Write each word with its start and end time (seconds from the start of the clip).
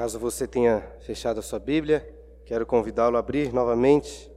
Caso 0.00 0.18
você 0.18 0.46
tenha 0.46 0.80
fechado 1.00 1.40
a 1.40 1.42
sua 1.42 1.58
Bíblia, 1.58 2.00
quero 2.46 2.64
convidá-lo 2.64 3.18
a 3.18 3.20
abrir 3.20 3.52
novamente 3.52 4.32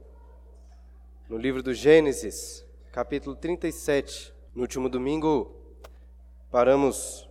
no 1.26 1.38
livro 1.38 1.62
do 1.62 1.72
Gênesis, 1.72 2.62
capítulo 2.92 3.34
37. 3.34 4.34
No 4.54 4.60
último 4.60 4.90
domingo, 4.90 5.56
paramos 6.50 7.26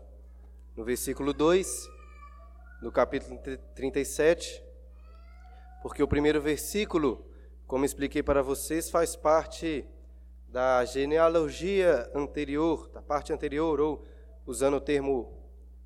no 0.75 0.83
versículo 0.83 1.31
2 1.31 1.87
do 2.81 2.91
capítulo 2.91 3.39
37, 3.75 4.63
porque 5.83 6.01
o 6.01 6.07
primeiro 6.07 6.41
versículo, 6.41 7.23
como 7.67 7.85
expliquei 7.85 8.23
para 8.23 8.41
vocês, 8.41 8.89
faz 8.89 9.15
parte 9.15 9.85
da 10.47 10.83
genealogia 10.85 12.09
anterior, 12.15 12.89
da 12.89 12.99
parte 13.03 13.31
anterior, 13.31 13.79
ou 13.79 14.03
usando 14.43 14.77
o 14.77 14.81
termo 14.81 15.31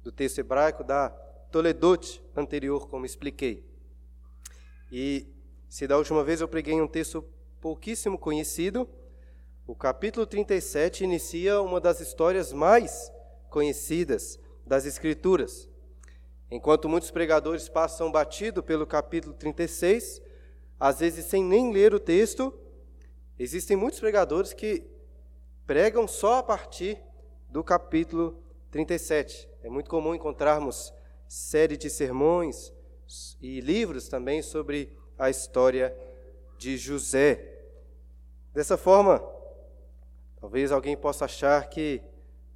do 0.02 0.14
texto 0.14 0.40
hebraico, 0.40 0.82
da 0.82 1.27
Toledot 1.58 2.24
anterior, 2.36 2.88
como 2.88 3.04
expliquei. 3.04 3.66
E 4.92 5.26
se 5.68 5.88
da 5.88 5.98
última 5.98 6.24
vez 6.24 6.40
eu 6.40 6.48
preguei 6.48 6.80
um 6.80 6.88
texto 6.88 7.26
pouquíssimo 7.60 8.16
conhecido, 8.16 8.88
o 9.66 9.74
capítulo 9.74 10.28
37 10.28 11.04
inicia 11.04 11.60
uma 11.60 11.82
das 11.82 12.00
histórias 12.00 12.54
mais 12.54 13.12
conhecidas 13.50 14.40
das 14.68 14.86
Escrituras. 14.86 15.68
Enquanto 16.52 16.88
muitos 16.88 17.10
pregadores 17.10 17.68
passam 17.68 18.12
batido 18.12 18.62
pelo 18.62 18.86
capítulo 18.86 19.34
36, 19.34 20.22
às 20.80 21.00
vezes 21.00 21.26
sem 21.26 21.44
nem 21.44 21.74
ler 21.74 21.92
o 21.92 22.00
texto, 22.00 22.54
existem 23.40 23.76
muitos 23.76 24.00
pregadores 24.00 24.54
que 24.54 24.84
pregam 25.66 26.08
só 26.08 26.36
a 26.36 26.44
partir 26.44 27.02
do 27.50 27.64
capítulo 27.64 28.44
37. 28.70 29.50
É 29.64 29.70
muito 29.72 29.90
comum 29.90 30.14
encontrarmos 30.14 30.96
série 31.28 31.78
de 31.78 31.90
sermões 31.90 32.74
e 33.42 33.60
livros 33.62 34.08
também 34.08 34.42
sobre 34.42 34.98
a 35.18 35.30
história 35.30 35.96
de 36.58 36.78
José. 36.78 37.58
Dessa 38.54 38.78
forma, 38.78 39.24
talvez 40.40 40.72
alguém 40.72 40.98
possa 40.98 41.26
achar 41.26 41.70
que 41.70 42.02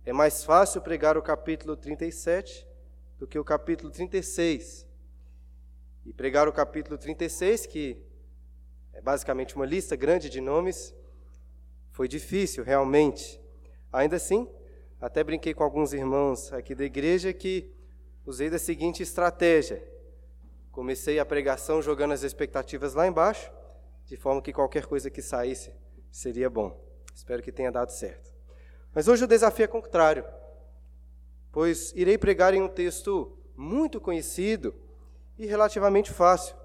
é 0.06 0.12
mais 0.12 0.44
fácil 0.44 0.82
pregar 0.82 1.18
o 1.18 1.22
capítulo 1.22 1.76
37 1.76 2.68
do 3.20 3.28
que 3.28 3.38
o 3.38 3.44
capítulo 3.44 3.92
36. 3.92 4.88
E 6.06 6.12
pregar 6.12 6.48
o 6.48 6.54
capítulo 6.54 6.98
36, 6.98 7.68
que 7.68 7.98
é 8.94 9.00
basicamente 9.00 9.56
uma 9.56 9.66
lista 9.66 9.96
grande 9.96 10.30
de 10.30 10.42
nomes, 10.42 10.94
foi 11.92 12.08
difícil 12.08 12.64
realmente. 12.64 13.40
Ainda 13.94 14.16
assim, 14.16 14.48
até 15.00 15.24
brinquei 15.24 15.54
com 15.54 15.64
alguns 15.64 15.94
irmãos 15.94 16.52
aqui 16.52 16.74
da 16.74 16.84
igreja 16.84 17.32
que 17.32 17.72
usei 18.26 18.50
da 18.50 18.60
seguinte 18.60 19.04
estratégia. 19.04 19.84
Comecei 20.72 21.20
a 21.20 21.26
pregação 21.26 21.82
jogando 21.82 22.14
as 22.14 22.24
expectativas 22.24 22.94
lá 22.94 23.08
embaixo, 23.08 23.52
de 24.06 24.16
forma 24.16 24.42
que 24.42 24.54
qualquer 24.54 24.86
coisa 24.86 25.10
que 25.10 25.22
saísse 25.22 25.74
seria 26.12 26.50
bom. 26.50 26.80
Espero 27.14 27.44
que 27.44 27.52
tenha 27.52 27.72
dado 27.72 27.92
certo. 27.92 28.32
Mas 28.94 29.08
hoje 29.08 29.24
o 29.24 29.28
desafio 29.28 29.66
é 29.66 29.68
contrário, 29.68 30.26
pois 31.52 31.94
irei 31.96 32.18
pregar 32.18 32.54
em 32.54 32.62
um 32.62 32.68
texto 32.68 33.38
muito 33.56 34.00
conhecido 34.00 34.74
e 35.38 35.46
relativamente 35.46 36.12
fácil. 36.12 36.56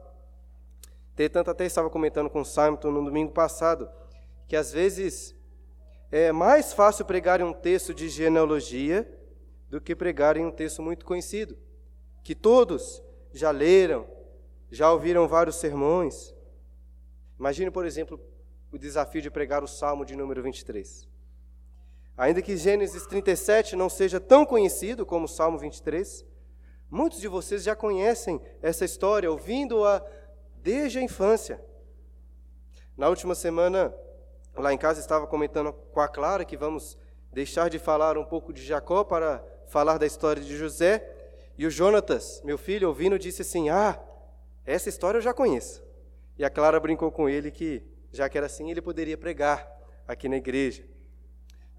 Entretanto, 1.13 1.51
até 1.51 1.65
estava 1.65 1.89
comentando 1.89 2.29
com 2.29 2.41
o 2.41 2.45
Simon 2.45 2.79
no 2.85 3.05
domingo 3.05 3.33
passado 3.33 3.89
que 4.47 4.55
às 4.55 4.73
vezes 4.73 5.35
é 6.11 6.31
mais 6.31 6.73
fácil 6.73 7.05
pregar 7.05 7.41
em 7.41 7.45
um 7.45 7.53
texto 7.53 7.93
de 7.93 8.09
genealogia 8.09 9.09
do 9.69 9.81
que 9.81 9.95
pregar 9.95 10.37
em 10.37 10.45
um 10.45 10.51
texto 10.51 10.83
muito 10.83 11.05
conhecido, 11.05 11.57
que 12.23 12.35
todos 12.35 13.03
já 13.33 13.51
leram, 13.51 14.07
já 14.71 14.91
ouviram 14.93 15.29
vários 15.29 15.57
sermões. 15.57 16.35
Imagine, 17.39 17.71
por 17.71 17.85
exemplo, 17.85 18.21
o 18.73 18.79
desafio 18.79 19.23
de 19.23 19.31
pregar 19.31 19.63
o 19.63 19.69
Salmo 19.69 20.05
de 20.05 20.17
número 20.17 20.43
23. 20.43 21.09
Ainda 22.17 22.41
que 22.41 22.57
Gênesis 22.57 23.07
37 23.07 23.77
não 23.77 23.91
seja 23.91 24.19
tão 24.19 24.47
conhecido 24.47 25.05
como 25.05 25.27
o 25.27 25.29
Salmo 25.29 25.59
23, 25.59 26.25
muitos 26.91 27.21
de 27.21 27.29
vocês 27.29 27.63
já 27.63 27.77
conhecem 27.77 28.41
essa 28.63 28.85
história, 28.85 29.31
ouvindo-a 29.31 30.03
desde 30.57 30.99
a 30.99 31.03
infância. 31.03 31.61
Na 32.97 33.09
última 33.09 33.35
semana, 33.35 33.95
lá 34.55 34.73
em 34.73 34.79
casa, 34.79 35.01
estava 35.01 35.27
comentando 35.27 35.73
com 35.73 36.01
a 36.01 36.09
Clara 36.09 36.45
que 36.45 36.57
vamos 36.57 36.97
deixar 37.31 37.69
de 37.69 37.79
falar 37.79 38.17
um 38.17 38.25
pouco 38.25 38.51
de 38.51 38.65
Jacó 38.65 39.05
para 39.05 39.45
falar 39.69 39.99
da 39.99 40.07
história 40.07 40.43
de 40.43 40.57
José, 40.57 41.13
e 41.59 41.67
o 41.67 41.71
Jonatas, 41.71 42.43
meu 42.45 42.59
filho, 42.59 42.89
ouvindo, 42.89 43.19
disse 43.19 43.43
assim: 43.43 43.69
Ah, 43.69 43.99
essa 44.65 44.89
história 44.89 45.19
eu 45.19 45.23
já 45.23 45.33
conheço. 45.33 45.83
E 46.39 46.45
a 46.45 46.51
Clara 46.51 46.79
brincou 46.79 47.11
com 47.11 47.29
ele 47.29 47.51
que, 47.51 47.83
já 48.13 48.29
que 48.29 48.37
era 48.37 48.47
assim, 48.47 48.71
ele 48.71 48.83
poderia 48.83 49.17
pregar 49.17 49.67
aqui 50.07 50.29
na 50.29 50.37
igreja. 50.37 50.85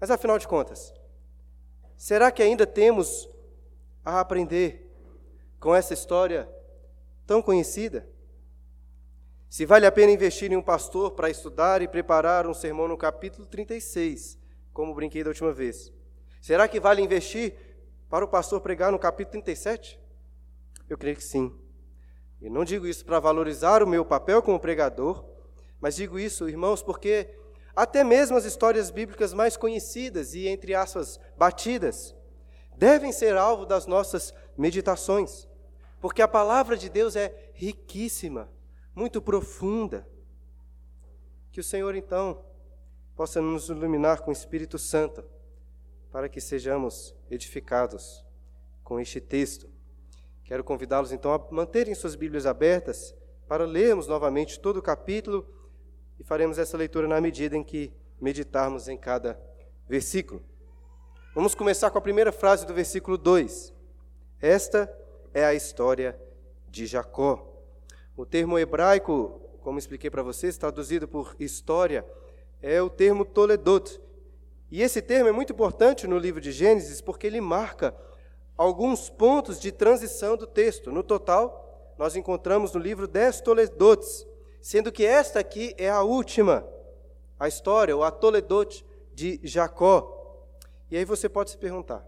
Mas 0.00 0.10
afinal 0.10 0.38
de 0.38 0.48
contas, 0.48 0.92
será 1.96 2.30
que 2.30 2.42
ainda 2.42 2.66
temos 2.66 3.28
a 4.04 4.20
aprender 4.20 4.90
com 5.60 5.74
essa 5.74 5.94
história 5.94 6.48
tão 7.26 7.40
conhecida? 7.40 8.08
Se 9.48 9.64
vale 9.64 9.86
a 9.86 9.92
pena 9.92 10.12
investir 10.12 10.52
em 10.52 10.56
um 10.56 10.62
pastor 10.62 11.12
para 11.12 11.30
estudar 11.30 11.80
e 11.80 11.88
preparar 11.88 12.46
um 12.46 12.54
sermão 12.54 12.86
no 12.86 12.98
capítulo 12.98 13.46
36, 13.46 14.38
como 14.72 14.94
brinquei 14.94 15.24
da 15.24 15.30
última 15.30 15.52
vez, 15.52 15.92
será 16.40 16.68
que 16.68 16.78
vale 16.78 17.00
investir 17.00 17.54
para 18.08 18.24
o 18.24 18.28
pastor 18.28 18.60
pregar 18.60 18.90
no 18.90 18.98
capítulo 18.98 19.42
37? 19.42 20.00
Eu 20.88 20.96
creio 20.96 21.16
que 21.16 21.24
sim. 21.24 21.54
E 22.40 22.48
não 22.48 22.64
digo 22.64 22.86
isso 22.86 23.04
para 23.04 23.20
valorizar 23.20 23.82
o 23.82 23.86
meu 23.86 24.04
papel 24.04 24.42
como 24.42 24.60
pregador, 24.60 25.24
mas 25.80 25.96
digo 25.96 26.18
isso, 26.18 26.48
irmãos, 26.48 26.82
porque 26.82 27.36
até 27.74 28.02
mesmo 28.02 28.36
as 28.36 28.44
histórias 28.44 28.90
bíblicas 28.90 29.32
mais 29.32 29.56
conhecidas 29.56 30.34
e, 30.34 30.48
entre 30.48 30.74
aspas, 30.74 31.20
batidas, 31.36 32.14
devem 32.76 33.12
ser 33.12 33.36
alvo 33.36 33.66
das 33.66 33.86
nossas 33.86 34.32
meditações, 34.56 35.48
porque 36.00 36.22
a 36.22 36.28
palavra 36.28 36.76
de 36.76 36.88
Deus 36.88 37.16
é 37.16 37.50
riquíssima, 37.52 38.50
muito 38.94 39.20
profunda. 39.20 40.08
Que 41.50 41.60
o 41.60 41.64
Senhor, 41.64 41.94
então, 41.94 42.44
possa 43.16 43.40
nos 43.40 43.68
iluminar 43.68 44.22
com 44.22 44.30
o 44.30 44.32
Espírito 44.32 44.78
Santo 44.78 45.24
para 46.10 46.28
que 46.28 46.40
sejamos 46.40 47.14
edificados 47.30 48.24
com 48.82 48.98
este 48.98 49.20
texto. 49.20 49.68
Quero 50.44 50.64
convidá-los 50.64 51.12
então 51.12 51.32
a 51.32 51.46
manterem 51.50 51.94
suas 51.94 52.14
Bíblias 52.14 52.46
abertas 52.46 53.14
para 53.46 53.64
lermos 53.64 54.06
novamente 54.06 54.58
todo 54.58 54.78
o 54.78 54.82
capítulo 54.82 55.46
e 56.18 56.24
faremos 56.24 56.58
essa 56.58 56.76
leitura 56.76 57.06
na 57.06 57.20
medida 57.20 57.56
em 57.56 57.62
que 57.62 57.92
meditarmos 58.20 58.88
em 58.88 58.96
cada 58.96 59.40
versículo. 59.88 60.42
Vamos 61.34 61.54
começar 61.54 61.90
com 61.90 61.98
a 61.98 62.02
primeira 62.02 62.32
frase 62.32 62.66
do 62.66 62.74
versículo 62.74 63.16
2. 63.16 63.74
Esta 64.40 64.92
é 65.32 65.44
a 65.44 65.54
história 65.54 66.18
de 66.68 66.86
Jacó. 66.86 67.46
O 68.16 68.26
termo 68.26 68.58
hebraico, 68.58 69.40
como 69.60 69.78
expliquei 69.78 70.10
para 70.10 70.22
vocês, 70.22 70.56
traduzido 70.56 71.06
por 71.06 71.36
história, 71.38 72.04
é 72.60 72.82
o 72.82 72.90
termo 72.90 73.24
Toledot, 73.24 74.00
e 74.70 74.82
esse 74.82 75.00
termo 75.00 75.28
é 75.28 75.32
muito 75.32 75.52
importante 75.52 76.06
no 76.06 76.18
livro 76.18 76.40
de 76.40 76.52
Gênesis 76.52 77.00
porque 77.00 77.26
ele 77.26 77.40
marca 77.40 77.94
alguns 78.56 79.08
pontos 79.08 79.58
de 79.58 79.72
transição 79.72 80.36
do 80.36 80.46
texto. 80.46 80.92
No 80.92 81.02
total, 81.02 81.94
nós 81.96 82.16
encontramos 82.16 82.72
no 82.72 82.80
livro 82.80 83.08
dez 83.08 83.40
Toledotes, 83.40 84.26
sendo 84.60 84.92
que 84.92 85.06
esta 85.06 85.40
aqui 85.40 85.74
é 85.78 85.88
a 85.88 86.02
última, 86.02 86.66
a 87.38 87.48
história, 87.48 87.96
ou 87.96 88.04
a 88.04 88.10
Toledote 88.10 88.84
de 89.14 89.40
Jacó. 89.42 90.14
E 90.90 90.96
aí 90.96 91.04
você 91.04 91.28
pode 91.28 91.50
se 91.50 91.56
perguntar: 91.56 92.06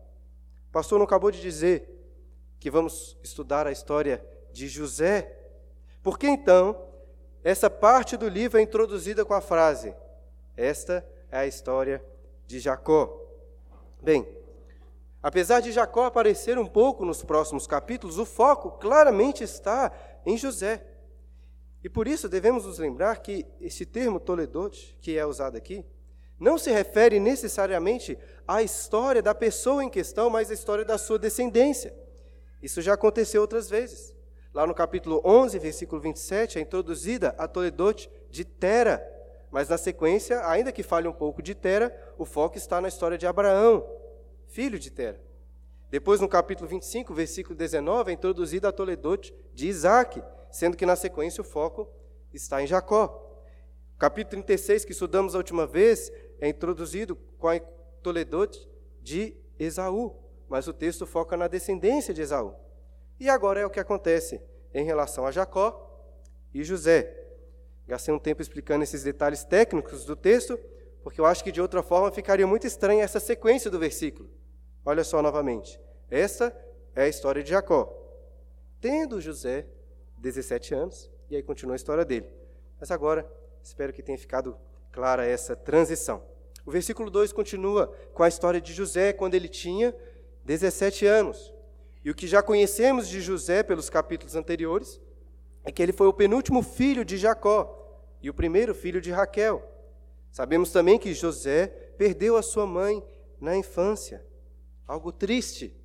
o 0.69 0.73
pastor 0.73 0.99
não 0.99 1.07
acabou 1.07 1.31
de 1.31 1.41
dizer 1.41 1.89
que 2.59 2.71
vamos 2.71 3.17
estudar 3.23 3.67
a 3.67 3.73
história 3.73 4.25
de 4.53 4.69
José? 4.69 5.35
Por 6.03 6.19
que 6.19 6.29
então 6.29 6.89
essa 7.43 7.71
parte 7.71 8.19
do 8.19 8.29
livro 8.29 8.59
é 8.59 8.63
introduzida 8.63 9.25
com 9.25 9.33
a 9.33 9.41
frase: 9.41 9.95
Esta 10.57 11.07
é 11.31 11.39
a 11.39 11.47
história 11.47 11.99
de 11.99 12.11
Jacó. 12.59 13.21
Bem, 14.03 14.27
apesar 15.23 15.61
de 15.61 15.71
Jacó 15.71 16.05
aparecer 16.05 16.59
um 16.59 16.67
pouco 16.67 17.05
nos 17.05 17.23
próximos 17.23 17.67
capítulos, 17.67 18.19
o 18.19 18.25
foco 18.25 18.73
claramente 18.73 19.45
está 19.45 19.93
em 20.27 20.37
José. 20.37 20.85
E 21.83 21.89
por 21.89 22.07
isso 22.09 22.29
devemos 22.29 22.67
nos 22.67 22.79
lembrar 22.79 23.21
que 23.21 23.47
esse 23.61 23.87
termo 23.87 24.19
Toledote, 24.19 24.99
que 25.01 25.17
é 25.17 25.25
usado 25.25 25.57
aqui, 25.57 25.85
não 26.39 26.57
se 26.57 26.71
refere 26.71 27.21
necessariamente 27.21 28.19
à 28.49 28.63
história 28.63 29.23
da 29.23 29.35
pessoa 29.35 29.85
em 29.85 29.91
questão, 29.91 30.31
mas 30.31 30.51
à 30.51 30.55
história 30.55 30.85
da 30.85 30.97
sua 30.97 31.19
descendência. 31.19 31.95
Isso 32.63 32.81
já 32.83 32.95
aconteceu 32.95 33.43
outras 33.43 33.69
vezes. 33.69 34.15
Lá 34.53 34.67
no 34.67 34.75
capítulo 34.75 35.23
11, 35.25 35.59
versículo 35.59 36.01
27, 36.01 36.59
é 36.59 36.63
introduzida 36.63 37.35
a 37.39 37.47
Toledote 37.47 38.11
de 38.31 38.45
Tera, 38.45 39.07
mas 39.51 39.69
na 39.69 39.77
sequência, 39.77 40.47
ainda 40.47 40.71
que 40.71 40.83
fale 40.83 41.09
um 41.09 41.13
pouco 41.13 41.43
de 41.43 41.55
Tera, 41.55 41.95
o 42.17 42.25
foco 42.25 42.57
está 42.57 42.81
na 42.81 42.89
história 42.89 43.19
de 43.19 43.27
Abraão, 43.27 43.85
filho 44.47 44.79
de 44.79 44.91
Tera. 44.91 45.21
Depois, 45.91 46.21
no 46.21 46.29
capítulo 46.29 46.69
25, 46.69 47.13
versículo 47.13 47.57
19, 47.57 48.11
é 48.11 48.15
introduzida 48.15 48.69
a 48.69 48.73
toledote 48.73 49.35
de 49.53 49.67
Isaac, 49.67 50.23
sendo 50.51 50.77
que 50.77 50.87
na 50.87 50.95
sequência 50.95 51.41
o 51.41 51.45
foco 51.45 51.89
está 52.33 52.63
em 52.63 52.67
Jacó. 52.67 53.27
Capítulo 53.99 54.43
36, 54.45 54.85
que 54.85 54.93
estudamos 54.93 55.35
a 55.35 55.39
última 55.39 55.67
vez, 55.67 56.13
é 56.41 56.49
introduzido 56.49 57.17
com 57.39 57.49
a 57.49 57.59
toledote 58.03 58.69
de 59.03 59.37
Esaú, 59.59 60.17
mas 60.49 60.69
o 60.69 60.73
texto 60.73 61.07
foca 61.07 61.37
na 61.37 61.49
descendência 61.49 62.15
de 62.15 62.23
Esaú. 62.23 62.55
E 63.19 63.29
agora 63.29 63.61
é 63.61 63.67
o 63.67 63.71
que 63.71 63.81
acontece 63.81 64.41
em 64.73 64.85
relação 64.85 65.27
a 65.27 65.31
Jacó 65.31 66.09
e 66.55 66.63
José. 66.63 67.15
Gastei 67.91 68.15
um 68.15 68.21
tempo 68.21 68.41
explicando 68.41 68.85
esses 68.85 69.03
detalhes 69.03 69.43
técnicos 69.43 70.05
do 70.05 70.15
texto, 70.15 70.57
porque 71.03 71.21
eu 71.21 71.27
acho 71.27 71.43
que 71.43 71.51
de 71.51 71.61
outra 71.61 71.83
forma 71.83 72.13
ficaria 72.13 72.47
muito 72.47 72.65
estranha 72.65 73.03
essa 73.03 73.19
sequência 73.19 73.69
do 73.69 73.81
versículo. 73.81 74.31
Olha 74.87 75.03
só 75.03 75.21
novamente. 75.21 75.81
Esta 76.09 76.57
é 76.95 77.03
a 77.03 77.09
história 77.09 77.43
de 77.43 77.51
Jacó. 77.51 77.93
Tendo 78.81 79.21
José 79.21 79.67
17 80.19 80.73
anos, 80.73 81.11
e 81.29 81.35
aí 81.35 81.43
continua 81.43 81.75
a 81.75 81.77
história 81.77 82.05
dele. 82.05 82.33
Mas 82.79 82.93
agora, 82.93 83.29
espero 83.61 83.93
que 83.93 84.05
tenha 84.05 84.17
ficado 84.17 84.57
clara 84.93 85.27
essa 85.27 85.57
transição. 85.57 86.23
O 86.65 86.71
versículo 86.71 87.11
2 87.11 87.33
continua 87.33 87.93
com 88.15 88.23
a 88.23 88.29
história 88.29 88.61
de 88.61 88.73
José 88.73 89.13
quando 89.13 89.35
ele 89.35 89.49
tinha 89.49 89.93
17 90.45 91.07
anos. 91.07 91.53
E 92.05 92.11
o 92.13 92.15
que 92.15 92.29
já 92.29 92.41
conhecemos 92.41 93.09
de 93.09 93.21
José 93.21 93.65
pelos 93.65 93.91
capítulos 93.91 94.37
anteriores 94.37 95.01
é 95.65 95.73
que 95.73 95.83
ele 95.83 95.93
foi 95.93 96.07
o 96.07 96.13
penúltimo 96.13 96.63
filho 96.63 97.05
de 97.05 97.17
Jacó 97.17 97.79
e 98.23 98.29
o 98.29 98.35
primeiro 98.35 98.75
filho 98.75 99.01
de 99.01 99.11
Raquel. 99.11 99.63
Sabemos 100.31 100.71
também 100.71 100.99
que 100.99 101.13
José 101.15 101.67
perdeu 101.99 102.37
a 102.37 102.43
sua 102.43 102.67
mãe 102.67 103.03
na 103.41 103.57
infância, 103.57 104.25
algo 104.87 105.11
triste, 105.11 105.77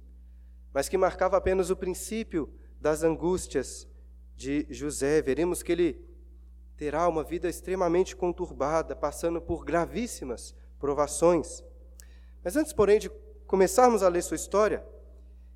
mas 0.73 0.89
que 0.89 0.97
marcava 0.97 1.37
apenas 1.37 1.69
o 1.69 1.75
princípio 1.75 2.53
das 2.79 3.03
angústias 3.03 3.87
de 4.35 4.67
José. 4.69 5.21
Veremos 5.21 5.63
que 5.63 5.71
ele 5.71 6.05
terá 6.77 7.07
uma 7.07 7.23
vida 7.23 7.47
extremamente 7.47 8.15
conturbada, 8.15 8.95
passando 8.95 9.41
por 9.41 9.63
gravíssimas 9.63 10.53
provações. 10.77 11.63
Mas 12.43 12.55
antes, 12.55 12.73
porém, 12.73 12.99
de 12.99 13.09
começarmos 13.47 14.03
a 14.03 14.09
ler 14.09 14.21
sua 14.21 14.35
história, 14.35 14.85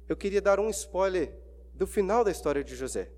eu 0.08 0.16
queria 0.16 0.42
dar 0.42 0.60
um 0.60 0.70
spoiler 0.70 1.36
do 1.74 1.86
final 1.86 2.24
da 2.24 2.32
história 2.32 2.64
de 2.64 2.76
José. 2.76 3.12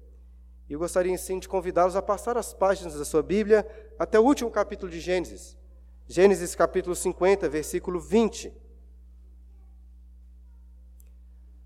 E 0.71 0.73
eu 0.73 0.79
gostaria, 0.79 1.17
sim, 1.17 1.37
de 1.37 1.49
convidá-los 1.49 1.97
a 1.97 2.01
passar 2.01 2.37
as 2.37 2.53
páginas 2.53 2.97
da 2.97 3.03
sua 3.03 3.21
Bíblia 3.21 3.67
até 3.99 4.17
o 4.17 4.23
último 4.23 4.49
capítulo 4.49 4.89
de 4.89 5.01
Gênesis. 5.01 5.57
Gênesis 6.07 6.55
capítulo 6.55 6.95
50, 6.95 7.49
versículo 7.49 7.99
20. 7.99 8.53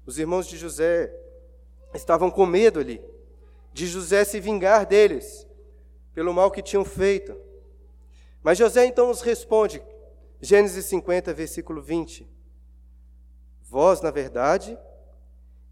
Os 0.08 0.18
irmãos 0.18 0.48
de 0.48 0.58
José 0.58 1.16
estavam 1.94 2.32
com 2.32 2.48
medo 2.48 2.80
ali, 2.80 3.00
de 3.72 3.86
José 3.86 4.26
se 4.26 4.40
vingar 4.40 4.88
deles, 4.88 5.46
pelo 6.12 6.34
mal 6.34 6.50
que 6.50 6.64
tinham 6.64 6.84
feito. 6.84 7.40
Mas 8.42 8.58
José 8.58 8.88
então 8.88 9.12
os 9.12 9.22
responde, 9.22 9.84
Gênesis 10.42 10.84
50, 10.86 11.32
versículo 11.32 11.80
20: 11.80 12.28
Vós, 13.62 14.02
na 14.02 14.10
verdade, 14.10 14.76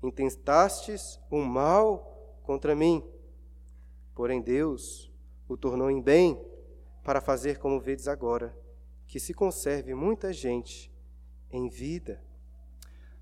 intentastes 0.03 1.19
o 1.31 1.39
mal 1.39 2.11
contra 2.43 2.75
mim, 2.75 3.03
porém 4.13 4.41
Deus 4.41 5.11
o 5.47 5.57
tornou 5.57 5.89
em 5.89 6.01
bem 6.01 6.39
para 7.03 7.21
fazer 7.21 7.59
como 7.59 7.79
vedes 7.79 8.07
agora, 8.07 8.57
que 9.07 9.19
se 9.19 9.33
conserve 9.33 9.93
muita 9.93 10.31
gente 10.31 10.91
em 11.51 11.67
vida. 11.69 12.21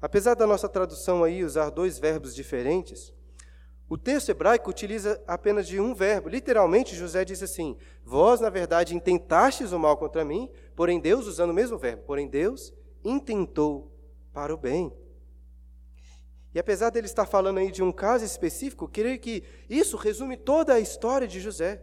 Apesar 0.02 0.36
da 0.36 0.48
nossa 0.48 0.70
tradução 0.70 1.24
aí 1.24 1.44
usar 1.44 1.70
dois 1.70 2.00
verbos 2.00 2.34
diferentes, 2.34 3.14
o 3.92 3.98
texto 3.98 4.30
hebraico 4.30 4.70
utiliza 4.70 5.22
apenas 5.28 5.68
de 5.68 5.80
um 5.80 5.94
verbo. 5.94 6.30
Literalmente, 6.30 6.96
José 6.96 7.26
diz 7.26 7.44
assim: 7.44 7.78
Vós, 8.06 8.40
na 8.40 8.50
verdade, 8.50 8.96
intentastes 8.96 9.74
o 9.74 9.80
mal 9.80 9.98
contra 9.98 10.24
mim, 10.24 10.50
porém 10.76 11.00
Deus, 11.00 11.28
usando 11.28 11.50
o 11.50 11.54
mesmo 11.54 11.78
verbo, 11.78 12.04
porém 12.04 12.28
Deus 12.28 12.74
intentou 13.04 13.92
para 14.32 14.54
o 14.54 14.58
bem. 14.58 14.94
E 16.54 16.60
apesar 16.60 16.90
dele 16.90 17.08
estar 17.08 17.26
falando 17.26 17.60
aí 17.60 17.72
de 17.72 17.82
um 17.82 17.92
caso 17.92 18.26
específico, 18.26 18.88
creio 18.88 19.20
que 19.20 19.44
isso 19.70 19.96
resume 19.96 20.36
toda 20.36 20.74
a 20.74 20.80
história 20.80 21.28
de 21.28 21.40
José. 21.40 21.82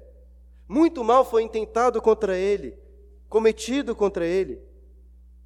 Muito 0.69 1.03
mal 1.03 1.25
foi 1.25 1.43
intentado 1.43 2.01
contra 2.03 2.37
ele, 2.37 2.79
cometido 3.29 3.97
contra 3.97 4.27
ele. 4.27 4.61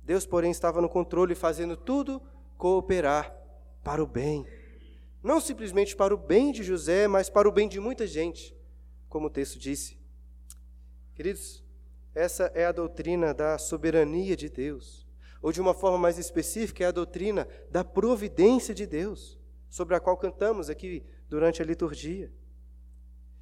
Deus, 0.02 0.26
porém, 0.26 0.50
estava 0.50 0.80
no 0.80 0.88
controle, 0.88 1.34
fazendo 1.34 1.76
tudo 1.76 2.20
cooperar 2.58 3.32
para 3.84 4.02
o 4.02 4.06
bem. 4.06 4.46
Não 5.22 5.40
simplesmente 5.40 5.94
para 5.94 6.12
o 6.12 6.16
bem 6.16 6.50
de 6.50 6.64
José, 6.64 7.06
mas 7.06 7.30
para 7.30 7.48
o 7.48 7.52
bem 7.52 7.68
de 7.68 7.78
muita 7.78 8.06
gente, 8.06 8.56
como 9.08 9.28
o 9.28 9.30
texto 9.30 9.58
disse. 9.58 9.96
Queridos, 11.14 11.62
essa 12.14 12.50
é 12.54 12.64
a 12.64 12.72
doutrina 12.72 13.32
da 13.32 13.56
soberania 13.58 14.36
de 14.36 14.48
Deus. 14.48 15.01
Ou 15.42 15.50
de 15.50 15.60
uma 15.60 15.74
forma 15.74 15.98
mais 15.98 16.18
específica, 16.18 16.84
é 16.84 16.86
a 16.86 16.92
doutrina 16.92 17.48
da 17.68 17.84
providência 17.84 18.72
de 18.72 18.86
Deus, 18.86 19.38
sobre 19.68 19.96
a 19.96 20.00
qual 20.00 20.16
cantamos 20.16 20.70
aqui 20.70 21.04
durante 21.28 21.60
a 21.60 21.64
liturgia. 21.64 22.32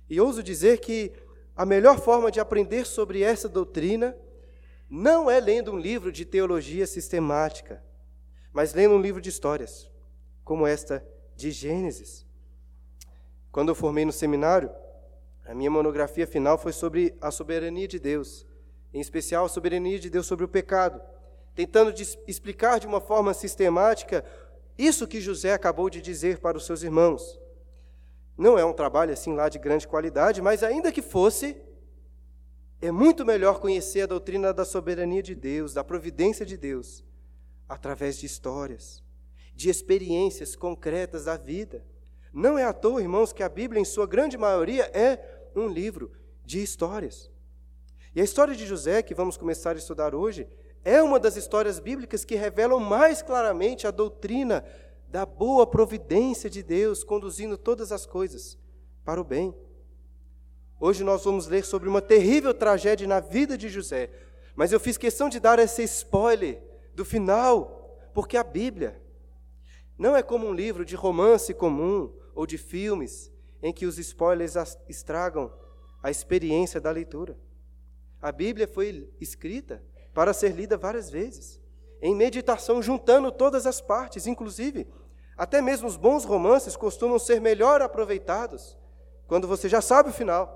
E 0.09 0.21
ouso 0.21 0.43
dizer 0.43 0.81
que 0.81 1.13
a 1.55 1.67
melhor 1.67 2.01
forma 2.01 2.31
de 2.31 2.41
aprender 2.41 2.87
sobre 2.87 3.23
essa 3.23 3.49
doutrina 3.49 4.17
não 4.89 5.31
é 5.31 5.39
lendo 5.39 5.73
um 5.73 5.79
livro 5.79 6.11
de 6.11 6.25
teologia 6.25 6.87
sistemática, 6.87 7.85
mas 8.53 8.73
lendo 8.73 8.95
um 8.95 9.01
livro 9.01 9.21
de 9.21 9.29
histórias, 9.29 9.91
como 10.43 10.67
esta 10.67 11.07
de 11.37 11.51
Gênesis. 11.51 12.27
Quando 13.53 13.69
eu 13.69 13.75
formei 13.75 14.05
no 14.05 14.13
seminário, 14.13 14.71
a 15.45 15.55
minha 15.55 15.71
monografia 15.71 16.27
final 16.27 16.57
foi 16.57 16.73
sobre 16.73 17.17
a 17.21 17.31
soberania 17.31 17.87
de 17.87 17.99
Deus, 17.99 18.47
em 18.93 19.01
especial 19.01 19.45
a 19.45 19.49
soberania 19.49 19.99
de 19.99 20.09
Deus 20.09 20.27
sobre 20.27 20.45
o 20.45 20.49
pecado, 20.49 21.01
tentando 21.55 21.93
explicar 22.27 22.79
de 22.79 22.87
uma 22.87 23.01
forma 23.01 23.35
sistemática 23.35 24.25
isso 24.79 25.07
que 25.07 25.21
José 25.21 25.53
acabou 25.53 25.91
de 25.91 26.01
dizer 26.01 26.39
para 26.39 26.57
os 26.57 26.65
seus 26.65 26.83
irmãos. 26.83 27.39
Não 28.37 28.59
é 28.59 28.65
um 28.65 28.73
trabalho 28.73 29.13
assim 29.13 29.35
lá 29.35 29.49
de 29.49 29.59
grande 29.59 29.87
qualidade, 29.87 30.41
mas 30.41 30.63
ainda 30.63 30.91
que 30.91 31.03
fosse, 31.03 31.57
é 32.81 32.91
muito 32.91 33.27
melhor 33.27 33.61
conhecer 33.61 34.01
a 34.01 34.07
doutrina 34.07 34.55
da 34.55 34.65
soberania 34.65 35.23
de 35.23 35.35
Deus, 35.35 35.75
da 35.75 35.85
providência 35.85 36.47
de 36.47 36.57
Deus, 36.57 37.05
através 37.69 38.17
de 38.17 38.25
histórias, 38.25 39.03
de 39.55 39.69
experiências 39.69 40.57
concretas 40.57 41.27
da 41.27 41.37
vida. 41.37 41.85
Não 42.33 42.59
é 42.59 42.65
à 42.65 42.73
toa, 42.73 43.03
irmãos, 43.03 43.35
que 43.35 43.43
a 43.43 43.49
Bíblia, 43.51 43.83
em 43.83 43.85
sua 43.85 44.07
grande 44.07 44.39
maioria, 44.39 44.85
é 44.95 45.51
um 45.55 45.69
livro 45.69 46.11
de 46.43 46.63
histórias. 46.63 47.31
E 48.15 48.21
a 48.21 48.25
história 48.25 48.57
de 48.57 48.67
José, 48.67 49.03
que 49.03 49.15
vamos 49.15 49.37
começar 49.37 49.77
a 49.77 49.79
estudar 49.79 50.15
hoje, 50.15 50.49
é 50.85 51.01
uma 51.01 51.21
das 51.21 51.37
histórias 51.37 51.79
bíblicas 51.79 52.25
que 52.25 52.35
revelam 52.35 52.81
mais 52.81 53.23
claramente 53.23 53.87
a 53.87 53.93
doutrina 53.93 54.65
da 55.09 55.25
boa 55.25 55.65
providência 55.67 56.51
de 56.51 56.63
Deus 56.63 57.05
conduzindo 57.05 57.57
todas 57.57 57.93
as 57.93 58.07
coisas 58.07 58.59
para 59.05 59.21
o 59.21 59.25
bem. 59.25 59.55
Hoje 60.81 61.05
nós 61.05 61.25
vamos 61.25 61.47
ler 61.47 61.65
sobre 61.65 61.89
uma 61.89 62.03
terrível 62.03 62.53
tragédia 62.53 63.07
na 63.07 63.21
vida 63.21 63.57
de 63.57 63.69
José, 63.69 64.11
mas 64.57 64.73
eu 64.73 64.81
fiz 64.81 64.97
questão 64.97 65.29
de 65.29 65.39
dar 65.39 65.59
esse 65.61 65.83
spoiler 65.85 66.61
do 66.95 67.05
final, 67.05 67.97
porque 68.13 68.37
a 68.37 68.43
Bíblia 68.43 69.01
não 69.97 70.17
é 70.17 70.23
como 70.23 70.49
um 70.49 70.55
livro 70.55 70.85
de 70.85 70.97
romance 70.97 71.55
comum 71.55 72.13
ou 72.35 72.45
de 72.45 72.59
filmes 72.59 73.31
em 73.63 73.73
que 73.73 73.87
os 73.87 73.99
spoilers 73.99 74.55
estragam 74.89 75.53
a 76.03 76.11
experiência 76.11 76.81
da 76.81 76.91
leitura. 76.91 77.39
A 78.21 78.31
Bíblia 78.31 78.69
foi 78.69 79.11
escrita 79.21 79.83
para 80.13 80.33
ser 80.33 80.53
lida 80.53 80.77
várias 80.77 81.09
vezes, 81.11 81.61
em 82.03 82.15
meditação, 82.15 82.83
juntando 82.83 83.31
todas 83.31 83.67
as 83.67 83.81
partes, 83.81 84.27
inclusive 84.27 84.87
até 85.41 85.63
mesmo 85.63 85.89
os 85.89 85.97
bons 85.97 86.27
romances 86.27 86.77
costumam 86.77 87.19
ser 87.19 87.41
melhor 87.41 87.81
aproveitados 87.81 88.77
quando 89.27 89.49
você 89.49 89.71
já 89.71 89.81
sabe 89.81 90.11
o 90.11 90.13
final. 90.13 90.55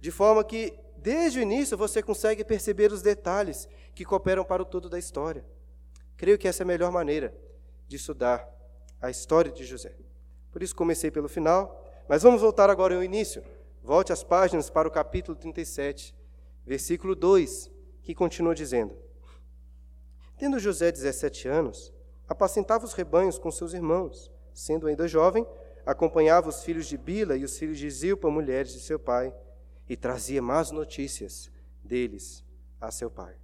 De 0.00 0.10
forma 0.10 0.42
que, 0.42 0.76
desde 0.96 1.38
o 1.38 1.42
início, 1.42 1.78
você 1.78 2.02
consegue 2.02 2.42
perceber 2.42 2.90
os 2.90 3.00
detalhes 3.00 3.68
que 3.94 4.04
cooperam 4.04 4.44
para 4.44 4.60
o 4.60 4.64
todo 4.64 4.90
da 4.90 4.98
história. 4.98 5.44
Creio 6.16 6.36
que 6.36 6.48
essa 6.48 6.62
é 6.62 6.64
a 6.64 6.66
melhor 6.66 6.90
maneira 6.90 7.32
de 7.86 7.94
estudar 7.94 8.44
a 9.00 9.08
história 9.08 9.52
de 9.52 9.64
José. 9.64 9.94
Por 10.50 10.64
isso 10.64 10.74
comecei 10.74 11.08
pelo 11.08 11.28
final, 11.28 11.80
mas 12.08 12.24
vamos 12.24 12.40
voltar 12.40 12.70
agora 12.70 12.96
ao 12.96 13.04
início. 13.04 13.40
Volte 13.84 14.12
as 14.12 14.24
páginas 14.24 14.68
para 14.68 14.88
o 14.88 14.90
capítulo 14.90 15.38
37, 15.38 16.12
versículo 16.66 17.14
2, 17.14 17.70
que 18.02 18.14
continua 18.14 18.54
dizendo: 18.54 18.96
Tendo 20.38 20.58
José 20.58 20.90
17 20.90 21.48
anos, 21.48 21.92
apacentava 22.28 22.84
os 22.84 22.94
rebanhos 22.94 23.38
com 23.38 23.50
seus 23.50 23.72
irmãos. 23.72 24.30
Sendo 24.52 24.86
ainda 24.86 25.08
jovem, 25.08 25.46
acompanhava 25.84 26.48
os 26.48 26.62
filhos 26.62 26.86
de 26.86 26.96
Bila 26.96 27.36
e 27.36 27.44
os 27.44 27.58
filhos 27.58 27.78
de 27.78 27.90
Zilpa, 27.90 28.30
mulheres 28.30 28.72
de 28.72 28.80
seu 28.80 28.98
pai, 28.98 29.34
e 29.88 29.96
trazia 29.96 30.40
más 30.40 30.70
notícias 30.70 31.50
deles 31.82 32.44
a 32.80 32.90
seu 32.90 33.10
pai. 33.10 33.34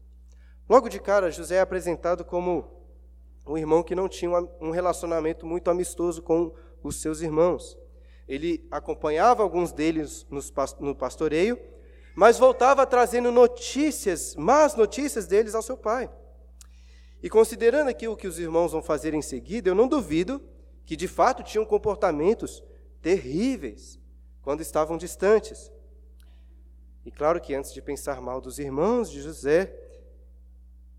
Logo 0.69 0.89
de 0.89 0.99
cara, 1.01 1.31
José 1.31 1.57
é 1.57 1.61
apresentado 1.61 2.25
como 2.25 2.77
um 3.47 3.57
irmão 3.57 3.83
que 3.83 3.95
não 3.95 4.09
tinha 4.09 4.31
um 4.61 4.71
relacionamento 4.71 5.47
muito 5.47 5.71
amistoso 5.71 6.23
com 6.23 6.55
os 6.83 6.97
seus 6.97 7.21
irmãos. 7.21 7.79
Ele 8.27 8.67
acompanhava 8.71 9.43
alguns 9.43 9.73
deles 9.73 10.27
no 10.81 10.95
pastoreio, 10.95 11.59
mas 12.17 12.39
voltava 12.39 12.87
trazendo 12.87 13.31
notícias, 13.31 14.35
más 14.37 14.75
notícias 14.75 15.27
deles 15.27 15.55
ao 15.55 15.61
seu 15.61 15.77
pai. 15.77 16.11
E 17.23 17.29
considerando 17.29 17.89
aqui 17.89 18.09
o 18.09 18.17
que 18.17 18.27
os 18.27 18.39
irmãos 18.39 18.73
vão 18.73 18.83
fazer 18.83 19.13
em 19.13 19.21
seguida, 19.21 19.69
eu 19.69 19.75
não 19.75 19.87
duvido 19.87 20.43
que 20.87 20.97
de 20.97 21.07
fato 21.07 21.43
tinham 21.43 21.67
comportamentos 21.67 22.65
terríveis 23.03 24.01
quando 24.41 24.63
estavam 24.63 24.97
distantes. 24.97 25.71
E 27.05 27.11
claro 27.11 27.39
que 27.39 27.55
antes 27.55 27.73
de 27.75 27.83
pensar 27.83 28.19
mal 28.23 28.41
dos 28.41 28.59
irmãos 28.59 29.11
de 29.11 29.21
José, 29.21 29.79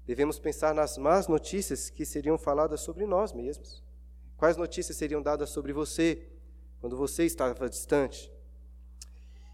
devemos 0.05 0.37
pensar 0.37 0.75
nas 0.75 0.99
más 0.99 1.27
notícias 1.27 1.89
que 1.89 2.05
seriam 2.05 2.37
faladas 2.37 2.81
sobre 2.81 3.07
nós 3.07 3.33
mesmos. 3.33 3.83
Quais 4.37 4.55
notícias 4.55 4.95
seriam 4.95 5.21
dadas 5.21 5.49
sobre 5.49 5.73
você 5.73 6.27
quando 6.79 6.95
você 6.95 7.25
estava 7.25 7.67
distante? 7.67 8.31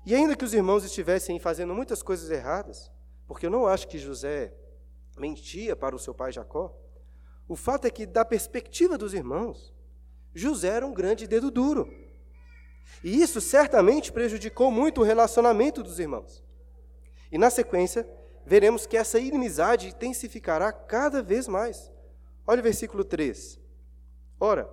E 0.06 0.14
ainda 0.14 0.36
que 0.36 0.44
os 0.44 0.54
irmãos 0.54 0.84
estivessem 0.84 1.40
fazendo 1.40 1.74
muitas 1.74 2.04
coisas 2.04 2.30
erradas, 2.30 2.92
porque 3.28 3.46
eu 3.46 3.50
não 3.50 3.66
acho 3.66 3.88
que 3.88 3.98
José 3.98 4.54
mentia 5.18 5.76
para 5.76 5.96
o 5.96 6.00
seu 6.00 6.14
pai 6.14 6.32
Jacó, 6.32 6.76
o 7.48 7.56
fato 7.56 7.86
é 7.86 7.90
que, 7.90 8.06
da 8.06 8.26
perspectiva 8.26 8.98
dos 8.98 9.14
irmãos, 9.14 9.74
José 10.34 10.70
era 10.70 10.86
um 10.86 10.94
grande 10.94 11.28
dedo 11.28 11.52
duro. 11.52 11.88
E 13.04 13.22
isso 13.22 13.40
certamente 13.40 14.12
prejudicou 14.12 14.72
muito 14.72 15.02
o 15.02 15.04
relacionamento 15.04 15.84
dos 15.84 16.00
irmãos. 16.00 16.44
E 17.32 17.38
na 17.38 17.50
sequência, 17.50 18.08
veremos 18.46 18.86
que 18.86 18.98
essa 18.98 19.20
inimizade 19.20 19.88
intensificará 19.88 20.72
cada 20.72 21.22
vez 21.22 21.48
mais. 21.48 21.92
Olha 22.46 22.60
o 22.60 22.64
versículo 22.64 23.04
3. 23.04 23.60
Ora, 24.40 24.70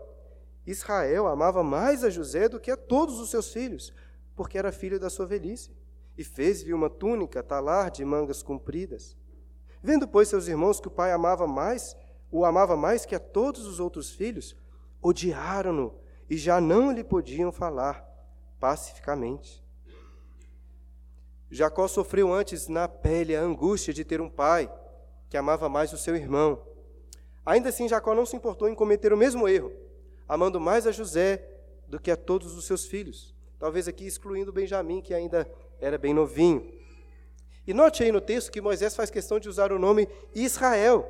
Israel 0.66 1.26
amava 1.26 1.62
mais 1.62 2.04
a 2.04 2.10
José 2.10 2.48
do 2.48 2.60
que 2.60 2.70
a 2.70 2.76
todos 2.76 3.18
os 3.18 3.30
seus 3.30 3.52
filhos, 3.52 3.92
porque 4.34 4.58
era 4.58 4.72
filho 4.72 4.98
da 4.98 5.10
sua 5.10 5.26
velhice, 5.26 5.70
e 6.16 6.24
fez-lhe 6.24 6.74
uma 6.74 6.90
túnica 6.90 7.42
talar 7.42 7.90
de 7.90 8.04
mangas 8.04 8.42
compridas. 8.42 9.16
Vendo, 9.82 10.06
pois, 10.06 10.28
seus 10.28 10.48
irmãos 10.48 10.80
que 10.80 10.88
o 10.88 10.90
pai 10.90 11.12
amava 11.12 11.46
mais, 11.46 11.96
o 12.30 12.44
amava 12.44 12.76
mais 12.76 13.06
que 13.06 13.14
a 13.14 13.20
todos 13.20 13.66
os 13.66 13.80
outros 13.80 14.10
filhos, 14.10 14.54
odiaram-no 15.02 15.94
e 16.28 16.36
já 16.36 16.60
não 16.60 16.92
lhe 16.92 17.02
podiam 17.02 17.50
falar 17.50 18.06
pacificamente. 18.60 19.64
Jacó 21.50 21.88
sofreu 21.88 22.32
antes 22.32 22.68
na 22.68 22.86
pele 22.86 23.34
a 23.34 23.40
angústia 23.40 23.92
de 23.92 24.04
ter 24.04 24.20
um 24.20 24.30
pai 24.30 24.72
que 25.28 25.36
amava 25.36 25.68
mais 25.68 25.92
o 25.92 25.98
seu 25.98 26.14
irmão. 26.14 26.62
Ainda 27.44 27.70
assim, 27.70 27.88
Jacó 27.88 28.14
não 28.14 28.26
se 28.26 28.36
importou 28.36 28.68
em 28.68 28.74
cometer 28.74 29.12
o 29.12 29.16
mesmo 29.16 29.48
erro, 29.48 29.72
amando 30.28 30.60
mais 30.60 30.86
a 30.86 30.92
José 30.92 31.44
do 31.88 31.98
que 31.98 32.10
a 32.10 32.16
todos 32.16 32.56
os 32.56 32.66
seus 32.66 32.84
filhos. 32.84 33.34
Talvez 33.60 33.86
aqui 33.86 34.06
excluindo 34.06 34.50
Benjamim, 34.50 35.02
que 35.02 35.12
ainda 35.12 35.46
era 35.78 35.98
bem 35.98 36.14
novinho. 36.14 36.72
E 37.66 37.74
note 37.74 38.02
aí 38.02 38.10
no 38.10 38.20
texto 38.20 38.50
que 38.50 38.58
Moisés 38.58 38.96
faz 38.96 39.10
questão 39.10 39.38
de 39.38 39.50
usar 39.50 39.70
o 39.70 39.78
nome 39.78 40.08
Israel, 40.34 41.06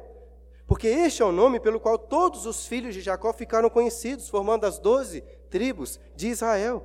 porque 0.67 0.89
este 0.89 1.23
é 1.23 1.25
o 1.25 1.31
nome 1.31 1.61
pelo 1.61 1.79
qual 1.79 1.97
todos 1.97 2.47
os 2.47 2.67
filhos 2.67 2.93
de 2.93 3.01
Jacó 3.01 3.33
ficaram 3.33 3.71
conhecidos, 3.71 4.29
formando 4.29 4.65
as 4.65 4.81
doze 4.81 5.21
tribos 5.49 6.01
de 6.17 6.27
Israel. 6.27 6.85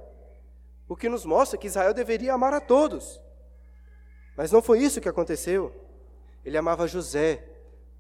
O 0.88 0.95
que 0.95 1.10
nos 1.10 1.25
mostra 1.25 1.57
que 1.57 1.65
Israel 1.65 1.95
deveria 1.95 2.36
amar 2.36 2.53
a 2.53 2.62
todos. 2.62 3.19
Mas 4.38 4.51
não 4.51 4.62
foi 4.62 4.79
isso 4.79 5.01
que 5.01 5.10
aconteceu. 5.10 5.74
Ele 6.43 6.57
amava 6.57 6.88
José 6.88 7.43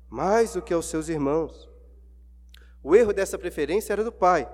mais 0.07 0.53
do 0.53 0.61
que 0.61 0.73
aos 0.73 0.85
seus 0.85 1.09
irmãos. 1.09 1.67
O 2.83 2.95
erro 2.95 3.11
dessa 3.11 3.39
preferência 3.39 3.91
era 3.91 4.03
do 4.03 4.11
pai, 4.11 4.47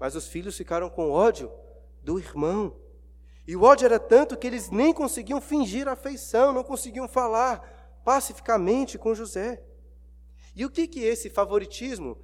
mas 0.00 0.16
os 0.16 0.26
filhos 0.26 0.56
ficaram 0.56 0.90
com 0.90 1.12
ódio 1.12 1.48
do 2.08 2.18
irmão. 2.18 2.74
E 3.46 3.54
o 3.54 3.62
ódio 3.64 3.84
era 3.84 4.00
tanto 4.00 4.34
que 4.34 4.46
eles 4.46 4.70
nem 4.70 4.94
conseguiam 4.94 5.42
fingir 5.42 5.86
afeição, 5.86 6.54
não 6.54 6.64
conseguiam 6.64 7.06
falar 7.06 8.00
pacificamente 8.02 8.96
com 8.96 9.14
José. 9.14 9.62
E 10.56 10.64
o 10.64 10.70
que, 10.70 10.88
que 10.88 11.00
esse 11.00 11.28
favoritismo 11.28 12.16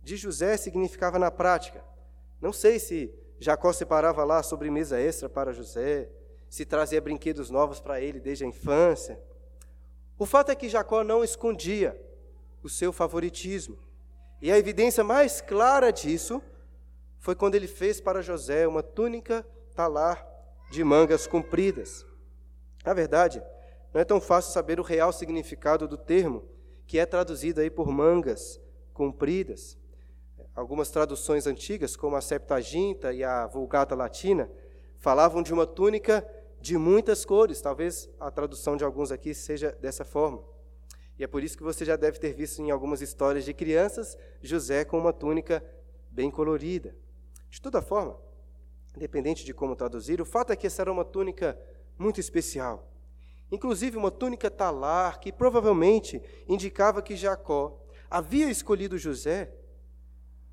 de 0.00 0.16
José 0.16 0.56
significava 0.56 1.18
na 1.18 1.32
prática? 1.32 1.84
Não 2.40 2.52
sei 2.52 2.78
se 2.78 3.12
Jacó 3.40 3.72
separava 3.72 4.22
lá 4.22 4.40
sobremesa 4.40 5.00
extra 5.00 5.28
para 5.28 5.52
José, 5.52 6.08
se 6.48 6.64
trazia 6.64 7.00
brinquedos 7.00 7.50
novos 7.50 7.80
para 7.80 8.00
ele 8.00 8.20
desde 8.20 8.44
a 8.44 8.46
infância. 8.46 9.20
O 10.16 10.24
fato 10.24 10.52
é 10.52 10.54
que 10.54 10.68
Jacó 10.68 11.02
não 11.02 11.24
escondia 11.24 12.00
o 12.62 12.68
seu 12.68 12.92
favoritismo. 12.92 13.76
E 14.40 14.52
a 14.52 14.56
evidência 14.56 15.02
mais 15.02 15.40
clara 15.40 15.90
disso 15.90 16.40
foi 17.24 17.34
quando 17.34 17.54
ele 17.54 17.66
fez 17.66 18.02
para 18.02 18.20
José 18.20 18.68
uma 18.68 18.82
túnica 18.82 19.46
talar 19.74 20.28
de 20.70 20.84
mangas 20.84 21.26
compridas. 21.26 22.04
Na 22.84 22.92
verdade, 22.92 23.42
não 23.94 24.00
é 24.02 24.04
tão 24.04 24.20
fácil 24.20 24.52
saber 24.52 24.78
o 24.78 24.82
real 24.82 25.10
significado 25.10 25.88
do 25.88 25.96
termo, 25.96 26.44
que 26.86 26.98
é 26.98 27.06
traduzido 27.06 27.62
aí 27.62 27.70
por 27.70 27.88
mangas 27.88 28.60
compridas. 28.92 29.78
Algumas 30.54 30.90
traduções 30.90 31.46
antigas, 31.46 31.96
como 31.96 32.14
a 32.14 32.20
Septaginta 32.20 33.10
e 33.10 33.24
a 33.24 33.46
Vulgata 33.46 33.94
Latina, 33.94 34.50
falavam 34.98 35.42
de 35.42 35.50
uma 35.50 35.66
túnica 35.66 36.30
de 36.60 36.76
muitas 36.76 37.24
cores. 37.24 37.58
Talvez 37.58 38.06
a 38.20 38.30
tradução 38.30 38.76
de 38.76 38.84
alguns 38.84 39.10
aqui 39.10 39.32
seja 39.32 39.72
dessa 39.80 40.04
forma. 40.04 40.44
E 41.18 41.24
é 41.24 41.26
por 41.26 41.42
isso 41.42 41.56
que 41.56 41.62
você 41.62 41.86
já 41.86 41.96
deve 41.96 42.18
ter 42.18 42.34
visto 42.34 42.60
em 42.60 42.70
algumas 42.70 43.00
histórias 43.00 43.46
de 43.46 43.54
crianças 43.54 44.14
José 44.42 44.84
com 44.84 44.98
uma 44.98 45.12
túnica 45.12 45.64
bem 46.10 46.30
colorida. 46.30 46.94
De 47.54 47.62
toda 47.62 47.80
forma, 47.80 48.18
independente 48.96 49.44
de 49.44 49.54
como 49.54 49.76
traduzir, 49.76 50.20
o 50.20 50.24
fato 50.24 50.52
é 50.52 50.56
que 50.56 50.66
essa 50.66 50.82
era 50.82 50.90
uma 50.90 51.04
túnica 51.04 51.56
muito 51.96 52.18
especial. 52.18 52.90
Inclusive 53.48 53.96
uma 53.96 54.10
túnica 54.10 54.50
talar 54.50 55.20
que 55.20 55.30
provavelmente 55.30 56.20
indicava 56.48 57.00
que 57.00 57.14
Jacó 57.14 57.80
havia 58.10 58.50
escolhido 58.50 58.98
José 58.98 59.54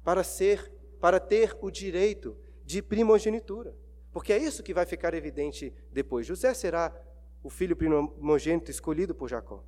para 0.03 0.24
ser 0.24 0.72
para 1.00 1.20
ter 1.20 1.58
o 1.60 1.72
direito 1.72 2.38
de 2.63 2.84
primogenitura. 2.84 3.75
Porque 4.13 4.31
é 4.31 4.38
isso 4.38 4.62
que 4.62 4.72
vai 4.72 4.86
ficar 4.86 5.15
evidente 5.15 5.74
depois. 5.91 6.27
José 6.27 6.53
será 6.53 6.96
o 7.41 7.50
filho 7.50 7.75
primogênito 7.75 8.70
escolhido 8.70 9.15
por 9.15 9.27
Jacó. 9.27 9.63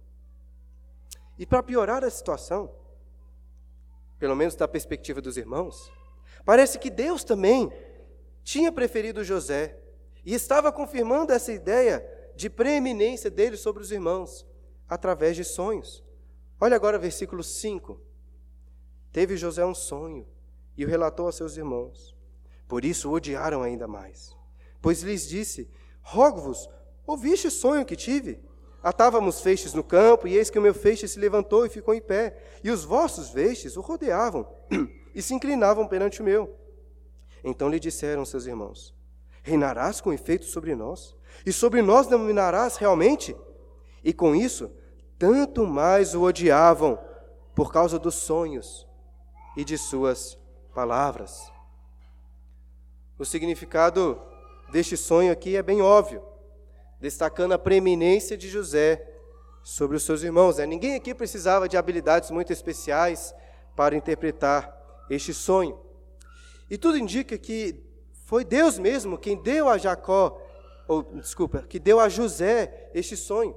E 1.39 1.47
para 1.47 1.63
piorar 1.63 2.03
a 2.03 2.11
situação, 2.11 2.71
pelo 4.19 4.35
menos 4.35 4.55
da 4.55 4.67
perspectiva 4.67 5.19
dos 5.19 5.35
irmãos, 5.35 5.91
parece 6.45 6.79
que 6.79 6.89
Deus 6.89 7.23
também 7.23 7.71
tinha 8.43 8.71
preferido 8.71 9.23
José 9.23 9.77
e 10.25 10.33
estava 10.33 10.71
confirmando 10.71 11.31
essa 11.31 11.51
ideia 11.51 12.05
de 12.35 12.49
preeminência 12.49 13.29
dele 13.29 13.57
sobre 13.57 13.81
os 13.81 13.91
irmãos 13.91 14.45
através 14.87 15.35
de 15.35 15.43
sonhos. 15.43 16.03
Olha 16.59 16.75
agora 16.75 16.97
versículo 16.97 17.43
5. 17.43 17.99
Teve 19.11 19.37
José 19.37 19.65
um 19.65 19.75
sonho 19.75 20.27
e 20.77 20.85
o 20.85 20.87
relatou 20.87 21.27
a 21.27 21.31
seus 21.31 21.57
irmãos. 21.57 22.15
Por 22.67 22.83
isso 22.85 23.09
o 23.09 23.13
odiaram 23.13 23.61
ainda 23.61 23.87
mais. 23.87 24.35
Pois 24.81 25.01
lhes 25.03 25.27
disse: 25.27 25.69
Rogo-vos, 26.01 26.69
ouviste 27.05 27.47
o 27.47 27.51
sonho 27.51 27.85
que 27.85 27.95
tive? 27.95 28.41
Atávamos 28.81 29.39
feixes 29.41 29.73
no 29.73 29.83
campo, 29.83 30.27
e 30.27 30.35
eis 30.35 30.49
que 30.49 30.59
o 30.59 30.61
meu 30.61 30.73
feixe 30.73 31.07
se 31.07 31.17
levantou 31.17 31.65
e 31.65 31.69
ficou 31.69 31.93
em 31.93 32.01
pé, 32.01 32.37
e 32.61 32.69
os 32.69 32.83
vossos 32.83 33.29
feixes 33.29 33.77
o 33.77 33.81
rodeavam 33.81 34.45
e 35.13 35.21
se 35.21 35.33
inclinavam 35.33 35.87
perante 35.87 36.21
o 36.21 36.23
meu. 36.23 36.55
Então 37.43 37.69
lhe 37.69 37.79
disseram 37.79 38.25
seus 38.25 38.45
irmãos: 38.45 38.93
Reinarás 39.41 39.99
com 39.99 40.13
efeito 40.13 40.45
sobre 40.45 40.75
nós, 40.75 41.15
e 41.45 41.51
sobre 41.51 41.81
nós 41.81 42.07
dominarás 42.07 42.77
realmente? 42.77 43.35
E 44.03 44.13
com 44.13 44.35
isso, 44.35 44.71
tanto 45.17 45.65
mais 45.65 46.13
o 46.15 46.23
odiavam 46.23 46.99
por 47.55 47.71
causa 47.71 47.99
dos 47.99 48.15
sonhos 48.15 48.87
e 49.55 49.63
de 49.63 49.77
suas 49.77 50.37
palavras. 50.73 51.51
O 53.17 53.25
significado 53.25 54.19
deste 54.71 54.97
sonho 54.97 55.31
aqui 55.31 55.55
é 55.55 55.61
bem 55.61 55.81
óbvio, 55.81 56.23
destacando 56.99 57.53
a 57.53 57.59
preeminência 57.59 58.35
de 58.35 58.49
José 58.49 59.07
sobre 59.63 59.95
os 59.95 60.03
seus 60.03 60.23
irmãos. 60.23 60.57
Né? 60.57 60.65
Ninguém 60.65 60.95
aqui 60.95 61.13
precisava 61.13 61.69
de 61.69 61.77
habilidades 61.77 62.31
muito 62.31 62.51
especiais 62.51 63.33
para 63.75 63.95
interpretar 63.95 64.82
este 65.13 65.33
sonho. 65.33 65.79
E 66.69 66.77
tudo 66.77 66.97
indica 66.97 67.37
que 67.37 67.83
foi 68.25 68.43
Deus 68.43 68.79
mesmo 68.79 69.17
quem 69.17 69.41
deu 69.41 69.69
a 69.69 69.77
Jacó, 69.77 70.41
ou 70.87 71.03
desculpa, 71.03 71.61
que 71.63 71.79
deu 71.79 71.99
a 71.99 72.09
José 72.09 72.89
este 72.93 73.15
sonho. 73.15 73.55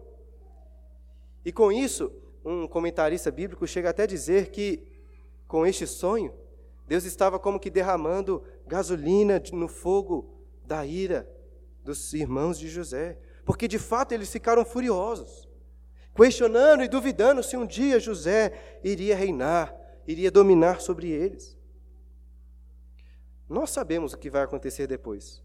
E 1.44 1.52
com 1.52 1.70
isso, 1.72 2.12
um 2.44 2.66
comentarista 2.66 3.30
bíblico 3.30 3.66
chega 3.66 3.90
até 3.90 4.02
a 4.02 4.06
dizer 4.06 4.50
que 4.50 4.86
com 5.46 5.66
este 5.66 5.86
sonho, 5.86 6.34
Deus 6.86 7.04
estava 7.04 7.38
como 7.38 7.58
que 7.58 7.70
derramando 7.70 8.42
gasolina 8.66 9.42
no 9.52 9.68
fogo 9.68 10.34
da 10.64 10.84
ira 10.84 11.28
dos 11.82 12.12
irmãos 12.12 12.58
de 12.58 12.68
José, 12.68 13.18
porque 13.44 13.68
de 13.68 13.78
fato 13.78 14.12
eles 14.12 14.30
ficaram 14.30 14.64
furiosos, 14.64 15.48
questionando 16.14 16.82
e 16.82 16.88
duvidando 16.88 17.42
se 17.42 17.56
um 17.56 17.64
dia 17.64 18.00
José 18.00 18.78
iria 18.82 19.16
reinar 19.16 19.74
iria 20.06 20.30
dominar 20.30 20.80
sobre 20.80 21.10
eles. 21.10 21.56
Nós 23.48 23.70
sabemos 23.70 24.12
o 24.12 24.18
que 24.18 24.30
vai 24.30 24.42
acontecer 24.42 24.86
depois, 24.86 25.42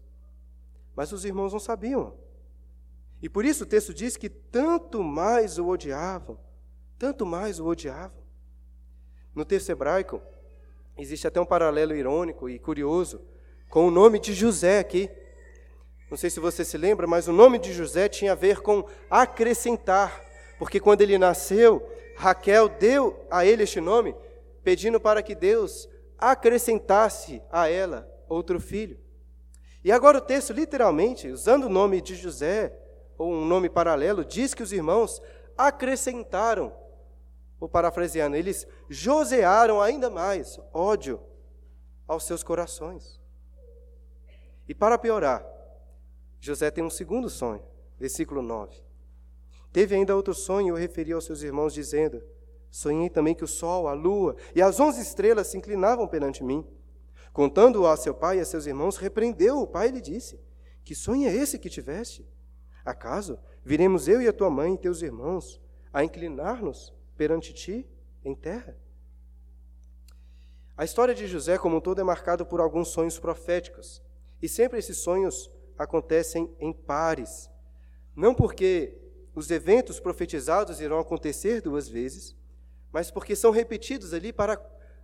mas 0.94 1.12
os 1.12 1.24
irmãos 1.24 1.52
não 1.52 1.60
sabiam. 1.60 2.14
E 3.22 3.28
por 3.28 3.44
isso 3.44 3.62
o 3.62 3.66
texto 3.66 3.94
diz 3.94 4.16
que 4.16 4.28
tanto 4.28 5.02
mais 5.02 5.58
o 5.58 5.68
odiavam, 5.68 6.38
tanto 6.98 7.24
mais 7.24 7.60
o 7.60 7.66
odiavam. 7.66 8.22
No 9.34 9.44
texto 9.44 9.70
hebraico, 9.70 10.20
existe 10.98 11.26
até 11.26 11.40
um 11.40 11.46
paralelo 11.46 11.94
irônico 11.94 12.48
e 12.48 12.58
curioso 12.58 13.20
com 13.70 13.86
o 13.86 13.90
nome 13.90 14.18
de 14.18 14.34
José 14.34 14.80
aqui. 14.80 15.08
Não 16.10 16.16
sei 16.16 16.28
se 16.28 16.40
você 16.40 16.64
se 16.64 16.76
lembra, 16.76 17.06
mas 17.06 17.28
o 17.28 17.32
nome 17.32 17.58
de 17.58 17.72
José 17.72 18.08
tinha 18.08 18.32
a 18.32 18.34
ver 18.34 18.60
com 18.60 18.84
acrescentar, 19.08 20.20
porque 20.58 20.78
quando 20.78 21.00
ele 21.00 21.16
nasceu, 21.16 21.88
Raquel 22.16 22.68
deu 22.68 23.24
a 23.30 23.46
ele 23.46 23.62
este 23.62 23.80
nome, 23.80 24.14
pedindo 24.62 25.00
para 25.00 25.22
que 25.22 25.34
Deus 25.34 25.88
acrescentasse 26.18 27.42
a 27.50 27.68
ela 27.68 28.08
outro 28.28 28.60
filho. 28.60 28.98
E 29.84 29.90
agora 29.90 30.18
o 30.18 30.20
texto, 30.20 30.52
literalmente, 30.52 31.28
usando 31.28 31.64
o 31.64 31.68
nome 31.68 32.00
de 32.00 32.14
José, 32.14 32.78
ou 33.18 33.32
um 33.32 33.44
nome 33.44 33.68
paralelo, 33.68 34.24
diz 34.24 34.54
que 34.54 34.62
os 34.62 34.72
irmãos 34.72 35.20
acrescentaram, 35.56 36.72
ou 37.58 37.68
parafraseando, 37.68 38.36
eles 38.36 38.66
josearam 38.88 39.80
ainda 39.80 40.08
mais 40.08 40.58
ódio 40.72 41.20
aos 42.06 42.24
seus 42.24 42.42
corações. 42.42 43.20
E 44.68 44.74
para 44.74 44.98
piorar, 44.98 45.44
José 46.40 46.70
tem 46.70 46.82
um 46.82 46.90
segundo 46.90 47.28
sonho, 47.28 47.62
versículo 47.98 48.42
9. 48.42 48.80
Teve 49.72 49.94
ainda 49.94 50.14
outro 50.14 50.34
sonho, 50.34 50.68
eu 50.68 50.76
referi 50.76 51.12
aos 51.12 51.24
seus 51.24 51.42
irmãos, 51.42 51.72
dizendo: 51.72 52.22
Sonhei 52.72 53.10
também 53.10 53.34
que 53.34 53.44
o 53.44 53.46
sol, 53.46 53.86
a 53.86 53.92
lua 53.92 54.34
e 54.54 54.62
as 54.62 54.80
onze 54.80 55.02
estrelas 55.02 55.48
se 55.48 55.58
inclinavam 55.58 56.08
perante 56.08 56.42
mim. 56.42 56.66
Contando-o 57.30 57.86
a 57.86 57.94
seu 57.98 58.14
pai 58.14 58.38
e 58.38 58.40
a 58.40 58.46
seus 58.46 58.64
irmãos, 58.64 58.96
repreendeu 58.96 59.60
o 59.60 59.66
pai 59.66 59.88
e 59.88 59.92
lhe 59.92 60.00
disse: 60.00 60.40
Que 60.82 60.94
sonho 60.94 61.28
é 61.28 61.34
esse 61.34 61.58
que 61.58 61.68
tiveste? 61.68 62.26
Acaso 62.82 63.38
viremos 63.62 64.08
eu 64.08 64.22
e 64.22 64.26
a 64.26 64.32
tua 64.32 64.48
mãe 64.48 64.72
e 64.72 64.78
teus 64.78 65.02
irmãos 65.02 65.60
a 65.92 66.02
inclinar-nos 66.02 66.94
perante 67.14 67.52
ti 67.52 67.86
em 68.24 68.34
terra? 68.34 68.74
A 70.74 70.82
história 70.82 71.14
de 71.14 71.26
José, 71.26 71.58
como 71.58 71.76
um 71.76 71.80
todo, 71.80 72.00
é 72.00 72.04
marcada 72.04 72.42
por 72.42 72.58
alguns 72.58 72.88
sonhos 72.88 73.18
proféticos. 73.18 74.02
E 74.40 74.48
sempre 74.48 74.78
esses 74.78 74.96
sonhos 74.96 75.50
acontecem 75.76 76.50
em 76.58 76.72
pares. 76.72 77.50
Não 78.16 78.34
porque 78.34 78.98
os 79.34 79.50
eventos 79.50 80.00
profetizados 80.00 80.80
irão 80.80 80.98
acontecer 80.98 81.60
duas 81.60 81.86
vezes, 81.86 82.34
mas 82.92 83.10
porque 83.10 83.34
são 83.34 83.50
repetidos 83.50 84.12
ali 84.12 84.32
para 84.32 84.60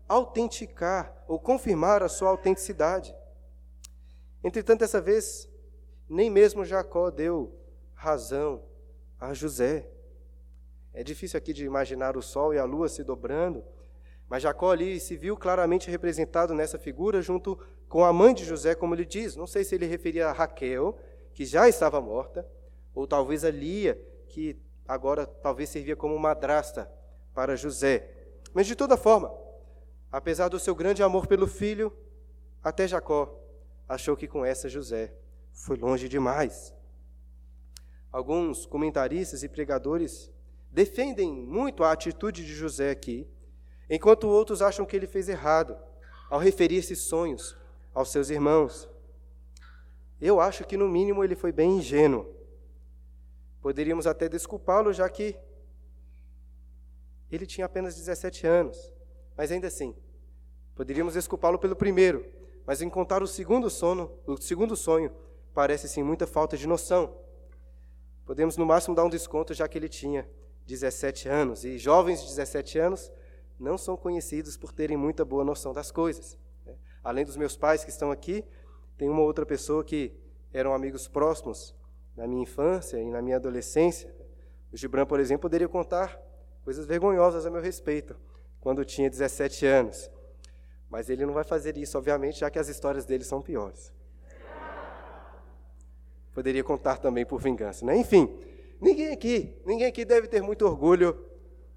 autenticar 0.06 1.24
ou 1.26 1.38
confirmar 1.38 2.02
a 2.02 2.08
sua 2.08 2.28
autenticidade. 2.28 3.14
Entretanto, 4.44 4.80
dessa 4.80 5.00
vez, 5.00 5.48
nem 6.08 6.30
mesmo 6.30 6.64
Jacó 6.64 7.10
deu 7.10 7.54
razão 7.94 8.62
a 9.18 9.34
José. 9.34 9.88
É 10.92 11.02
difícil 11.02 11.38
aqui 11.38 11.52
de 11.52 11.64
imaginar 11.64 12.16
o 12.16 12.22
sol 12.22 12.54
e 12.54 12.58
a 12.58 12.64
lua 12.64 12.88
se 12.88 13.02
dobrando, 13.02 13.64
mas 14.28 14.42
Jacó 14.42 14.70
ali 14.70 15.00
se 15.00 15.16
viu 15.16 15.36
claramente 15.36 15.90
representado 15.90 16.54
nessa 16.54 16.78
figura 16.78 17.22
junto 17.22 17.58
com 17.88 18.04
a 18.04 18.12
mãe 18.12 18.34
de 18.34 18.44
José, 18.44 18.74
como 18.74 18.94
ele 18.94 19.06
diz. 19.06 19.34
Não 19.34 19.46
sei 19.46 19.64
se 19.64 19.74
ele 19.74 19.86
referia 19.86 20.28
a 20.28 20.32
Raquel, 20.32 20.98
que 21.32 21.44
já 21.44 21.68
estava 21.68 22.00
morta, 22.00 22.46
ou 22.94 23.06
talvez 23.06 23.44
a 23.44 23.50
Lia, 23.50 24.00
que 24.28 24.60
agora 24.86 25.26
talvez 25.26 25.68
servia 25.70 25.96
como 25.96 26.18
madrasta 26.18 26.90
para 27.38 27.54
José. 27.54 28.10
Mas 28.52 28.66
de 28.66 28.74
toda 28.74 28.96
forma, 28.96 29.32
apesar 30.10 30.48
do 30.48 30.58
seu 30.58 30.74
grande 30.74 31.04
amor 31.04 31.28
pelo 31.28 31.46
filho, 31.46 31.96
até 32.64 32.88
Jacó 32.88 33.32
achou 33.88 34.16
que 34.16 34.26
com 34.26 34.44
essa 34.44 34.68
José 34.68 35.14
foi 35.52 35.76
longe 35.76 36.08
demais. 36.08 36.74
Alguns 38.10 38.66
comentaristas 38.66 39.44
e 39.44 39.48
pregadores 39.48 40.32
defendem 40.72 41.32
muito 41.32 41.84
a 41.84 41.92
atitude 41.92 42.44
de 42.44 42.52
José 42.52 42.90
aqui, 42.90 43.24
enquanto 43.88 44.26
outros 44.26 44.60
acham 44.60 44.84
que 44.84 44.96
ele 44.96 45.06
fez 45.06 45.28
errado 45.28 45.78
ao 46.28 46.40
referir 46.40 46.78
esses 46.78 47.02
sonhos 47.02 47.56
aos 47.94 48.10
seus 48.10 48.30
irmãos. 48.30 48.88
Eu 50.20 50.40
acho 50.40 50.64
que, 50.64 50.76
no 50.76 50.88
mínimo, 50.88 51.22
ele 51.22 51.36
foi 51.36 51.52
bem 51.52 51.76
ingênuo. 51.76 52.34
Poderíamos 53.62 54.08
até 54.08 54.28
desculpá-lo, 54.28 54.92
já 54.92 55.08
que 55.08 55.38
ele 57.30 57.46
tinha 57.46 57.66
apenas 57.66 57.94
17 57.96 58.46
anos, 58.46 58.92
mas 59.36 59.52
ainda 59.52 59.66
assim, 59.66 59.94
poderíamos 60.74 61.14
desculpá-lo 61.14 61.58
pelo 61.58 61.76
primeiro, 61.76 62.24
mas 62.66 62.82
em 62.82 62.88
contar 62.88 63.22
o 63.22 63.26
segundo 63.26 63.68
sono, 63.70 64.10
o 64.26 64.36
segundo 64.36 64.76
sonho, 64.76 65.12
parece 65.54 65.88
sim 65.88 66.02
muita 66.02 66.26
falta 66.26 66.56
de 66.56 66.66
noção. 66.66 67.16
Podemos 68.24 68.56
no 68.56 68.66
máximo 68.66 68.94
dar 68.94 69.04
um 69.04 69.10
desconto 69.10 69.54
já 69.54 69.66
que 69.66 69.78
ele 69.78 69.88
tinha 69.88 70.28
17 70.66 71.28
anos 71.28 71.64
e 71.64 71.78
jovens 71.78 72.20
de 72.20 72.28
17 72.28 72.78
anos 72.78 73.10
não 73.58 73.78
são 73.78 73.96
conhecidos 73.96 74.56
por 74.56 74.70
terem 74.70 74.96
muita 74.96 75.24
boa 75.24 75.44
noção 75.44 75.72
das 75.72 75.90
coisas. 75.90 76.38
Né? 76.64 76.74
Além 77.02 77.24
dos 77.24 77.36
meus 77.36 77.56
pais 77.56 77.82
que 77.82 77.90
estão 77.90 78.10
aqui, 78.10 78.44
tem 78.96 79.08
uma 79.08 79.22
outra 79.22 79.46
pessoa 79.46 79.82
que 79.82 80.12
eram 80.52 80.74
amigos 80.74 81.08
próximos 81.08 81.74
na 82.16 82.26
minha 82.26 82.42
infância 82.42 82.98
e 82.98 83.10
na 83.10 83.22
minha 83.22 83.36
adolescência. 83.36 84.14
O 84.72 84.76
Gibran, 84.76 85.06
por 85.06 85.18
exemplo, 85.18 85.42
poderia 85.42 85.68
contar 85.68 86.20
coisas 86.68 86.84
vergonhosas 86.84 87.46
a 87.46 87.50
meu 87.50 87.62
respeito, 87.62 88.14
quando 88.60 88.84
tinha 88.84 89.08
17 89.08 89.64
anos. 89.64 90.10
Mas 90.90 91.08
ele 91.08 91.24
não 91.24 91.32
vai 91.32 91.42
fazer 91.42 91.78
isso, 91.78 91.96
obviamente, 91.96 92.40
já 92.40 92.50
que 92.50 92.58
as 92.58 92.68
histórias 92.68 93.06
dele 93.06 93.24
são 93.24 93.40
piores. 93.40 93.90
Poderia 96.34 96.62
contar 96.62 96.98
também 96.98 97.24
por 97.24 97.40
vingança, 97.40 97.86
né? 97.86 97.96
Enfim, 97.96 98.38
ninguém 98.78 99.10
aqui, 99.12 99.56
ninguém 99.64 99.86
aqui 99.86 100.04
deve 100.04 100.28
ter 100.28 100.42
muito 100.42 100.66
orgulho 100.66 101.18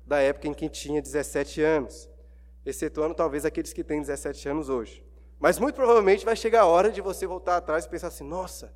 da 0.05 0.19
época 0.19 0.49
em 0.49 0.53
que 0.53 0.67
tinha 0.67 1.01
17 1.01 1.61
anos, 1.61 2.09
excetuando 2.65 3.15
talvez 3.15 3.45
aqueles 3.45 3.71
que 3.71 3.85
têm 3.85 4.01
17 4.01 4.49
anos 4.49 4.67
hoje. 4.67 5.05
Mas 5.39 5.57
muito 5.57 5.75
provavelmente 5.75 6.25
vai 6.25 6.35
chegar 6.35 6.63
a 6.63 6.67
hora 6.67 6.91
de 6.91 6.99
você 6.99 7.25
voltar 7.25 7.55
atrás 7.55 7.85
e 7.85 7.89
pensar 7.89 8.07
assim: 8.09 8.25
nossa, 8.25 8.75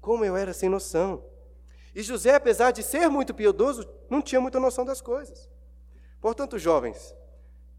como 0.00 0.24
eu 0.24 0.36
era 0.36 0.52
sem 0.52 0.68
noção. 0.68 1.31
E 1.94 2.02
José, 2.02 2.34
apesar 2.34 2.70
de 2.70 2.82
ser 2.82 3.08
muito 3.08 3.34
piedoso, 3.34 3.88
não 4.08 4.22
tinha 4.22 4.40
muita 4.40 4.58
noção 4.58 4.84
das 4.84 5.00
coisas. 5.00 5.48
Portanto, 6.20 6.58
jovens, 6.58 7.14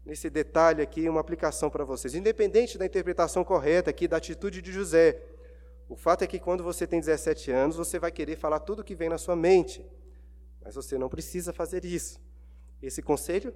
nesse 0.04 0.30
detalhe 0.30 0.82
aqui, 0.82 1.08
uma 1.08 1.20
aplicação 1.20 1.68
para 1.68 1.84
vocês. 1.84 2.14
Independente 2.14 2.78
da 2.78 2.86
interpretação 2.86 3.42
correta 3.42 3.90
aqui 3.90 4.06
da 4.06 4.18
atitude 4.18 4.62
de 4.62 4.70
José, 4.70 5.20
o 5.88 5.96
fato 5.96 6.22
é 6.22 6.26
que 6.26 6.38
quando 6.38 6.62
você 6.62 6.86
tem 6.86 7.00
17 7.00 7.50
anos, 7.50 7.76
você 7.76 7.98
vai 7.98 8.12
querer 8.12 8.36
falar 8.36 8.60
tudo 8.60 8.80
o 8.80 8.84
que 8.84 8.94
vem 8.94 9.08
na 9.08 9.18
sua 9.18 9.34
mente. 9.34 9.84
Mas 10.62 10.74
você 10.74 10.96
não 10.96 11.08
precisa 11.08 11.52
fazer 11.52 11.84
isso. 11.84 12.20
Esse 12.80 13.02
conselho, 13.02 13.54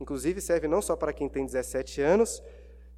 inclusive, 0.00 0.40
serve 0.40 0.66
não 0.66 0.80
só 0.80 0.96
para 0.96 1.12
quem 1.12 1.28
tem 1.28 1.44
17 1.44 2.00
anos, 2.00 2.42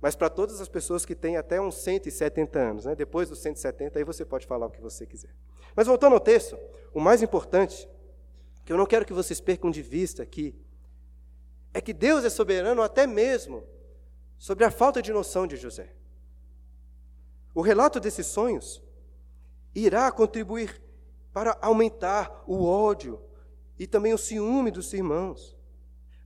mas 0.00 0.16
para 0.16 0.30
todas 0.30 0.60
as 0.60 0.68
pessoas 0.68 1.04
que 1.04 1.14
têm 1.14 1.36
até 1.36 1.60
uns 1.60 1.76
170 1.76 2.58
anos. 2.58 2.84
Né? 2.86 2.94
Depois 2.94 3.28
dos 3.28 3.38
170, 3.40 3.98
aí 3.98 4.04
você 4.04 4.24
pode 4.24 4.46
falar 4.46 4.66
o 4.66 4.70
que 4.70 4.80
você 4.80 5.04
quiser. 5.04 5.34
Mas 5.76 5.86
voltando 5.86 6.14
ao 6.14 6.20
texto, 6.20 6.58
o 6.94 7.00
mais 7.00 7.22
importante, 7.22 7.88
que 8.64 8.72
eu 8.72 8.78
não 8.78 8.86
quero 8.86 9.04
que 9.04 9.12
vocês 9.12 9.40
percam 9.40 9.70
de 9.70 9.82
vista 9.82 10.22
aqui, 10.22 10.54
é 11.72 11.80
que 11.80 11.92
Deus 11.92 12.24
é 12.24 12.30
soberano 12.30 12.82
até 12.82 13.06
mesmo 13.06 13.62
sobre 14.38 14.64
a 14.64 14.70
falta 14.70 15.02
de 15.02 15.12
noção 15.12 15.46
de 15.46 15.56
José. 15.56 15.92
O 17.54 17.60
relato 17.60 18.00
desses 18.00 18.26
sonhos 18.26 18.82
irá 19.74 20.10
contribuir 20.10 20.80
para 21.32 21.56
aumentar 21.60 22.42
o 22.46 22.64
ódio 22.64 23.20
e 23.78 23.86
também 23.86 24.12
o 24.12 24.18
ciúme 24.18 24.70
dos 24.70 24.92
irmãos. 24.92 25.56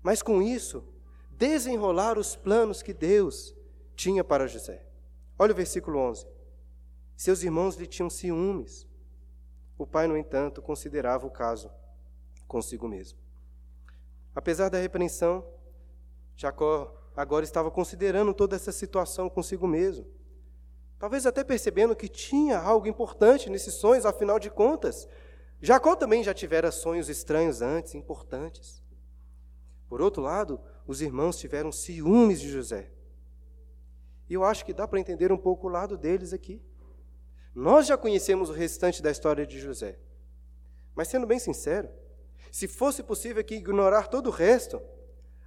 Mas 0.02 0.22
com 0.22 0.40
isso, 0.40 0.84
desenrolar 1.30 2.18
os 2.18 2.36
planos 2.36 2.82
que 2.82 2.92
Deus 2.92 3.53
tinha 3.94 4.24
para 4.24 4.46
José. 4.46 4.84
Olha 5.38 5.52
o 5.52 5.56
versículo 5.56 5.98
11. 5.98 6.26
Seus 7.16 7.42
irmãos 7.42 7.76
lhe 7.76 7.86
tinham 7.86 8.10
ciúmes. 8.10 8.86
O 9.76 9.86
pai, 9.86 10.06
no 10.06 10.16
entanto, 10.16 10.62
considerava 10.62 11.26
o 11.26 11.30
caso 11.30 11.70
consigo 12.46 12.86
mesmo. 12.86 13.18
Apesar 14.34 14.68
da 14.68 14.78
repreensão, 14.78 15.44
Jacó 16.36 17.10
agora 17.16 17.44
estava 17.44 17.70
considerando 17.70 18.34
toda 18.34 18.56
essa 18.56 18.72
situação 18.72 19.28
consigo 19.28 19.66
mesmo. 19.66 20.06
Talvez 20.98 21.26
até 21.26 21.44
percebendo 21.44 21.94
que 21.94 22.08
tinha 22.08 22.58
algo 22.58 22.86
importante 22.86 23.50
nesses 23.50 23.74
sonhos, 23.74 24.06
afinal 24.06 24.38
de 24.38 24.50
contas, 24.50 25.08
Jacó 25.60 25.94
também 25.94 26.22
já 26.22 26.34
tivera 26.34 26.70
sonhos 26.70 27.08
estranhos 27.08 27.62
antes, 27.62 27.94
importantes. 27.94 28.82
Por 29.88 30.00
outro 30.00 30.22
lado, 30.22 30.60
os 30.86 31.00
irmãos 31.00 31.38
tiveram 31.38 31.70
ciúmes 31.70 32.40
de 32.40 32.50
José. 32.50 32.90
E 34.28 34.34
eu 34.34 34.44
acho 34.44 34.64
que 34.64 34.72
dá 34.72 34.86
para 34.86 35.00
entender 35.00 35.30
um 35.32 35.36
pouco 35.36 35.66
o 35.66 35.70
lado 35.70 35.96
deles 35.96 36.32
aqui. 36.32 36.62
Nós 37.54 37.86
já 37.86 37.96
conhecemos 37.96 38.50
o 38.50 38.52
restante 38.52 39.02
da 39.02 39.10
história 39.10 39.46
de 39.46 39.60
José. 39.60 39.98
Mas, 40.94 41.08
sendo 41.08 41.26
bem 41.26 41.38
sincero, 41.38 41.88
se 42.50 42.66
fosse 42.66 43.02
possível 43.02 43.40
aqui 43.40 43.56
ignorar 43.56 44.08
todo 44.08 44.28
o 44.28 44.30
resto, 44.30 44.80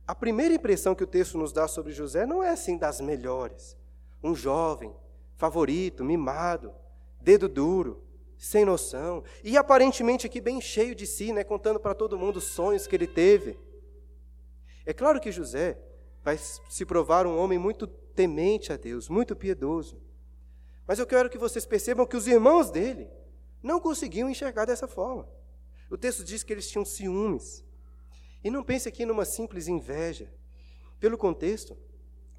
a 0.05 0.15
primeira 0.15 0.53
impressão 0.53 0.95
que 0.95 1.03
o 1.03 1.07
texto 1.07 1.37
nos 1.37 1.51
dá 1.51 1.67
sobre 1.67 1.91
José 1.91 2.25
não 2.25 2.43
é 2.43 2.49
assim 2.49 2.77
das 2.77 3.01
melhores. 3.01 3.75
Um 4.23 4.35
jovem, 4.35 4.95
favorito, 5.35 6.03
mimado, 6.03 6.73
dedo 7.21 7.49
duro, 7.49 8.03
sem 8.37 8.63
noção, 8.63 9.23
e 9.43 9.57
aparentemente 9.57 10.27
aqui 10.27 10.39
bem 10.39 10.61
cheio 10.61 10.93
de 10.93 11.07
si, 11.07 11.33
né, 11.33 11.43
contando 11.43 11.79
para 11.79 11.95
todo 11.95 12.17
mundo 12.17 12.37
os 12.37 12.45
sonhos 12.45 12.87
que 12.87 12.95
ele 12.95 13.07
teve. 13.07 13.59
É 14.85 14.93
claro 14.93 15.19
que 15.19 15.31
José 15.31 15.77
vai 16.23 16.37
se 16.37 16.85
provar 16.85 17.25
um 17.25 17.37
homem 17.37 17.57
muito 17.57 17.87
temente 18.17 18.73
a 18.73 18.77
Deus, 18.77 19.07
muito 19.07 19.35
piedoso. 19.35 20.01
Mas 20.87 20.97
eu 20.97 21.05
quero 21.05 21.29
que 21.29 21.37
vocês 21.37 21.67
percebam 21.67 22.07
que 22.07 22.17
os 22.17 22.25
irmãos 22.25 22.71
dele 22.71 23.07
não 23.61 23.79
conseguiam 23.79 24.27
enxergar 24.27 24.65
dessa 24.65 24.87
forma. 24.87 25.29
O 25.87 25.97
texto 25.97 26.23
diz 26.23 26.41
que 26.41 26.51
eles 26.51 26.67
tinham 26.67 26.83
ciúmes. 26.83 27.63
E 28.43 28.49
não 28.49 28.63
pense 28.63 28.89
aqui 28.89 29.05
numa 29.05 29.23
simples 29.23 29.67
inveja. 29.67 30.33
Pelo 30.99 31.15
contexto, 31.15 31.77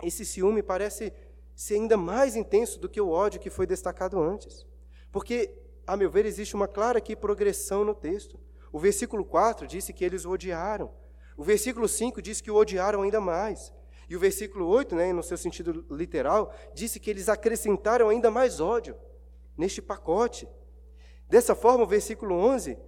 esse 0.03 0.25
ciúme 0.25 0.65
parece 0.65 1.13
ser 1.55 1.75
ainda 1.75 1.97
mais 1.97 2.35
intenso 2.35 2.81
do 2.81 2.89
que 2.89 3.01
o 3.01 3.11
ódio 3.11 3.41
que 3.41 3.49
foi 3.49 3.67
destacado 3.67 4.21
antes. 4.21 4.67
Porque, 5.13 5.55
a 5.87 5.97
meu 5.97 6.11
ver, 6.11 6.27
existe 6.27 6.57
uma 6.57 6.67
clara 6.67 6.99
aqui 6.99 7.15
progressão 7.15 7.85
no 7.85 7.95
texto. 7.95 8.39
O 8.73 8.81
versículo 8.81 9.25
4 9.25 9.65
disse 9.65 9.93
que 9.93 10.05
eles 10.05 10.25
o 10.25 10.31
odiaram. 10.31 10.93
O 11.37 11.45
versículo 11.45 11.87
5 11.87 12.21
diz 12.21 12.41
que 12.41 12.51
o 12.51 12.57
odiaram 12.57 13.03
ainda 13.03 13.21
mais. 13.21 13.73
E 14.09 14.17
o 14.17 14.21
versículo 14.21 14.67
8, 14.67 14.95
né, 14.95 15.13
no 15.13 15.23
seu 15.23 15.37
sentido 15.37 15.85
literal, 15.91 16.55
disse 16.75 16.99
que 16.99 17.11
eles 17.11 17.29
acrescentaram 17.29 18.09
ainda 18.09 18.31
mais 18.31 18.59
ódio 18.59 18.97
neste 19.57 19.83
pacote. 19.83 20.49
Dessa 21.29 21.55
forma, 21.55 21.85
o 21.85 21.87
versículo 21.87 22.35
11 22.35 22.79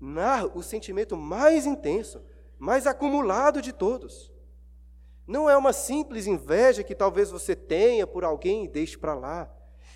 narra 0.00 0.50
o 0.54 0.62
sentimento 0.62 1.16
mais 1.16 1.64
intenso, 1.64 2.20
mais 2.58 2.86
acumulado 2.86 3.62
de 3.62 3.72
todos. 3.72 4.32
Não 5.26 5.48
é 5.48 5.56
uma 5.56 5.72
simples 5.72 6.26
inveja 6.26 6.82
que 6.82 6.94
talvez 6.94 7.30
você 7.30 7.54
tenha 7.54 8.06
por 8.06 8.24
alguém 8.24 8.64
e 8.64 8.68
deixe 8.68 8.98
para 8.98 9.14
lá. 9.14 9.50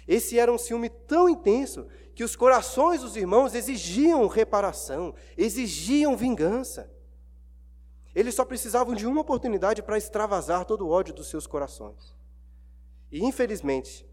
Esse 0.07 0.38
era 0.38 0.53
um 0.53 0.57
ciúme 0.57 0.88
tão 0.88 1.29
intenso 1.29 1.87
que 2.14 2.25
os 2.25 2.35
corações 2.35 3.03
dos 3.03 3.17
irmãos 3.17 3.55
exigiam 3.55 4.27
reparação, 4.27 5.14
exigiam 5.37 6.17
vingança. 6.17 6.91
Eles 8.19 8.35
só 8.35 8.45
precisavam 8.45 8.97
de 8.97 9.07
uma 9.07 9.21
oportunidade 9.21 9.81
para 9.81 9.97
extravasar 9.97 10.65
todo 10.65 10.85
o 10.85 10.91
ódio 10.91 11.15
dos 11.15 11.29
seus 11.29 11.47
corações. 11.47 12.17
E, 13.13 13.25
infelizmente, 13.25 14.05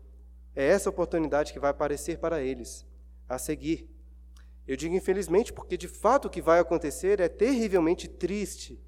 é 0.55 0.63
essa 0.63 0.91
oportunidade 0.91 1.51
que 1.51 1.59
vai 1.59 1.71
aparecer 1.71 2.19
para 2.19 2.39
eles 2.39 2.85
a 3.27 3.39
seguir. 3.39 3.89
Eu 4.67 4.77
digo 4.77 4.93
infelizmente 4.93 5.51
porque, 5.51 5.75
de 5.75 5.87
fato, 5.87 6.25
o 6.25 6.29
que 6.29 6.39
vai 6.39 6.59
acontecer 6.59 7.19
é 7.19 7.27
terrivelmente 7.27 8.07
triste. 8.07 8.79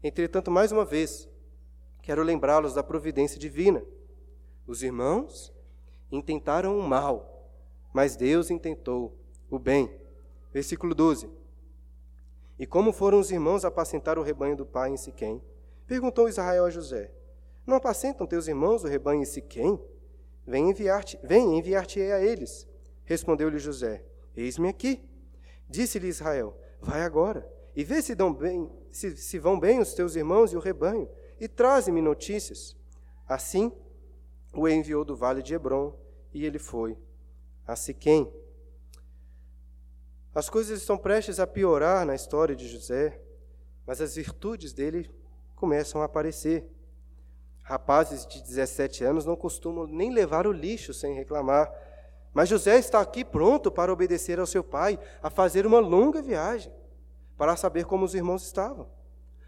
Entretanto, 0.00 0.48
mais 0.48 0.70
uma 0.70 0.84
vez, 0.84 1.28
quero 2.00 2.22
lembrá-los 2.22 2.72
da 2.72 2.84
providência 2.84 3.36
divina. 3.36 3.84
Os 4.64 4.80
irmãos 4.80 5.52
intentaram 6.08 6.78
o 6.78 6.82
mal, 6.84 7.50
mas 7.92 8.14
Deus 8.14 8.48
intentou 8.48 9.18
o 9.50 9.58
bem. 9.58 9.92
Versículo 10.52 10.94
12. 10.94 11.39
E 12.60 12.66
como 12.66 12.92
foram 12.92 13.18
os 13.18 13.30
irmãos 13.30 13.64
apacentar 13.64 14.18
o 14.18 14.22
rebanho 14.22 14.54
do 14.54 14.66
pai 14.66 14.90
em 14.90 14.96
Siquém? 14.98 15.42
Perguntou 15.86 16.28
Israel 16.28 16.66
a 16.66 16.70
José: 16.70 17.10
Não 17.66 17.76
apacentam 17.76 18.26
teus 18.26 18.48
irmãos 18.48 18.84
o 18.84 18.86
rebanho 18.86 19.22
em 19.22 19.24
Siquém? 19.24 19.80
Vem 20.46 20.68
enviar-te, 20.68 21.18
vem 21.22 21.56
enviar-te-ei 21.56 22.12
a 22.12 22.20
eles. 22.20 22.68
Respondeu-lhe 23.06 23.58
José: 23.58 24.04
Eis-me 24.36 24.68
aqui. 24.68 25.02
Disse-lhe 25.70 26.08
Israel: 26.08 26.54
Vai 26.82 27.00
agora 27.00 27.50
e 27.74 27.82
vê 27.82 28.02
se, 28.02 28.14
bem, 28.14 28.70
se, 28.90 29.16
se 29.16 29.38
vão 29.38 29.58
bem 29.58 29.78
os 29.78 29.94
teus 29.94 30.14
irmãos 30.14 30.52
e 30.52 30.56
o 30.56 30.60
rebanho, 30.60 31.08
e 31.40 31.48
traze-me 31.48 32.02
notícias. 32.02 32.76
Assim 33.26 33.72
o 34.52 34.68
enviou 34.68 35.02
do 35.02 35.16
vale 35.16 35.42
de 35.42 35.54
Hebron, 35.54 35.98
e 36.30 36.44
ele 36.44 36.58
foi 36.58 36.98
a 37.66 37.74
Siquém. 37.74 38.30
As 40.34 40.48
coisas 40.48 40.80
estão 40.80 40.96
prestes 40.96 41.40
a 41.40 41.46
piorar 41.46 42.06
na 42.06 42.14
história 42.14 42.54
de 42.54 42.68
José, 42.68 43.20
mas 43.84 44.00
as 44.00 44.14
virtudes 44.14 44.72
dele 44.72 45.10
começam 45.56 46.00
a 46.00 46.04
aparecer. 46.04 46.64
Rapazes 47.62 48.26
de 48.26 48.40
17 48.40 49.04
anos 49.04 49.24
não 49.24 49.34
costumam 49.34 49.86
nem 49.86 50.12
levar 50.12 50.46
o 50.46 50.52
lixo 50.52 50.94
sem 50.94 51.14
reclamar. 51.14 51.72
Mas 52.32 52.48
José 52.48 52.78
está 52.78 53.00
aqui 53.00 53.24
pronto 53.24 53.72
para 53.72 53.92
obedecer 53.92 54.38
ao 54.38 54.46
seu 54.46 54.62
pai, 54.62 54.98
a 55.20 55.28
fazer 55.28 55.66
uma 55.66 55.80
longa 55.80 56.22
viagem, 56.22 56.72
para 57.36 57.56
saber 57.56 57.84
como 57.84 58.04
os 58.04 58.14
irmãos 58.14 58.44
estavam. 58.44 58.88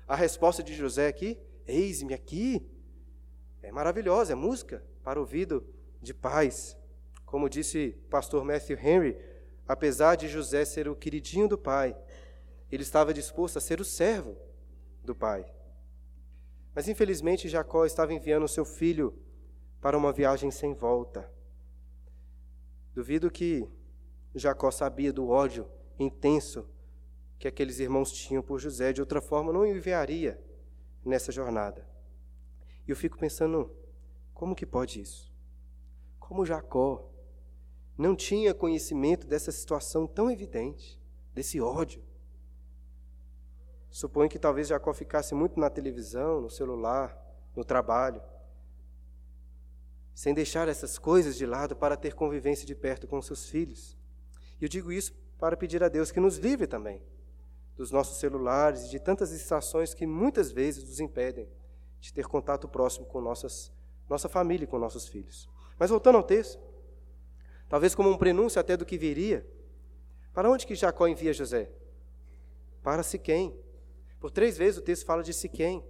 A 0.07 0.17
resposta 0.17 0.65
de 0.65 0.75
José 0.75 1.07
aqui, 1.07 1.39
eis-me 1.65 2.13
aqui, 2.13 2.69
é 3.63 3.71
maravilhosa, 3.71 4.33
é 4.33 4.37
música 4.37 4.85
para 5.05 5.21
o 5.21 5.23
ouvido 5.23 5.65
de 6.01 6.13
pais. 6.13 6.77
Como 7.25 7.49
disse 7.49 7.97
o 8.07 8.11
pastor 8.11 8.45
Matthew 8.45 8.79
Henry, 8.79 9.32
apesar 9.73 10.17
de 10.17 10.29
José 10.29 10.67
ser 10.67 10.87
o 10.87 10.95
queridinho 10.95 11.49
do 11.49 11.57
pai, 11.57 11.97
ele 12.71 12.83
estava 12.83 13.15
disposto 13.15 13.57
a 13.57 13.61
ser 13.61 13.81
o 13.81 13.85
servo 13.85 14.37
do 15.03 15.15
pai. 15.15 15.51
Mas 16.75 16.89
infelizmente 16.89 17.49
Jacó 17.49 17.87
estava 17.87 18.13
enviando 18.13 18.47
seu 18.47 18.67
filho 18.67 19.19
para 19.81 19.97
uma 19.97 20.13
viagem 20.13 20.51
sem 20.51 20.75
volta. 20.75 21.33
Duvido 22.93 23.31
que 23.31 23.67
Jacó 24.35 24.71
sabia 24.71 25.11
do 25.11 25.31
ódio 25.31 25.67
intenso 25.99 26.69
que 27.39 27.49
aqueles 27.49 27.79
irmãos 27.79 28.13
tinham 28.13 28.43
por 28.43 28.61
José, 28.61 28.93
de 28.93 29.01
outra 29.01 29.23
forma 29.23 29.55
não 29.55 29.67
enviaria 29.67 30.39
nessa 31.03 31.33
jornada. 31.33 31.89
E 32.87 32.91
eu 32.91 32.97
fico 32.97 33.19
pensando, 33.19 33.75
como 34.35 34.55
que 34.55 34.67
pode 34.67 35.01
isso? 35.01 35.33
Como 36.21 36.45
Jacó 36.45 37.12
não 37.97 38.17
tinha 38.17 38.55
conhecimento 38.55 39.27
dessa 39.27 39.53
situação 39.53 40.07
tão 40.07 40.31
evidente, 40.31 41.01
desse 41.35 41.61
ódio? 41.61 42.03
Suponho 43.91 44.31
que 44.31 44.39
talvez 44.39 44.69
Jacó 44.69 44.93
ficasse 44.95 45.35
muito 45.35 45.61
na 45.61 45.69
televisão, 45.69 46.41
no 46.41 46.49
celular, 46.49 47.17
no 47.55 47.65
trabalho, 47.65 48.23
sem 50.15 50.33
deixar 50.33 50.69
essas 50.69 50.99
coisas 50.99 51.37
de 51.37 51.45
lado 51.45 51.77
para 51.77 51.97
ter 51.97 52.15
convivência 52.15 52.67
de 52.67 52.75
perto 52.75 53.07
com 53.07 53.21
seus 53.21 53.49
filhos. 53.49 53.97
E 54.61 54.65
eu 54.65 54.69
digo 54.69 54.91
isso 54.91 55.13
para 55.39 55.57
pedir 55.57 55.83
a 55.83 55.89
Deus 55.89 56.11
que 56.11 56.21
nos 56.21 56.39
livre 56.39 56.67
também 56.67 57.03
dos 57.77 57.91
nossos 57.91 58.19
celulares 58.19 58.85
e 58.85 58.91
de 58.91 59.01
tantas 59.01 59.31
distrações 59.31 59.95
que 59.95 60.07
muitas 60.07 60.53
vezes 60.53 60.85
nos 60.85 61.01
impedem 61.01 61.49
de 62.01 62.13
ter 62.13 62.27
contato 62.27 62.69
próximo 62.69 63.07
com 63.07 63.21
nossas, 63.21 63.73
nossa 64.09 64.29
família 64.29 64.65
e 64.65 64.67
com 64.67 64.79
nossos 64.79 65.09
filhos. 65.09 65.49
Mas 65.79 65.91
voltando 65.91 66.17
ao 66.17 66.23
texto, 66.23 66.59
talvez 67.73 67.95
como 67.95 68.11
um 68.11 68.19
prenúncio 68.19 68.61
até 68.61 68.77
do 68.77 68.85
que 68.85 68.99
viria, 68.99 69.49
para 70.35 70.51
onde 70.51 70.67
que 70.67 70.75
Jacó 70.75 71.07
envia 71.07 71.33
José? 71.33 71.71
Para 72.83 73.03
Siquém. 73.03 73.59
Por 74.21 74.31
três 74.31 74.59
vezes 74.59 74.79
o 74.79 74.83
texto 74.83 75.07
fala 75.07 75.23
de 75.23 75.33
Siquém. 75.33 75.83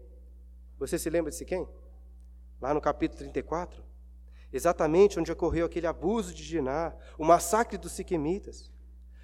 Você 0.78 0.96
se 0.96 1.10
lembra 1.10 1.32
de 1.32 1.36
Siquém? 1.36 1.68
Lá 2.60 2.72
no 2.72 2.80
capítulo 2.80 3.18
34 3.18 3.82
exatamente 4.52 5.18
onde 5.18 5.32
ocorreu 5.32 5.66
aquele 5.66 5.88
abuso 5.88 6.32
de 6.32 6.46
Diná, 6.46 6.94
o 7.18 7.24
massacre 7.24 7.76
dos 7.76 7.90
siquemitas, 7.90 8.70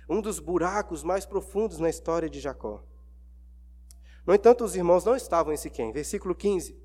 um 0.08 0.20
dos 0.20 0.40
buracos 0.40 1.04
mais 1.04 1.24
profundos 1.24 1.78
na 1.78 1.88
história 1.88 2.28
de 2.28 2.40
Jacó. 2.40 2.82
No 4.26 4.34
entanto, 4.34 4.64
os 4.64 4.74
irmãos 4.74 5.04
não 5.04 5.14
estavam 5.14 5.52
em 5.52 5.56
Siquém. 5.56 5.92
Versículo 5.92 6.34
15. 6.34 6.76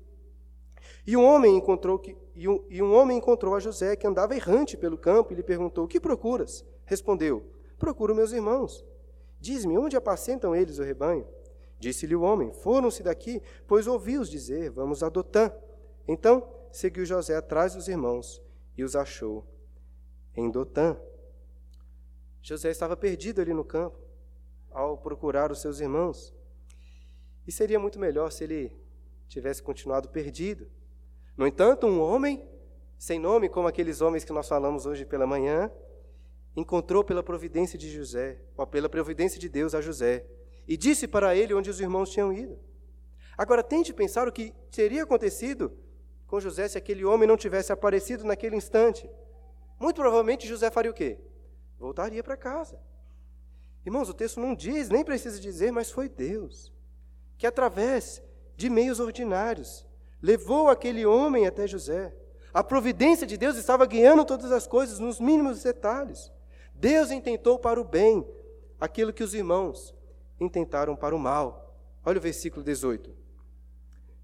E 1.06 1.16
um 1.16 1.24
homem 1.24 1.56
encontrou 1.56 1.98
que, 1.98 2.16
e 2.34 2.48
um, 2.48 2.64
e 2.68 2.82
um 2.82 2.94
homem 2.94 3.18
encontrou 3.18 3.54
a 3.54 3.60
José 3.60 3.94
que 3.94 4.06
andava 4.06 4.34
errante 4.34 4.76
pelo 4.76 4.96
campo 4.96 5.32
e 5.32 5.36
lhe 5.36 5.42
perguntou: 5.42 5.84
"O 5.84 5.88
que 5.88 6.00
procuras?" 6.00 6.64
Respondeu: 6.84 7.44
"Procuro 7.78 8.14
meus 8.14 8.32
irmãos. 8.32 8.84
Diz-me 9.40 9.76
onde 9.76 9.96
apacentam 9.96 10.54
eles 10.54 10.78
o 10.78 10.82
rebanho?" 10.82 11.26
Disse-lhe 11.78 12.14
o 12.14 12.22
homem: 12.22 12.52
Foram-se 12.52 13.02
daqui, 13.02 13.42
pois 13.66 13.86
ouvi-os 13.86 14.30
dizer: 14.30 14.70
Vamos 14.70 15.02
a 15.02 15.08
Dotã. 15.08 15.52
Então 16.08 16.48
seguiu 16.72 17.04
José 17.04 17.36
atrás 17.36 17.74
dos 17.74 17.88
irmãos 17.88 18.42
e 18.76 18.82
os 18.82 18.96
achou 18.96 19.46
em 20.34 20.50
Dotã. 20.50 20.96
José 22.40 22.70
estava 22.70 22.96
perdido 22.96 23.40
ali 23.40 23.52
no 23.52 23.64
campo 23.64 23.98
ao 24.70 24.98
procurar 24.98 25.52
os 25.52 25.60
seus 25.60 25.80
irmãos. 25.80 26.34
E 27.46 27.52
seria 27.52 27.78
muito 27.78 27.98
melhor 27.98 28.32
se 28.32 28.44
ele 28.44 28.76
tivesse 29.28 29.62
continuado 29.62 30.08
perdido. 30.08 30.66
No 31.36 31.46
entanto, 31.46 31.86
um 31.86 32.00
homem 32.00 32.42
sem 32.98 33.18
nome, 33.18 33.48
como 33.48 33.68
aqueles 33.68 34.00
homens 34.00 34.24
que 34.24 34.32
nós 34.32 34.48
falamos 34.48 34.86
hoje 34.86 35.04
pela 35.04 35.26
manhã, 35.26 35.70
encontrou 36.56 37.04
pela 37.04 37.22
providência 37.22 37.78
de 37.78 37.90
José, 37.90 38.38
ou 38.56 38.66
pela 38.66 38.88
providência 38.88 39.38
de 39.38 39.48
Deus 39.48 39.74
a 39.74 39.80
José, 39.80 40.24
e 40.66 40.76
disse 40.76 41.06
para 41.06 41.36
ele 41.36 41.52
onde 41.52 41.68
os 41.68 41.80
irmãos 41.80 42.10
tinham 42.10 42.32
ido. 42.32 42.58
Agora 43.36 43.62
tente 43.62 43.92
pensar 43.92 44.28
o 44.28 44.32
que 44.32 44.54
teria 44.70 45.02
acontecido 45.02 45.76
com 46.26 46.40
José 46.40 46.68
se 46.68 46.78
aquele 46.78 47.04
homem 47.04 47.28
não 47.28 47.36
tivesse 47.36 47.72
aparecido 47.72 48.24
naquele 48.24 48.56
instante? 48.56 49.10
Muito 49.78 49.96
provavelmente 49.96 50.46
José 50.46 50.70
faria 50.70 50.90
o 50.90 50.94
quê? 50.94 51.18
Voltaria 51.78 52.22
para 52.22 52.36
casa. 52.36 52.80
Irmãos, 53.84 54.08
o 54.08 54.14
texto 54.14 54.40
não 54.40 54.54
diz, 54.54 54.88
nem 54.88 55.04
precisa 55.04 55.38
dizer, 55.38 55.70
mas 55.72 55.90
foi 55.90 56.08
Deus 56.08 56.72
que, 57.36 57.46
através 57.46 58.22
de 58.56 58.70
meios 58.70 59.00
ordinários, 59.00 59.86
levou 60.24 60.70
aquele 60.70 61.04
homem 61.04 61.46
até 61.46 61.66
José. 61.66 62.10
A 62.50 62.64
providência 62.64 63.26
de 63.26 63.36
Deus 63.36 63.58
estava 63.58 63.84
guiando 63.84 64.24
todas 64.24 64.50
as 64.50 64.66
coisas 64.66 64.98
nos 64.98 65.20
mínimos 65.20 65.62
detalhes. 65.62 66.32
Deus 66.74 67.10
intentou 67.10 67.58
para 67.58 67.78
o 67.78 67.84
bem 67.84 68.26
aquilo 68.80 69.12
que 69.12 69.22
os 69.22 69.34
irmãos 69.34 69.94
intentaram 70.40 70.96
para 70.96 71.14
o 71.14 71.18
mal. 71.18 71.76
Olha 72.02 72.16
o 72.16 72.22
versículo 72.22 72.64
18. 72.64 73.14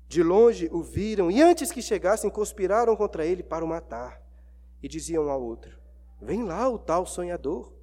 De 0.08 0.22
longe 0.22 0.70
o 0.72 0.82
viram 0.82 1.30
e 1.30 1.42
antes 1.42 1.70
que 1.70 1.82
chegassem 1.82 2.30
conspiraram 2.30 2.96
contra 2.96 3.26
ele 3.26 3.42
para 3.42 3.62
o 3.62 3.68
matar. 3.68 4.22
E 4.82 4.88
diziam 4.88 5.28
ao 5.28 5.42
outro: 5.42 5.78
Vem 6.18 6.44
lá 6.44 6.66
o 6.66 6.78
tal 6.78 7.04
sonhador. 7.04 7.74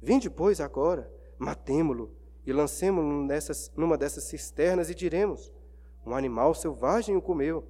Vinde, 0.00 0.30
pois, 0.30 0.60
agora, 0.60 1.12
matemo-lo 1.36 2.14
e 2.46 2.52
lancemo-lo 2.52 3.26
numa 3.76 3.98
dessas 3.98 4.24
cisternas 4.24 4.88
e 4.90 4.94
diremos: 4.94 5.52
Um 6.08 6.14
animal 6.14 6.54
selvagem 6.54 7.16
o 7.16 7.20
comeu. 7.20 7.68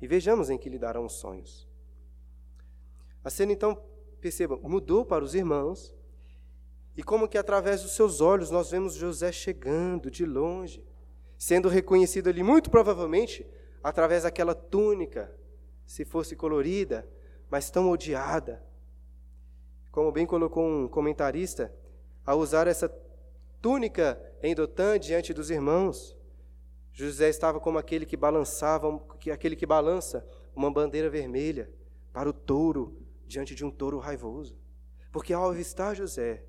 E 0.00 0.06
vejamos 0.06 0.50
em 0.50 0.56
que 0.56 0.68
lhe 0.68 0.78
darão 0.78 1.04
os 1.04 1.14
sonhos. 1.14 1.68
A 3.24 3.28
cena, 3.28 3.52
então, 3.52 3.82
perceba, 4.20 4.56
mudou 4.62 5.04
para 5.04 5.24
os 5.24 5.34
irmãos, 5.34 5.92
e 6.96 7.02
como 7.02 7.28
que 7.28 7.36
através 7.36 7.82
dos 7.82 7.96
seus 7.96 8.20
olhos 8.20 8.52
nós 8.52 8.70
vemos 8.70 8.94
José 8.94 9.32
chegando 9.32 10.12
de 10.12 10.24
longe, 10.24 10.86
sendo 11.36 11.68
reconhecido 11.68 12.28
ali, 12.28 12.40
muito 12.40 12.70
provavelmente, 12.70 13.44
através 13.82 14.22
daquela 14.22 14.54
túnica, 14.54 15.34
se 15.84 16.04
fosse 16.04 16.36
colorida, 16.36 17.08
mas 17.50 17.68
tão 17.68 17.90
odiada. 17.90 18.62
Como 19.90 20.12
bem 20.12 20.24
colocou 20.24 20.64
um 20.64 20.86
comentarista, 20.86 21.74
ao 22.24 22.38
usar 22.38 22.68
essa 22.68 22.88
túnica 23.60 24.20
em 24.40 24.54
Dotã 24.54 24.96
diante 25.00 25.34
dos 25.34 25.50
irmãos, 25.50 26.16
José 26.92 27.28
estava 27.28 27.60
como 27.60 27.78
aquele 27.78 28.04
que 28.04 28.16
balançava, 28.16 28.88
aquele 29.32 29.56
que 29.56 29.66
balança 29.66 30.26
uma 30.54 30.70
bandeira 30.70 31.08
vermelha 31.08 31.70
para 32.12 32.28
o 32.28 32.32
touro 32.32 33.00
diante 33.26 33.54
de 33.54 33.64
um 33.64 33.70
touro 33.70 33.98
raivoso. 33.98 34.58
Porque 35.12 35.32
ao 35.32 35.48
avistar 35.48 35.94
José, 35.94 36.44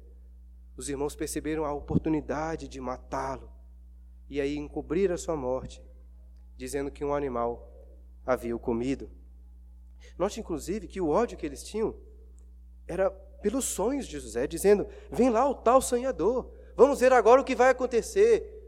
os 0.75 0.89
irmãos 0.89 1.15
perceberam 1.15 1.65
a 1.65 1.73
oportunidade 1.73 2.67
de 2.67 2.81
matá-lo 2.81 3.51
e 4.29 4.39
aí 4.39 4.57
encobrir 4.57 5.11
a 5.11 5.17
sua 5.17 5.35
morte, 5.35 5.83
dizendo 6.55 6.91
que 6.91 7.03
um 7.03 7.13
animal 7.13 7.69
havia 8.25 8.55
o 8.55 8.59
comido. 8.59 9.09
Note, 10.17 10.39
inclusive, 10.39 10.87
que 10.87 11.01
o 11.01 11.09
ódio 11.09 11.37
que 11.37 11.45
eles 11.45 11.63
tinham 11.63 11.95
era 12.87 13.09
pelos 13.09 13.65
sonhos 13.65 14.07
de 14.07 14.19
José, 14.19 14.47
dizendo: 14.47 14.87
Vem 15.11 15.29
lá 15.29 15.47
o 15.47 15.55
tal 15.55 15.81
sonhador, 15.81 16.51
vamos 16.75 16.99
ver 16.99 17.11
agora 17.13 17.41
o 17.41 17.43
que 17.43 17.55
vai 17.55 17.69
acontecer 17.69 18.60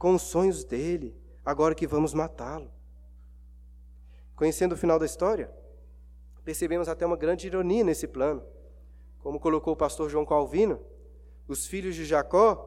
com 0.00 0.14
os 0.14 0.22
sonhos 0.22 0.64
dele, 0.64 1.14
agora 1.44 1.74
que 1.74 1.86
vamos 1.86 2.14
matá-lo. 2.14 2.72
Conhecendo 4.34 4.72
o 4.72 4.76
final 4.76 4.98
da 4.98 5.04
história, 5.04 5.52
percebemos 6.42 6.88
até 6.88 7.04
uma 7.04 7.18
grande 7.18 7.46
ironia 7.46 7.84
nesse 7.84 8.08
plano. 8.08 8.42
Como 9.18 9.38
colocou 9.38 9.74
o 9.74 9.76
pastor 9.76 10.08
João 10.08 10.24
Calvino, 10.24 10.80
os 11.46 11.66
filhos 11.66 11.94
de 11.94 12.06
Jacó 12.06 12.66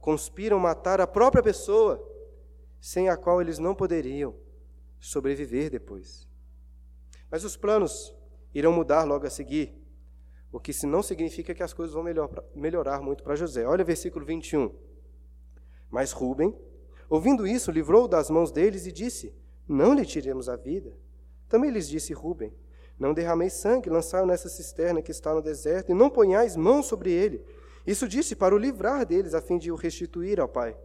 conspiram 0.00 0.58
matar 0.58 1.00
a 1.00 1.06
própria 1.06 1.40
pessoa, 1.40 2.04
sem 2.80 3.08
a 3.08 3.16
qual 3.16 3.40
eles 3.40 3.60
não 3.60 3.76
poderiam 3.76 4.34
sobreviver 4.98 5.70
depois. 5.70 6.26
Mas 7.30 7.44
os 7.44 7.56
planos 7.56 8.12
irão 8.52 8.72
mudar 8.72 9.04
logo 9.04 9.24
a 9.24 9.30
seguir, 9.30 9.72
o 10.50 10.58
que 10.58 10.72
não 10.84 11.00
significa 11.00 11.54
que 11.54 11.62
as 11.62 11.72
coisas 11.72 11.94
vão 11.94 12.02
melhor, 12.02 12.28
melhorar 12.52 13.00
muito 13.00 13.22
para 13.22 13.36
José. 13.36 13.64
Olha 13.64 13.84
o 13.84 13.86
versículo 13.86 14.26
21. 14.26 14.74
Mas 15.88 16.10
Rubem, 16.10 16.52
ouvindo 17.14 17.46
isso, 17.46 17.70
livrou 17.70 18.08
das 18.08 18.30
mãos 18.30 18.50
deles 18.50 18.86
e 18.86 18.92
disse: 18.92 19.34
Não 19.68 19.94
lhe 19.94 20.04
tiremos 20.04 20.48
a 20.48 20.56
vida. 20.56 20.96
Também 21.48 21.70
lhes 21.70 21.88
disse 21.88 22.12
Rubem: 22.12 22.52
não 23.02 23.12
derrameis 23.12 23.54
sangue, 23.54 23.90
lançai-o 23.90 24.26
nessa 24.26 24.48
cisterna 24.48 25.02
que 25.02 25.10
está 25.10 25.34
no 25.34 25.42
deserto, 25.42 25.90
e 25.90 25.94
não 25.94 26.08
ponhais 26.08 26.56
mão 26.56 26.84
sobre 26.84 27.10
ele. 27.10 27.44
Isso 27.84 28.06
disse 28.06 28.36
para 28.36 28.54
o 28.54 28.58
livrar 28.58 29.04
deles, 29.04 29.34
a 29.34 29.42
fim 29.42 29.58
de 29.58 29.72
o 29.72 29.74
restituir 29.74 30.38
ao 30.38 30.48
pai. 30.48 30.76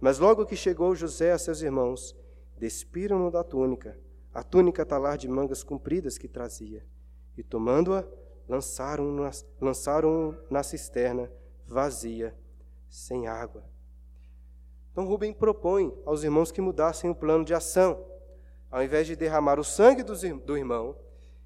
Mas 0.00 0.18
logo 0.18 0.46
que 0.46 0.56
chegou 0.56 0.94
José 0.94 1.30
a 1.32 1.38
seus 1.38 1.60
irmãos, 1.60 2.16
despiram-no 2.56 3.30
da 3.30 3.44
túnica, 3.44 3.98
a 4.32 4.42
túnica 4.42 4.86
talar 4.86 5.18
de 5.18 5.28
mangas 5.28 5.62
compridas 5.62 6.16
que 6.16 6.26
trazia, 6.26 6.86
e 7.36 7.42
tomando-a, 7.42 8.02
lançaram-no 8.48 9.22
na, 9.22 9.30
lançaram 9.60 10.38
na 10.48 10.62
cisterna 10.62 11.30
vazia, 11.66 12.34
sem 12.88 13.26
água. 13.26 13.62
Então 14.92 15.06
Rubem 15.06 15.32
propõe 15.32 15.96
aos 16.04 16.24
irmãos 16.24 16.50
que 16.50 16.60
mudassem 16.60 17.08
o 17.10 17.14
plano 17.14 17.44
de 17.44 17.54
ação. 17.54 18.04
Ao 18.70 18.82
invés 18.82 19.06
de 19.06 19.16
derramar 19.16 19.58
o 19.58 19.64
sangue 19.64 20.02
do 20.02 20.56
irmão, 20.56 20.96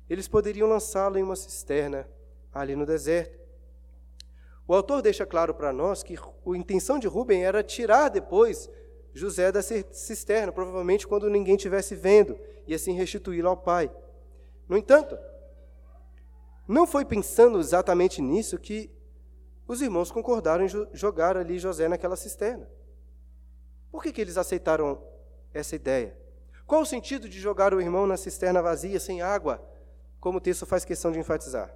eles 0.09 0.27
poderiam 0.29 0.69
lançá-lo 0.69 1.19
em 1.19 1.23
uma 1.23 1.37
cisterna 1.37 2.09
ali 2.53 2.75
no 2.75 2.85
deserto. 2.85 3.41
O 4.67 4.75
autor 4.75 5.03
deixa 5.03 5.27
claro 5.27 5.55
para 5.55 5.73
nós 5.73 6.03
que 6.03 6.17
a 6.17 6.57
intenção 6.57 6.99
de 6.99 7.07
Rubem 7.07 7.45
era 7.45 7.63
tirar 7.63 8.09
depois 8.09 8.71
José 9.15 9.53
da 9.53 9.61
cisterna, 9.63 10.53
provavelmente 10.53 11.07
quando 11.07 11.29
ninguém 11.29 11.57
estivesse 11.57 11.95
vendo, 11.95 12.39
e 12.67 12.75
assim 12.75 12.95
restituí-lo 12.95 13.49
ao 13.49 13.57
pai. 13.57 13.91
No 14.69 14.77
entanto, 14.77 15.19
não 16.67 16.87
foi 16.87 17.05
pensando 17.05 17.59
exatamente 17.59 18.23
nisso 18.23 18.59
que 18.59 18.91
os 19.67 19.83
irmãos 19.83 20.11
concordaram 20.11 20.65
em 20.65 20.69
jogar 20.93 21.37
ali 21.37 21.59
José 21.59 21.89
naquela 21.89 22.17
cisterna. 22.17 22.69
Por 23.93 24.03
que, 24.03 24.11
que 24.11 24.21
eles 24.21 24.37
aceitaram 24.37 25.01
essa 25.55 25.77
ideia? 25.77 26.17
Qual 26.67 26.83
o 26.83 26.87
sentido 26.87 27.29
de 27.29 27.39
jogar 27.39 27.73
o 27.73 27.81
irmão 27.81 28.07
na 28.07 28.17
cisterna 28.17 28.61
vazia, 28.61 28.99
sem 28.99 29.23
água, 29.23 29.63
como 30.23 30.39
o 30.39 30.41
texto 30.41 30.65
faz 30.65 30.85
questão 30.85 31.11
de 31.11 31.19
enfatizar. 31.19 31.75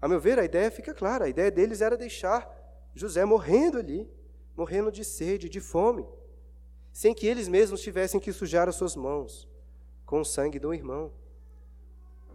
A 0.00 0.06
meu 0.06 0.20
ver, 0.20 0.38
a 0.38 0.44
ideia 0.44 0.70
fica 0.70 0.94
clara: 0.94 1.24
a 1.24 1.28
ideia 1.28 1.50
deles 1.50 1.80
era 1.80 1.96
deixar 1.96 2.48
José 2.94 3.24
morrendo 3.24 3.78
ali, 3.78 4.08
morrendo 4.56 4.92
de 4.92 5.04
sede, 5.04 5.48
de 5.48 5.60
fome, 5.60 6.06
sem 6.92 7.12
que 7.12 7.26
eles 7.26 7.48
mesmos 7.48 7.82
tivessem 7.82 8.20
que 8.20 8.32
sujar 8.32 8.68
as 8.68 8.76
suas 8.76 8.94
mãos 8.94 9.48
com 10.06 10.20
o 10.20 10.24
sangue 10.24 10.60
do 10.60 10.72
irmão. 10.72 11.12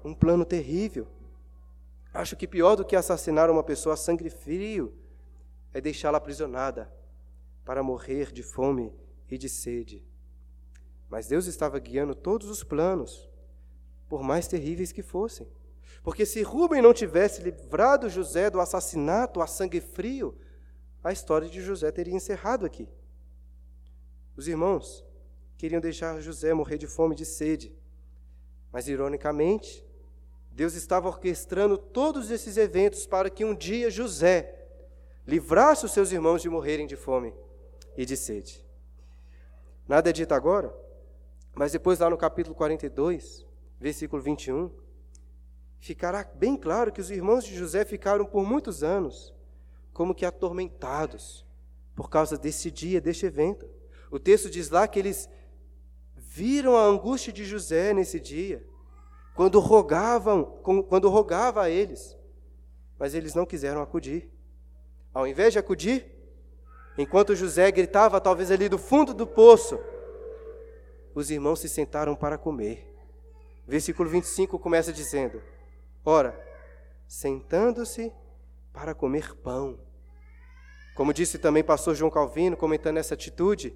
Um 0.04 0.14
plano 0.14 0.44
terrível. 0.44 1.08
Acho 2.14 2.36
que 2.36 2.46
pior 2.46 2.76
do 2.76 2.84
que 2.84 2.98
assassinar 2.98 3.50
uma 3.50 3.64
pessoa 3.64 3.94
a 3.94 3.98
sangue 3.98 4.30
frio 4.30 4.94
é 5.74 5.80
deixá-la 5.80 6.18
aprisionada 6.18 6.92
para 7.66 7.84
morrer 7.84 8.32
de 8.32 8.44
fome 8.44 8.94
e 9.30 9.38
de 9.38 9.48
sede. 9.48 10.04
Mas 11.10 11.28
Deus 11.28 11.46
estava 11.46 11.78
guiando 11.80 12.16
todos 12.16 12.50
os 12.50 12.64
planos 12.64 13.30
por 14.08 14.24
mais 14.24 14.48
terríveis 14.48 14.92
que 14.92 15.04
fossem. 15.04 15.48
Porque 16.04 16.26
se 16.26 16.42
Rubem 16.42 16.82
não 16.82 16.94
tivesse 16.94 17.42
livrado 17.42 18.10
José 18.10 18.50
do 18.50 18.60
assassinato 18.60 19.42
a 19.42 19.48
sangue 19.48 19.80
frio, 19.80 20.38
a 21.04 21.12
história 21.12 21.50
de 21.50 21.62
José 21.62 21.92
teria 21.92 22.16
encerrado 22.16 22.66
aqui. 22.66 22.88
Os 24.36 24.48
irmãos 24.48 25.06
queriam 25.58 25.82
deixar 25.82 26.20
José 26.22 26.54
morrer 26.54 26.78
de 26.78 26.88
fome 26.88 27.14
e 27.14 27.18
de 27.18 27.26
sede. 27.26 27.76
Mas, 28.72 28.88
ironicamente, 28.88 29.86
Deus 30.52 30.74
estava 30.74 31.08
orquestrando 31.08 31.78
todos 31.78 32.32
esses 32.32 32.58
eventos 32.58 33.06
para 33.06 33.30
que 33.30 33.46
um 33.46 33.54
dia 33.54 33.92
José 33.92 34.66
livrasse 35.28 35.86
os 35.86 35.92
seus 35.92 36.12
irmãos 36.12 36.42
de 36.42 36.50
morrerem 36.50 36.88
de 36.88 36.96
fome 36.96 37.34
e 37.98 38.06
de 38.06 38.16
sede. 38.16 38.66
Nada 39.88 40.10
é 40.10 40.14
dito 40.14 40.34
agora, 40.34 40.74
mas 41.54 41.72
depois, 41.72 42.00
lá 42.00 42.10
no 42.10 42.18
capítulo 42.18 42.56
42, 42.56 43.46
versículo 43.80 44.22
21, 44.22 44.72
ficará 45.80 46.24
bem 46.24 46.56
claro 46.56 46.92
que 46.92 47.02
os 47.02 47.12
irmãos 47.12 47.44
de 47.44 47.56
José 47.56 47.84
ficaram 47.84 48.26
por 48.26 48.46
muitos 48.46 48.84
anos 48.84 49.34
como 49.94 50.16
que 50.16 50.26
atormentados 50.26 51.46
por 51.96 52.10
causa 52.10 52.38
desse 52.38 52.72
dia, 52.72 53.02
deste 53.02 53.26
evento. 53.26 53.70
O 54.10 54.20
texto 54.20 54.50
diz 54.50 54.70
lá 54.70 54.88
que 54.88 55.00
eles 55.00 55.30
viram 56.16 56.78
a 56.78 56.86
angústia 56.86 57.34
de 57.34 57.44
José 57.44 57.94
nesse 57.94 58.20
dia, 58.20 58.66
quando 59.36 59.60
rogavam, 59.60 60.44
quando 60.88 61.10
rogava 61.10 61.64
a 61.64 61.70
eles, 61.70 62.18
mas 62.98 63.14
eles 63.14 63.34
não 63.34 63.46
quiseram 63.46 63.82
acudir. 63.82 64.30
Ao 65.14 65.28
invés 65.28 65.52
de 65.52 65.60
acudir, 65.60 66.21
enquanto 66.98 67.36
José 67.36 67.72
gritava 67.72 68.20
talvez 68.20 68.52
ali 68.52 68.68
do 68.68 68.78
fundo 68.78 69.14
do 69.14 69.26
poço, 69.26 69.80
os 71.14 71.30
irmãos 71.30 71.60
se 71.60 71.70
sentaram 71.70 72.16
para 72.16 72.38
comer. 72.38 72.88
Versículo 73.68 74.10
25 74.10 74.58
começa 74.60 74.92
dizendo: 74.92 75.42
Ora, 76.04 76.40
sentando-se 77.08 78.12
para 78.74 78.94
comer 78.94 79.36
pão. 79.38 79.80
Como 80.96 81.14
disse 81.14 81.38
também 81.38 81.64
pastor 81.64 81.96
João 81.96 82.12
Calvino, 82.12 82.58
comentando 82.58 82.98
essa 82.98 83.14
atitude, 83.14 83.76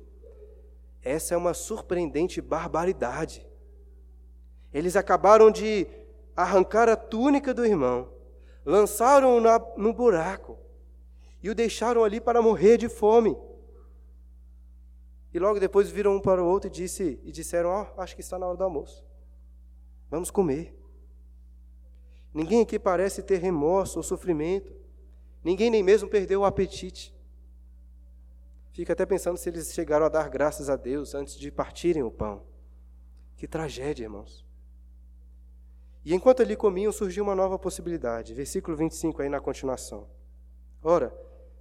essa 1.02 1.34
é 1.34 1.38
uma 1.38 1.54
surpreendente 1.54 2.42
barbaridade. 2.42 3.46
Eles 4.74 4.96
acabaram 4.96 5.50
de 5.50 5.88
arrancar 6.36 6.90
a 6.90 6.98
túnica 6.98 7.54
do 7.54 7.66
irmão, 7.66 8.12
lançaram-o 8.66 9.42
no 9.78 9.94
buraco 9.94 10.65
e 11.46 11.50
o 11.52 11.54
deixaram 11.54 12.04
ali 12.04 12.20
para 12.20 12.42
morrer 12.42 12.76
de 12.76 12.90
fome. 12.90 13.38
E 15.32 15.38
logo 15.38 15.60
depois 15.60 15.92
viram 15.92 16.16
um 16.16 16.20
para 16.20 16.44
o 16.44 16.48
outro 16.48 16.68
e, 16.68 16.72
disse, 16.72 17.20
e 17.24 17.32
disseram: 17.32 17.70
Ó, 17.70 17.86
oh, 17.96 18.02
acho 18.02 18.16
que 18.16 18.22
está 18.22 18.40
na 18.40 18.48
hora 18.48 18.58
do 18.58 18.64
almoço. 18.64 19.06
Vamos 20.10 20.32
comer. 20.32 20.76
Ninguém 22.34 22.64
aqui 22.64 22.80
parece 22.80 23.22
ter 23.22 23.38
remorso 23.38 24.00
ou 24.00 24.04
sofrimento. 24.04 24.74
Ninguém 25.44 25.70
nem 25.70 25.84
mesmo 25.84 26.10
perdeu 26.10 26.42
o 26.42 26.46
apetite. 26.46 27.16
Fica 28.72 28.94
até 28.94 29.06
pensando 29.06 29.38
se 29.38 29.48
eles 29.48 29.72
chegaram 29.72 30.08
a 30.08 30.10
dar 30.10 30.28
graças 30.30 30.68
a 30.68 30.76
Deus 30.76 31.14
antes 31.14 31.36
de 31.36 31.52
partirem 31.52 32.02
o 32.02 32.10
pão. 32.10 32.42
Que 33.38 33.48
tragédia, 33.48 34.06
irmãos. 34.06 34.44
E 36.04 36.12
enquanto 36.16 36.42
ali 36.42 36.56
comiam, 36.56 36.92
surgiu 36.92 37.24
uma 37.24 37.36
nova 37.36 37.60
possibilidade. 37.60 38.34
Versículo 38.34 38.76
25 38.76 39.22
aí 39.22 39.30
na 39.30 39.40
continuação. 39.40 40.08
Ora, 40.82 41.16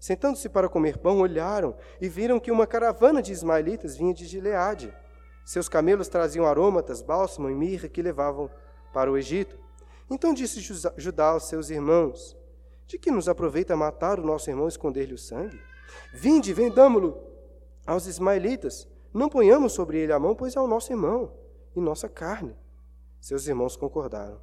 sentando-se 0.05 0.51
para 0.51 0.69
comer 0.69 0.99
pão, 0.99 1.21
olharam 1.21 1.75
e 1.99 2.11
viram 2.11 2.39
que 2.39 2.51
uma 2.51 2.67
caravana 2.67 3.23
de 3.23 3.33
ismaelitas 3.33 3.97
vinha 3.97 4.13
de 4.13 4.27
Gileade. 4.27 4.95
Seus 5.47 5.67
camelos 5.67 6.09
traziam 6.09 6.45
aromatas, 6.45 7.01
bálsamo 7.01 7.49
e 7.49 7.55
mirra 7.55 7.89
que 7.89 8.03
levavam 8.03 8.51
para 8.93 9.11
o 9.11 9.17
Egito. 9.17 9.59
Então 10.11 10.35
disse 10.35 10.61
Judá 10.61 11.29
aos 11.29 11.49
seus 11.49 11.71
irmãos: 11.71 12.37
De 12.87 12.99
que 12.99 13.11
nos 13.11 13.31
aproveita 13.31 13.75
matar 13.75 14.21
o 14.21 14.27
nosso 14.27 14.51
irmão 14.51 14.67
e 14.67 14.69
esconder-lhe 14.69 15.15
o 15.15 15.19
sangue? 15.19 15.59
Vinde, 16.13 16.53
vendamo-lo 16.53 17.17
aos 17.87 18.07
ismaelitas. 18.07 18.87
Não 19.11 19.31
ponhamos 19.31 19.73
sobre 19.73 20.01
ele 20.01 20.13
a 20.13 20.19
mão, 20.19 20.35
pois 20.35 20.55
é 20.55 20.61
o 20.61 20.67
nosso 20.67 20.93
irmão 20.93 21.33
e 21.75 21.81
nossa 21.81 22.11
carne. 22.11 22.55
Seus 23.23 23.47
irmãos 23.47 23.75
concordaram. 23.75 24.39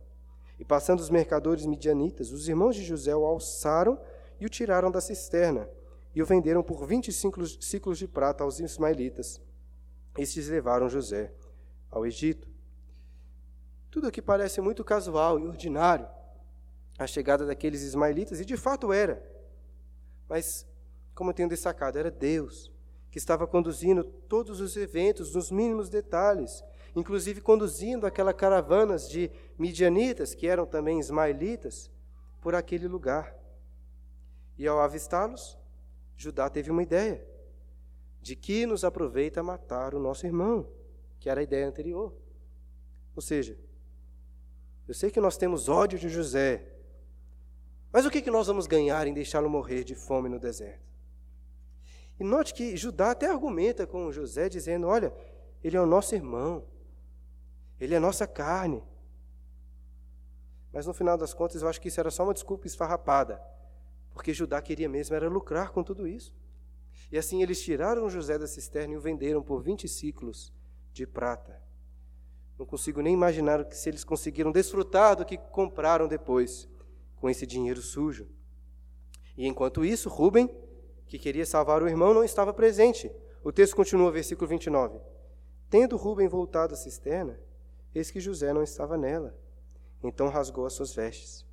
E 0.57 0.65
passando 0.65 1.01
os 1.01 1.11
mercadores 1.11 1.67
midianitas, 1.67 2.31
os 2.31 2.49
irmãos 2.49 2.75
de 2.75 2.83
José 2.83 3.15
o 3.15 3.25
alçaram 3.25 3.99
e 4.41 4.45
o 4.45 4.49
tiraram 4.49 4.89
da 4.89 4.99
cisterna, 4.99 5.69
e 6.15 6.21
o 6.21 6.25
venderam 6.25 6.63
por 6.63 6.87
vinte 6.87 7.13
ciclos 7.13 7.97
de 7.97 8.07
prata 8.07 8.43
aos 8.43 8.59
ismaelitas. 8.59 9.39
Estes 10.17 10.49
levaram 10.49 10.89
José 10.89 11.31
ao 11.91 12.07
Egito. 12.07 12.49
Tudo 13.91 14.07
aqui 14.07 14.19
parece 14.19 14.59
muito 14.59 14.83
casual 14.83 15.39
e 15.39 15.45
ordinário, 15.45 16.07
a 16.97 17.05
chegada 17.05 17.45
daqueles 17.45 17.83
ismaelitas, 17.83 18.39
e 18.39 18.45
de 18.45 18.57
fato 18.57 18.91
era. 18.91 19.23
Mas, 20.27 20.65
como 21.13 21.29
eu 21.29 21.35
tenho 21.35 21.47
destacado, 21.47 21.99
era 21.99 22.09
Deus 22.09 22.71
que 23.11 23.17
estava 23.17 23.45
conduzindo 23.45 24.03
todos 24.03 24.59
os 24.59 24.75
eventos 24.75 25.35
nos 25.35 25.51
mínimos 25.51 25.89
detalhes, 25.89 26.63
inclusive 26.95 27.41
conduzindo 27.41 28.07
aquelas 28.07 28.33
caravanas 28.33 29.07
de 29.07 29.29
midianitas, 29.59 30.33
que 30.33 30.47
eram 30.47 30.65
também 30.65 30.99
ismaelitas, 30.99 31.91
por 32.41 32.55
aquele 32.55 32.87
lugar. 32.87 33.39
E 34.57 34.67
ao 34.67 34.79
avistá-los, 34.79 35.57
Judá 36.15 36.49
teve 36.49 36.69
uma 36.69 36.83
ideia: 36.83 37.25
de 38.21 38.35
que 38.35 38.65
nos 38.65 38.83
aproveita 38.83 39.41
matar 39.41 39.95
o 39.95 39.99
nosso 39.99 40.25
irmão, 40.25 40.67
que 41.19 41.29
era 41.29 41.39
a 41.39 41.43
ideia 41.43 41.67
anterior. 41.67 42.13
Ou 43.15 43.21
seja, 43.21 43.57
eu 44.87 44.93
sei 44.93 45.09
que 45.09 45.19
nós 45.19 45.37
temos 45.37 45.67
ódio 45.67 45.97
de 45.97 46.09
José, 46.09 46.67
mas 47.91 48.05
o 48.05 48.11
que, 48.11 48.21
que 48.21 48.31
nós 48.31 48.47
vamos 48.47 48.67
ganhar 48.67 49.05
em 49.07 49.13
deixá-lo 49.13 49.49
morrer 49.49 49.83
de 49.83 49.95
fome 49.95 50.29
no 50.29 50.39
deserto? 50.39 50.91
E 52.19 52.23
note 52.23 52.53
que 52.53 52.77
Judá 52.77 53.11
até 53.11 53.27
argumenta 53.27 53.87
com 53.87 54.11
José, 54.11 54.47
dizendo: 54.47 54.87
Olha, 54.87 55.13
ele 55.63 55.75
é 55.75 55.81
o 55.81 55.85
nosso 55.85 56.13
irmão, 56.13 56.63
ele 57.79 57.95
é 57.95 57.99
nossa 57.99 58.27
carne. 58.27 58.83
Mas 60.71 60.85
no 60.85 60.93
final 60.93 61.17
das 61.17 61.33
contas, 61.33 61.61
eu 61.61 61.67
acho 61.67 61.81
que 61.81 61.87
isso 61.89 61.99
era 61.99 62.11
só 62.11 62.23
uma 62.23 62.33
desculpa 62.33 62.67
esfarrapada, 62.67 63.41
porque 64.13 64.33
Judá 64.33 64.61
queria 64.61 64.89
mesmo 64.89 65.15
era 65.15 65.29
lucrar 65.29 65.71
com 65.71 65.83
tudo 65.83 66.07
isso. 66.07 66.33
E 67.11 67.17
assim 67.17 67.41
eles 67.41 67.61
tiraram 67.61 68.09
José 68.09 68.37
da 68.37 68.47
cisterna 68.47 68.93
e 68.93 68.97
o 68.97 69.01
venderam 69.01 69.41
por 69.41 69.61
20 69.61 69.87
ciclos 69.87 70.53
de 70.93 71.05
prata. 71.05 71.61
Não 72.57 72.65
consigo 72.65 73.01
nem 73.01 73.13
imaginar 73.13 73.65
se 73.71 73.89
eles 73.89 74.03
conseguiram 74.03 74.51
desfrutar 74.51 75.15
do 75.15 75.25
que 75.25 75.37
compraram 75.37 76.07
depois 76.07 76.69
com 77.15 77.29
esse 77.29 77.45
dinheiro 77.45 77.81
sujo. 77.81 78.27
E 79.37 79.47
enquanto 79.47 79.83
isso, 79.83 80.09
Rubem, 80.09 80.49
que 81.07 81.17
queria 81.17 81.45
salvar 81.45 81.81
o 81.81 81.87
irmão, 81.87 82.13
não 82.13 82.23
estava 82.23 82.53
presente. 82.53 83.11
O 83.43 83.51
texto 83.51 83.75
continua, 83.75 84.11
versículo 84.11 84.47
29. 84.47 84.99
Tendo 85.69 85.97
Rubem 85.97 86.27
voltado 86.27 86.73
à 86.73 86.77
cisterna, 86.77 87.39
eis 87.95 88.11
que 88.11 88.19
José 88.19 88.53
não 88.53 88.61
estava 88.61 88.97
nela. 88.97 89.35
Então 90.03 90.29
rasgou 90.29 90.65
as 90.65 90.73
suas 90.73 90.93
vestes. 90.93 91.45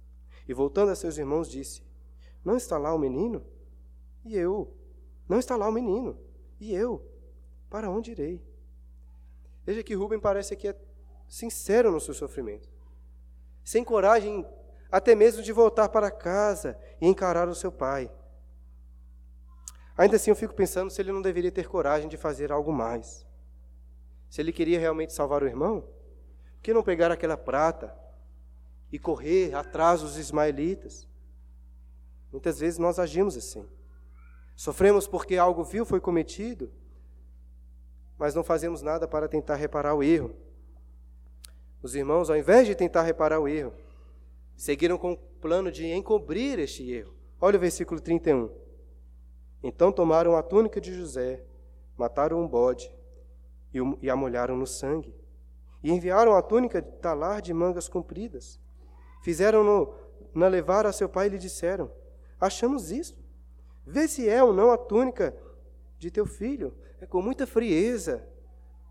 E 0.46 0.52
voltando 0.52 0.90
a 0.90 0.94
seus 0.94 1.18
irmãos, 1.18 1.50
disse: 1.50 1.82
Não 2.44 2.56
está 2.56 2.78
lá 2.78 2.94
o 2.94 2.98
menino? 2.98 3.44
E 4.24 4.36
eu? 4.36 4.74
Não 5.28 5.38
está 5.38 5.56
lá 5.56 5.68
o 5.68 5.72
menino? 5.72 6.18
E 6.60 6.72
eu? 6.72 7.04
Para 7.68 7.90
onde 7.90 8.12
irei? 8.12 8.42
Veja 9.64 9.82
que 9.82 9.94
Rubem 9.94 10.18
parece 10.18 10.56
que 10.56 10.68
é 10.68 10.76
sincero 11.28 11.92
no 11.92 12.00
seu 12.00 12.14
sofrimento, 12.14 12.68
sem 13.62 13.84
coragem 13.84 14.46
até 14.90 15.14
mesmo 15.14 15.42
de 15.42 15.52
voltar 15.52 15.90
para 15.90 16.10
casa 16.10 16.78
e 17.00 17.06
encarar 17.06 17.48
o 17.48 17.54
seu 17.54 17.70
pai. 17.70 18.10
Ainda 19.96 20.16
assim, 20.16 20.30
eu 20.30 20.36
fico 20.36 20.54
pensando 20.54 20.90
se 20.90 21.02
ele 21.02 21.12
não 21.12 21.20
deveria 21.20 21.50
ter 21.50 21.68
coragem 21.68 22.08
de 22.08 22.16
fazer 22.16 22.52
algo 22.52 22.72
mais. 22.72 23.26
Se 24.30 24.40
ele 24.40 24.52
queria 24.52 24.78
realmente 24.78 25.12
salvar 25.12 25.42
o 25.42 25.46
irmão, 25.46 25.80
por 25.80 26.62
que 26.62 26.72
não 26.72 26.82
pegar 26.82 27.10
aquela 27.10 27.36
prata 27.36 27.94
e 28.92 28.98
correr 28.98 29.54
atrás 29.54 30.00
dos 30.00 30.16
ismaelitas? 30.16 31.07
Muitas 32.30 32.58
vezes 32.58 32.78
nós 32.78 32.98
agimos 32.98 33.36
assim. 33.36 33.66
Sofremos 34.54 35.06
porque 35.06 35.36
algo 35.36 35.62
vil 35.64 35.86
foi 35.86 36.00
cometido, 36.00 36.70
mas 38.18 38.34
não 38.34 38.42
fazemos 38.42 38.82
nada 38.82 39.06
para 39.06 39.28
tentar 39.28 39.54
reparar 39.54 39.94
o 39.94 40.02
erro. 40.02 40.34
Os 41.80 41.94
irmãos, 41.94 42.28
ao 42.28 42.36
invés 42.36 42.66
de 42.66 42.74
tentar 42.74 43.02
reparar 43.02 43.38
o 43.38 43.46
erro, 43.46 43.72
seguiram 44.56 44.98
com 44.98 45.12
o 45.12 45.16
plano 45.16 45.70
de 45.70 45.86
encobrir 45.86 46.58
este 46.58 46.90
erro. 46.90 47.14
Olha 47.40 47.56
o 47.56 47.60
versículo 47.60 48.00
31. 48.00 48.50
Então 49.62 49.92
tomaram 49.92 50.36
a 50.36 50.42
túnica 50.42 50.80
de 50.80 50.92
José, 50.92 51.44
mataram 51.96 52.42
um 52.42 52.48
bode 52.48 52.92
e 54.02 54.10
a 54.10 54.16
molharam 54.16 54.56
no 54.56 54.66
sangue. 54.66 55.14
E 55.82 55.92
enviaram 55.92 56.34
a 56.34 56.42
túnica 56.42 56.82
de 56.82 56.90
talar 56.98 57.40
de 57.40 57.54
mangas 57.54 57.88
compridas. 57.88 58.58
Fizeram-no 59.22 59.94
na 60.34 60.48
levar 60.48 60.84
a 60.86 60.92
seu 60.92 61.08
pai 61.08 61.26
e 61.26 61.30
lhe 61.30 61.38
disseram: 61.38 61.88
Achamos 62.40 62.90
isto. 62.90 63.18
Vê 63.86 64.06
se 64.06 64.28
é 64.28 64.42
ou 64.42 64.52
não 64.52 64.70
a 64.70 64.78
túnica 64.78 65.36
de 65.98 66.10
teu 66.10 66.26
filho. 66.26 66.74
É 67.00 67.06
com 67.06 67.22
muita 67.22 67.46
frieza. 67.46 68.26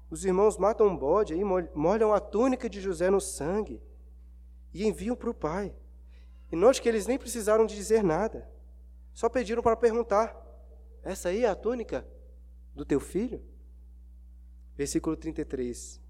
Os 0.10 0.26
irmãos 0.26 0.58
matam 0.58 0.88
um 0.88 0.98
bode 0.98 1.34
e 1.34 1.44
molham 1.44 2.14
a 2.14 2.20
túnica 2.20 2.70
de 2.70 2.80
José 2.80 3.10
no 3.10 3.20
sangue 3.20 3.82
e 4.74 4.86
enviam 4.86 5.16
para 5.16 5.30
o 5.30 5.34
pai. 5.34 5.76
E 6.52 6.56
note 6.56 6.82
que 6.82 6.88
eles 6.88 7.08
nem 7.08 7.18
precisaram 7.18 7.66
de 7.66 7.76
dizer 7.76 8.04
nada. 8.04 8.50
Só 9.14 9.28
pediram 9.28 9.62
para 9.62 9.76
perguntar: 9.76 10.36
Essa 11.04 11.30
aí 11.30 11.44
é 11.44 11.50
a 11.50 11.56
túnica 11.56 12.08
do 12.74 12.86
teu 12.86 13.00
filho? 13.00 13.44
Versículo 14.76 15.18
33. 15.18 16.02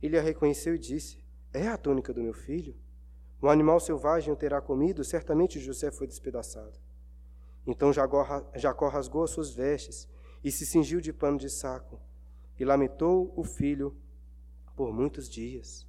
Ele 0.00 0.18
a 0.18 0.22
reconheceu 0.22 0.74
e 0.74 0.78
disse: 0.78 1.22
É 1.52 1.68
a 1.68 1.76
túnica 1.76 2.12
do 2.12 2.22
meu 2.22 2.32
filho. 2.32 2.74
Um 3.42 3.48
animal 3.48 3.80
selvagem 3.80 4.32
o 4.32 4.36
terá 4.36 4.60
comido, 4.60 5.02
certamente 5.02 5.58
José 5.58 5.90
foi 5.90 6.06
despedaçado. 6.06 6.78
Então 7.66 7.92
Jacó 7.92 8.88
rasgou 8.88 9.24
as 9.24 9.30
suas 9.30 9.50
vestes 9.50 10.08
e 10.44 10.50
se 10.50 10.66
cingiu 10.66 11.00
de 11.00 11.12
pano 11.12 11.38
de 11.38 11.48
saco 11.48 12.00
e 12.58 12.64
lamentou 12.64 13.32
o 13.36 13.42
filho 13.42 13.96
por 14.76 14.92
muitos 14.92 15.28
dias. 15.28 15.86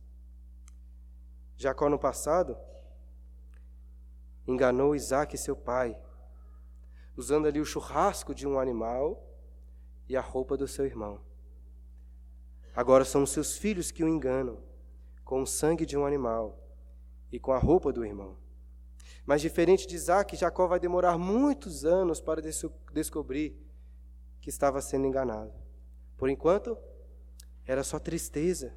Jacó, 1.57 1.89
no 1.89 1.99
passado, 1.99 2.57
enganou 4.47 4.95
Isaac, 4.95 5.37
seu 5.37 5.55
pai, 5.55 5.97
usando 7.15 7.47
ali 7.47 7.59
o 7.59 7.65
churrasco 7.65 8.33
de 8.33 8.47
um 8.47 8.57
animal 8.57 9.27
e 10.07 10.15
a 10.15 10.21
roupa 10.21 10.57
do 10.57 10.67
seu 10.67 10.85
irmão. 10.85 11.21
Agora 12.73 13.03
são 13.03 13.23
os 13.23 13.31
seus 13.31 13.57
filhos 13.57 13.91
que 13.91 14.03
o 14.03 14.07
enganam 14.07 14.57
com 15.25 15.41
o 15.41 15.47
sangue 15.47 15.85
de 15.85 15.97
um 15.97 16.05
animal 16.05 16.60
e 17.31 17.39
com 17.39 17.51
a 17.51 17.57
roupa 17.57 17.91
do 17.93 18.05
irmão. 18.05 18.37
Mas 19.25 19.41
diferente 19.41 19.87
de 19.87 19.95
Isaac, 19.95 20.35
Jacó 20.35 20.67
vai 20.67 20.79
demorar 20.79 21.17
muitos 21.17 21.85
anos 21.85 22.19
para 22.19 22.41
descobrir 22.91 23.55
que 24.39 24.49
estava 24.49 24.81
sendo 24.81 25.07
enganado. 25.07 25.53
Por 26.17 26.29
enquanto, 26.29 26.77
era 27.65 27.83
só 27.83 27.99
tristeza. 27.99 28.75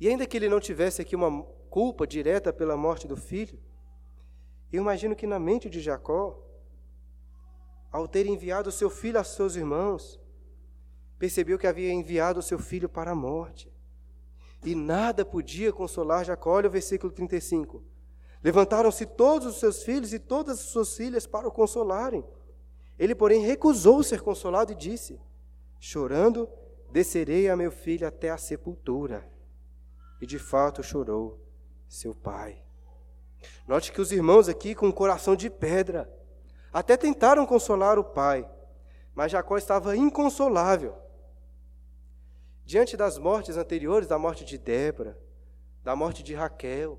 E 0.00 0.08
ainda 0.08 0.26
que 0.26 0.36
ele 0.36 0.48
não 0.48 0.60
tivesse 0.60 1.02
aqui 1.02 1.16
uma 1.16 1.42
culpa 1.68 2.06
direta 2.06 2.52
pela 2.52 2.76
morte 2.76 3.06
do 3.06 3.16
filho, 3.16 3.58
eu 4.72 4.82
imagino 4.82 5.16
que 5.16 5.26
na 5.26 5.38
mente 5.38 5.68
de 5.68 5.80
Jacó, 5.80 6.42
ao 7.90 8.06
ter 8.06 8.26
enviado 8.26 8.68
o 8.68 8.72
seu 8.72 8.90
filho 8.90 9.18
a 9.18 9.24
seus 9.24 9.56
irmãos, 9.56 10.20
percebeu 11.18 11.58
que 11.58 11.66
havia 11.66 11.92
enviado 11.92 12.40
o 12.40 12.42
seu 12.42 12.58
filho 12.58 12.88
para 12.88 13.12
a 13.12 13.14
morte. 13.14 13.72
E 14.66 14.74
nada 14.74 15.24
podia 15.24 15.72
consolar 15.72 16.24
Jacó. 16.24 16.50
Olha 16.50 16.66
o 16.66 16.72
versículo 16.72 17.12
35. 17.12 17.84
Levantaram-se 18.42 19.06
todos 19.06 19.46
os 19.46 19.60
seus 19.60 19.84
filhos 19.84 20.12
e 20.12 20.18
todas 20.18 20.58
as 20.58 20.66
suas 20.66 20.96
filhas 20.96 21.24
para 21.24 21.46
o 21.46 21.52
consolarem. 21.52 22.24
Ele, 22.98 23.14
porém, 23.14 23.42
recusou 23.42 24.02
ser 24.02 24.20
consolado 24.22 24.72
e 24.72 24.74
disse: 24.74 25.20
Chorando, 25.78 26.48
descerei 26.90 27.48
a 27.48 27.56
meu 27.56 27.70
filho 27.70 28.08
até 28.08 28.28
a 28.30 28.36
sepultura. 28.36 29.24
E 30.20 30.26
de 30.26 30.38
fato 30.38 30.82
chorou 30.82 31.40
seu 31.88 32.12
pai. 32.12 32.60
Note 33.68 33.92
que 33.92 34.00
os 34.00 34.10
irmãos 34.10 34.48
aqui, 34.48 34.74
com 34.74 34.88
o 34.88 34.92
coração 34.92 35.36
de 35.36 35.48
pedra, 35.48 36.12
até 36.72 36.96
tentaram 36.96 37.46
consolar 37.46 38.00
o 38.00 38.04
pai, 38.04 38.50
mas 39.14 39.30
Jacó 39.30 39.56
estava 39.56 39.96
inconsolável. 39.96 41.05
Diante 42.66 42.96
das 42.96 43.16
mortes 43.16 43.56
anteriores, 43.56 44.08
da 44.08 44.18
morte 44.18 44.44
de 44.44 44.58
Débora, 44.58 45.16
da 45.84 45.94
morte 45.94 46.20
de 46.20 46.34
Raquel, 46.34 46.98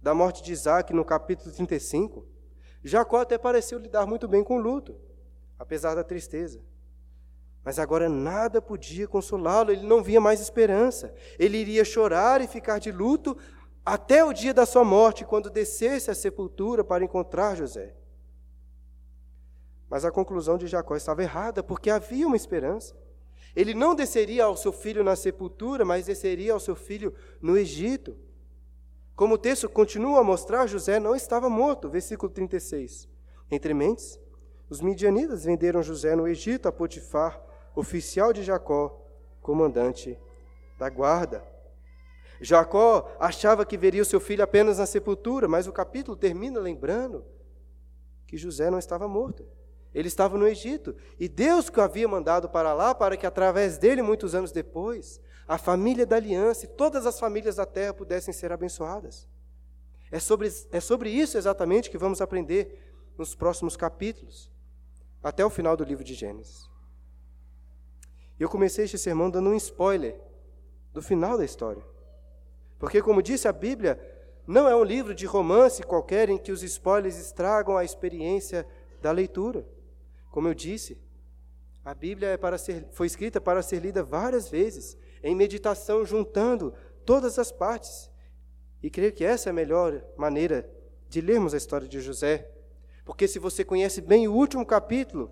da 0.00 0.14
morte 0.14 0.40
de 0.40 0.52
Isaac 0.52 0.94
no 0.94 1.04
capítulo 1.04 1.52
35, 1.52 2.24
Jacó 2.84 3.20
até 3.20 3.36
pareceu 3.36 3.80
lidar 3.80 4.06
muito 4.06 4.28
bem 4.28 4.44
com 4.44 4.56
o 4.56 4.60
luto, 4.60 4.96
apesar 5.58 5.96
da 5.96 6.04
tristeza. 6.04 6.60
Mas 7.64 7.80
agora 7.80 8.08
nada 8.08 8.62
podia 8.62 9.08
consolá-lo, 9.08 9.72
ele 9.72 9.84
não 9.84 10.00
via 10.00 10.20
mais 10.20 10.40
esperança. 10.40 11.12
Ele 11.40 11.58
iria 11.58 11.84
chorar 11.84 12.40
e 12.40 12.46
ficar 12.46 12.78
de 12.78 12.92
luto 12.92 13.36
até 13.84 14.24
o 14.24 14.32
dia 14.32 14.54
da 14.54 14.64
sua 14.64 14.84
morte, 14.84 15.24
quando 15.24 15.50
descesse 15.50 16.08
à 16.08 16.14
sepultura 16.14 16.84
para 16.84 17.04
encontrar 17.04 17.56
José. 17.56 17.96
Mas 19.90 20.04
a 20.04 20.12
conclusão 20.12 20.56
de 20.56 20.68
Jacó 20.68 20.94
estava 20.94 21.20
errada, 21.20 21.64
porque 21.64 21.90
havia 21.90 22.28
uma 22.28 22.36
esperança. 22.36 22.94
Ele 23.54 23.74
não 23.74 23.94
desceria 23.94 24.44
ao 24.44 24.56
seu 24.56 24.72
filho 24.72 25.02
na 25.02 25.16
sepultura, 25.16 25.84
mas 25.84 26.06
desceria 26.06 26.52
ao 26.52 26.60
seu 26.60 26.76
filho 26.76 27.14
no 27.40 27.56
Egito. 27.56 28.16
Como 29.16 29.34
o 29.34 29.38
texto 29.38 29.68
continua 29.68 30.20
a 30.20 30.24
mostrar, 30.24 30.66
José 30.66 30.98
não 30.98 31.14
estava 31.14 31.50
morto. 31.50 31.88
Versículo 31.88 32.30
36. 32.32 33.08
Entre 33.50 33.74
mentes, 33.74 34.18
os 34.68 34.80
midianitas 34.80 35.44
venderam 35.44 35.82
José 35.82 36.14
no 36.14 36.28
Egito 36.28 36.68
a 36.68 36.72
Potifar, 36.72 37.42
oficial 37.74 38.32
de 38.32 38.42
Jacó, 38.42 39.04
comandante 39.42 40.18
da 40.78 40.88
guarda. 40.88 41.44
Jacó 42.40 43.14
achava 43.18 43.66
que 43.66 43.76
veria 43.76 44.00
o 44.00 44.06
seu 44.06 44.20
filho 44.20 44.42
apenas 44.42 44.78
na 44.78 44.86
sepultura, 44.86 45.46
mas 45.46 45.66
o 45.66 45.72
capítulo 45.72 46.16
termina 46.16 46.58
lembrando 46.58 47.24
que 48.26 48.36
José 48.36 48.70
não 48.70 48.78
estava 48.78 49.06
morto. 49.06 49.44
Ele 49.94 50.08
estava 50.08 50.38
no 50.38 50.46
Egito. 50.46 50.96
E 51.18 51.28
Deus 51.28 51.68
que 51.68 51.80
o 51.80 51.82
havia 51.82 52.06
mandado 52.06 52.48
para 52.48 52.72
lá, 52.72 52.94
para 52.94 53.16
que 53.16 53.26
através 53.26 53.78
dele, 53.78 54.02
muitos 54.02 54.34
anos 54.34 54.52
depois, 54.52 55.20
a 55.46 55.58
família 55.58 56.06
da 56.06 56.16
aliança 56.16 56.64
e 56.64 56.68
todas 56.68 57.06
as 57.06 57.18
famílias 57.18 57.56
da 57.56 57.66
terra 57.66 57.92
pudessem 57.92 58.32
ser 58.32 58.52
abençoadas. 58.52 59.28
É 60.10 60.18
sobre, 60.18 60.48
é 60.70 60.80
sobre 60.80 61.10
isso 61.10 61.36
exatamente 61.36 61.90
que 61.90 61.98
vamos 61.98 62.20
aprender 62.20 62.92
nos 63.18 63.34
próximos 63.34 63.76
capítulos, 63.76 64.50
até 65.22 65.44
o 65.44 65.50
final 65.50 65.76
do 65.76 65.84
livro 65.84 66.04
de 66.04 66.14
Gênesis. 66.14 66.68
Eu 68.38 68.48
comecei 68.48 68.84
este 68.84 68.96
sermão 68.96 69.28
dando 69.28 69.50
um 69.50 69.54
spoiler 69.54 70.18
do 70.92 71.02
final 71.02 71.36
da 71.36 71.44
história. 71.44 71.84
Porque, 72.78 73.02
como 73.02 73.22
disse 73.22 73.46
a 73.46 73.52
Bíblia, 73.52 74.00
não 74.46 74.66
é 74.66 74.74
um 74.74 74.82
livro 74.82 75.14
de 75.14 75.26
romance 75.26 75.82
qualquer 75.82 76.30
em 76.30 76.38
que 76.38 76.50
os 76.50 76.62
spoilers 76.62 77.18
estragam 77.18 77.76
a 77.76 77.84
experiência 77.84 78.66
da 79.02 79.12
leitura. 79.12 79.66
Como 80.30 80.48
eu 80.48 80.54
disse, 80.54 80.96
a 81.84 81.92
Bíblia 81.94 82.28
é 82.28 82.36
para 82.36 82.56
ser, 82.56 82.86
foi 82.92 83.06
escrita 83.06 83.40
para 83.40 83.62
ser 83.62 83.80
lida 83.80 84.02
várias 84.02 84.48
vezes, 84.48 84.96
em 85.22 85.34
meditação, 85.34 86.04
juntando 86.04 86.72
todas 87.04 87.38
as 87.38 87.50
partes. 87.50 88.10
E 88.82 88.88
creio 88.88 89.12
que 89.12 89.24
essa 89.24 89.48
é 89.48 89.50
a 89.50 89.54
melhor 89.54 90.02
maneira 90.16 90.70
de 91.08 91.20
lermos 91.20 91.52
a 91.52 91.56
história 91.56 91.88
de 91.88 92.00
José. 92.00 92.50
Porque 93.04 93.26
se 93.26 93.38
você 93.38 93.64
conhece 93.64 94.00
bem 94.00 94.28
o 94.28 94.32
último 94.32 94.64
capítulo, 94.64 95.30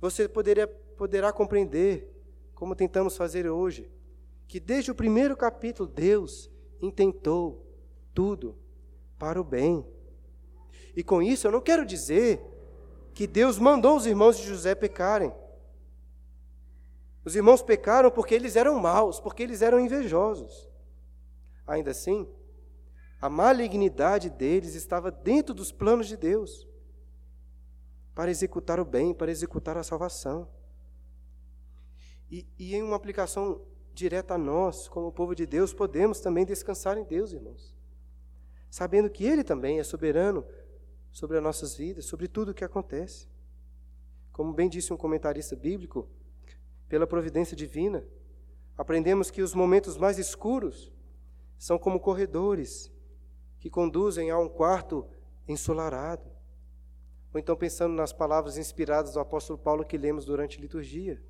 você 0.00 0.28
poderia, 0.28 0.66
poderá 0.66 1.32
compreender, 1.32 2.08
como 2.54 2.76
tentamos 2.76 3.16
fazer 3.16 3.48
hoje, 3.48 3.90
que 4.46 4.60
desde 4.60 4.90
o 4.90 4.94
primeiro 4.94 5.36
capítulo 5.36 5.88
Deus 5.88 6.50
intentou 6.80 7.66
tudo 8.12 8.58
para 9.18 9.40
o 9.40 9.44
bem. 9.44 9.86
E 10.94 11.02
com 11.02 11.22
isso 11.22 11.46
eu 11.46 11.52
não 11.52 11.60
quero 11.60 11.86
dizer 11.86 12.51
que 13.14 13.26
Deus 13.26 13.58
mandou 13.58 13.96
os 13.96 14.06
irmãos 14.06 14.36
de 14.36 14.44
José 14.44 14.74
pecarem. 14.74 15.32
Os 17.24 17.36
irmãos 17.36 17.62
pecaram 17.62 18.10
porque 18.10 18.34
eles 18.34 18.56
eram 18.56 18.78
maus, 18.78 19.20
porque 19.20 19.42
eles 19.42 19.62
eram 19.62 19.78
invejosos. 19.78 20.68
Ainda 21.66 21.92
assim, 21.92 22.28
a 23.20 23.28
malignidade 23.28 24.28
deles 24.28 24.74
estava 24.74 25.10
dentro 25.10 25.54
dos 25.54 25.70
planos 25.70 26.08
de 26.08 26.16
Deus 26.16 26.66
para 28.14 28.30
executar 28.30 28.80
o 28.80 28.84
bem, 28.84 29.14
para 29.14 29.30
executar 29.30 29.76
a 29.76 29.82
salvação. 29.82 30.48
E, 32.30 32.46
e 32.58 32.74
em 32.74 32.82
uma 32.82 32.96
aplicação 32.96 33.62
direta 33.94 34.34
a 34.34 34.38
nós, 34.38 34.88
como 34.88 35.12
povo 35.12 35.34
de 35.34 35.46
Deus, 35.46 35.72
podemos 35.72 36.18
também 36.18 36.44
descansar 36.44 36.98
em 36.98 37.04
Deus, 37.04 37.32
irmãos, 37.32 37.74
sabendo 38.70 39.10
que 39.10 39.24
Ele 39.24 39.44
também 39.44 39.78
é 39.78 39.84
soberano 39.84 40.44
sobre 41.12 41.36
as 41.36 41.42
nossas 41.42 41.76
vidas, 41.76 42.06
sobre 42.06 42.26
tudo 42.26 42.50
o 42.50 42.54
que 42.54 42.64
acontece. 42.64 43.28
Como 44.32 44.52
bem 44.52 44.68
disse 44.68 44.92
um 44.92 44.96
comentarista 44.96 45.54
bíblico, 45.54 46.08
pela 46.88 47.06
providência 47.06 47.56
divina, 47.56 48.04
aprendemos 48.76 49.30
que 49.30 49.42
os 49.42 49.54
momentos 49.54 49.96
mais 49.96 50.18
escuros 50.18 50.92
são 51.58 51.78
como 51.78 52.00
corredores 52.00 52.90
que 53.60 53.70
conduzem 53.70 54.30
a 54.30 54.38
um 54.38 54.48
quarto 54.48 55.06
ensolarado. 55.46 56.30
Ou 57.32 57.38
então 57.38 57.56
pensando 57.56 57.94
nas 57.94 58.12
palavras 58.12 58.56
inspiradas 58.56 59.12
do 59.12 59.20
apóstolo 59.20 59.58
Paulo 59.58 59.84
que 59.84 59.96
lemos 59.96 60.24
durante 60.24 60.58
a 60.58 60.60
liturgia, 60.60 61.22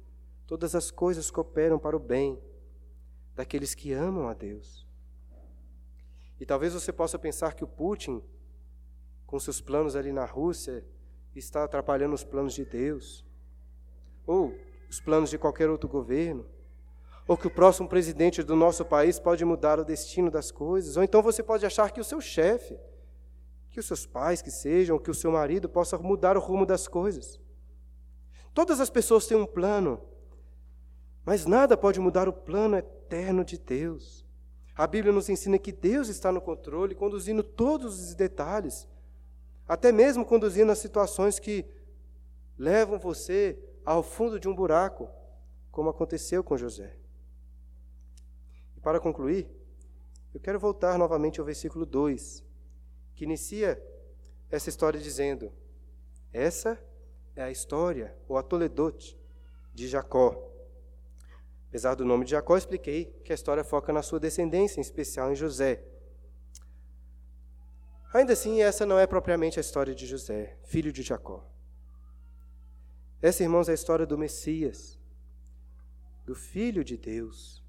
todas 0.47 0.74
as 0.74 0.91
coisas 0.91 1.30
cooperam 1.30 1.78
para 1.78 1.97
o 1.97 2.01
bem 2.01 2.41
daqueles 3.35 3.74
que 3.74 3.93
amam 3.93 4.28
a 4.28 4.35
Deus. 4.35 4.87
E 6.41 6.47
talvez 6.47 6.72
você 6.72 6.93
possa 6.93 7.18
pensar 7.18 7.55
que 7.55 7.64
o 7.64 7.68
Putin 7.68 8.22
com 9.33 9.41
seus 9.41 9.62
planos 9.62 9.97
ali 9.97 10.12
na 10.12 10.26
Rússia, 10.26 10.85
está 11.35 11.64
atrapalhando 11.64 12.14
os 12.14 12.22
planos 12.22 12.53
de 12.53 12.66
Deus, 12.66 13.24
ou 14.26 14.55
os 14.91 15.01
planos 15.01 15.30
de 15.30 15.39
qualquer 15.39 15.70
outro 15.70 15.89
governo, 15.89 16.45
ou 17.26 17.35
que 17.35 17.47
o 17.47 17.51
próximo 17.51 17.89
presidente 17.89 18.43
do 18.43 18.55
nosso 18.55 18.85
país 18.85 19.18
pode 19.18 19.43
mudar 19.43 19.80
o 19.80 19.87
destino 19.87 20.30
das 20.30 20.51
coisas, 20.51 20.99
ou 20.99 21.03
então 21.03 21.22
você 21.22 21.43
pode 21.43 21.64
achar 21.64 21.91
que 21.91 21.99
o 21.99 22.05
seu 22.05 22.20
chefe, 22.20 22.78
que 23.70 23.80
os 23.80 23.87
seus 23.87 24.05
pais 24.05 24.43
que 24.43 24.51
sejam, 24.51 24.99
que 24.99 25.11
o 25.11 25.14
seu 25.14 25.33
marido 25.33 25.66
possa 25.66 25.97
mudar 25.97 26.37
o 26.37 26.41
rumo 26.41 26.66
das 26.66 26.87
coisas. 26.87 27.41
Todas 28.53 28.80
as 28.80 28.91
pessoas 28.91 29.26
têm 29.26 29.39
um 29.39 29.47
plano, 29.47 29.99
mas 31.24 31.47
nada 31.47 31.74
pode 31.74 31.99
mudar 31.99 32.28
o 32.28 32.35
plano 32.35 32.76
eterno 32.76 33.47
de 33.47 33.57
Deus. 33.57 34.26
A 34.76 34.87
Bíblia 34.87 35.11
nos 35.11 35.30
ensina 35.30 35.59
que 35.59 35.72
Deus 35.72 36.11
está 36.11 36.30
no 36.30 36.43
controle, 36.43 36.95
conduzindo 36.95 37.43
todos 37.43 37.99
os 37.99 38.14
detalhes 38.14 38.91
até 39.66 39.92
mesmo 39.92 40.24
conduzindo 40.24 40.72
a 40.72 40.76
situações 40.76 41.38
que 41.38 41.64
levam 42.58 42.98
você 42.98 43.58
ao 43.84 44.02
fundo 44.02 44.38
de 44.38 44.48
um 44.48 44.54
buraco, 44.54 45.08
como 45.70 45.90
aconteceu 45.90 46.44
com 46.44 46.56
José. 46.56 46.96
E 48.76 48.80
para 48.80 49.00
concluir, 49.00 49.50
eu 50.34 50.40
quero 50.40 50.58
voltar 50.58 50.98
novamente 50.98 51.40
ao 51.40 51.46
versículo 51.46 51.84
2, 51.84 52.44
que 53.14 53.24
inicia 53.24 53.82
essa 54.50 54.68
história 54.68 55.00
dizendo: 55.00 55.52
Essa 56.32 56.78
é 57.34 57.42
a 57.42 57.50
história, 57.50 58.16
ou 58.28 58.36
a 58.36 58.42
Toledote, 58.42 59.18
de 59.74 59.88
Jacó. 59.88 60.50
Apesar 61.68 61.94
do 61.94 62.04
nome 62.04 62.24
de 62.24 62.32
Jacó, 62.32 62.56
expliquei 62.56 63.06
que 63.24 63.32
a 63.32 63.34
história 63.34 63.64
foca 63.64 63.92
na 63.92 64.02
sua 64.02 64.20
descendência, 64.20 64.78
em 64.78 64.82
especial 64.82 65.32
em 65.32 65.34
José. 65.34 65.82
Ainda 68.12 68.34
assim, 68.34 68.60
essa 68.60 68.84
não 68.84 68.98
é 68.98 69.06
propriamente 69.06 69.58
a 69.58 69.62
história 69.62 69.94
de 69.94 70.06
José, 70.06 70.58
filho 70.64 70.92
de 70.92 71.02
Jacó. 71.02 71.48
Essa, 73.22 73.42
irmãos, 73.42 73.68
é 73.68 73.72
a 73.72 73.74
história 73.74 74.04
do 74.04 74.18
Messias, 74.18 74.98
do 76.24 76.34
Filho 76.34 76.84
de 76.84 76.96
Deus. 76.98 77.62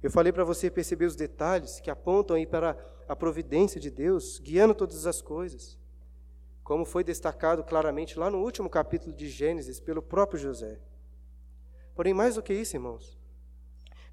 Eu 0.00 0.10
falei 0.10 0.32
para 0.32 0.44
você 0.44 0.70
perceber 0.70 1.06
os 1.06 1.16
detalhes 1.16 1.80
que 1.80 1.90
apontam 1.90 2.36
aí 2.36 2.46
para 2.46 2.76
a 3.08 3.16
providência 3.16 3.80
de 3.80 3.90
Deus, 3.90 4.38
guiando 4.38 4.74
todas 4.74 5.06
as 5.06 5.20
coisas, 5.20 5.78
como 6.62 6.84
foi 6.84 7.02
destacado 7.02 7.64
claramente 7.64 8.18
lá 8.18 8.30
no 8.30 8.38
último 8.38 8.70
capítulo 8.70 9.12
de 9.12 9.28
Gênesis 9.28 9.80
pelo 9.80 10.02
próprio 10.02 10.38
José. 10.38 10.78
Porém, 11.94 12.14
mais 12.14 12.36
do 12.36 12.42
que 12.42 12.54
isso, 12.54 12.76
irmãos, 12.76 13.18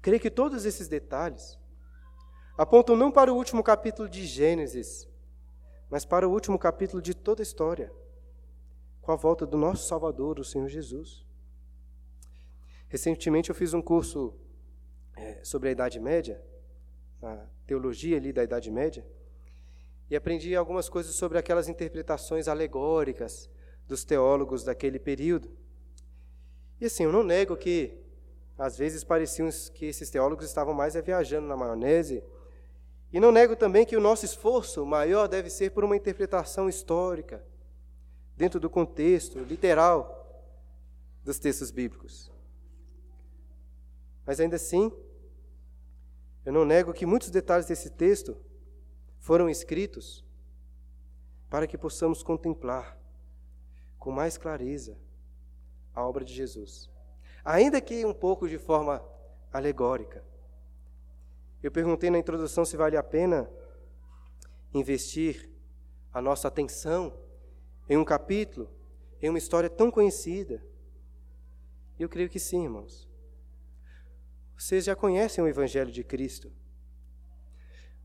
creio 0.02 0.20
que 0.20 0.30
todos 0.30 0.64
esses 0.64 0.88
detalhes 0.88 1.58
apontam 2.58 2.96
não 2.96 3.12
para 3.12 3.32
o 3.32 3.36
último 3.36 3.62
capítulo 3.62 4.08
de 4.08 4.26
Gênesis, 4.26 5.09
mas 5.90 6.04
para 6.04 6.28
o 6.28 6.32
último 6.32 6.58
capítulo 6.58 7.02
de 7.02 7.12
toda 7.14 7.42
a 7.42 7.44
história, 7.44 7.92
com 9.02 9.10
a 9.10 9.16
volta 9.16 9.44
do 9.44 9.56
nosso 9.56 9.88
Salvador, 9.88 10.38
o 10.38 10.44
Senhor 10.44 10.68
Jesus. 10.68 11.26
Recentemente 12.88 13.50
eu 13.50 13.54
fiz 13.54 13.74
um 13.74 13.82
curso 13.82 14.34
é, 15.16 15.42
sobre 15.42 15.68
a 15.68 15.72
Idade 15.72 15.98
Média, 15.98 16.42
a 17.22 17.44
teologia 17.66 18.16
ali 18.16 18.32
da 18.32 18.44
Idade 18.44 18.70
Média, 18.70 19.04
e 20.08 20.16
aprendi 20.16 20.54
algumas 20.54 20.88
coisas 20.88 21.14
sobre 21.14 21.38
aquelas 21.38 21.68
interpretações 21.68 22.48
alegóricas 22.48 23.50
dos 23.86 24.04
teólogos 24.04 24.64
daquele 24.64 24.98
período. 24.98 25.50
E 26.80 26.86
assim, 26.86 27.04
eu 27.04 27.12
não 27.12 27.22
nego 27.22 27.56
que 27.56 27.98
às 28.56 28.76
vezes 28.76 29.02
parecia 29.02 29.48
que 29.72 29.86
esses 29.86 30.10
teólogos 30.10 30.44
estavam 30.44 30.74
mais 30.74 30.94
é, 30.94 31.02
viajando 31.02 31.46
na 31.46 31.56
maionese. 31.56 32.22
E 33.12 33.18
não 33.18 33.32
nego 33.32 33.56
também 33.56 33.84
que 33.84 33.96
o 33.96 34.00
nosso 34.00 34.24
esforço 34.24 34.84
maior 34.86 35.26
deve 35.26 35.50
ser 35.50 35.70
por 35.70 35.84
uma 35.84 35.96
interpretação 35.96 36.68
histórica, 36.68 37.44
dentro 38.36 38.60
do 38.60 38.70
contexto 38.70 39.38
literal 39.40 40.16
dos 41.24 41.38
textos 41.38 41.70
bíblicos. 41.70 42.30
Mas 44.24 44.40
ainda 44.40 44.56
assim, 44.56 44.92
eu 46.44 46.52
não 46.52 46.64
nego 46.64 46.92
que 46.92 47.04
muitos 47.04 47.30
detalhes 47.30 47.66
desse 47.66 47.90
texto 47.90 48.36
foram 49.18 49.50
escritos 49.50 50.24
para 51.50 51.66
que 51.66 51.76
possamos 51.76 52.22
contemplar 52.22 52.98
com 53.98 54.10
mais 54.10 54.38
clareza 54.38 54.96
a 55.92 56.06
obra 56.06 56.24
de 56.24 56.32
Jesus 56.32 56.90
ainda 57.44 57.80
que 57.80 58.04
um 58.04 58.14
pouco 58.14 58.48
de 58.48 58.58
forma 58.58 59.02
alegórica. 59.52 60.24
Eu 61.62 61.70
perguntei 61.70 62.10
na 62.10 62.18
introdução 62.18 62.64
se 62.64 62.76
vale 62.76 62.96
a 62.96 63.02
pena 63.02 63.50
investir 64.72 65.50
a 66.12 66.20
nossa 66.22 66.48
atenção 66.48 67.18
em 67.88 67.96
um 67.98 68.04
capítulo, 68.04 68.70
em 69.20 69.28
uma 69.28 69.38
história 69.38 69.68
tão 69.68 69.90
conhecida. 69.90 70.64
Eu 71.98 72.08
creio 72.08 72.30
que 72.30 72.38
sim, 72.38 72.64
irmãos. 72.64 73.08
Vocês 74.56 74.84
já 74.84 74.96
conhecem 74.96 75.42
o 75.44 75.48
Evangelho 75.48 75.92
de 75.92 76.02
Cristo. 76.02 76.50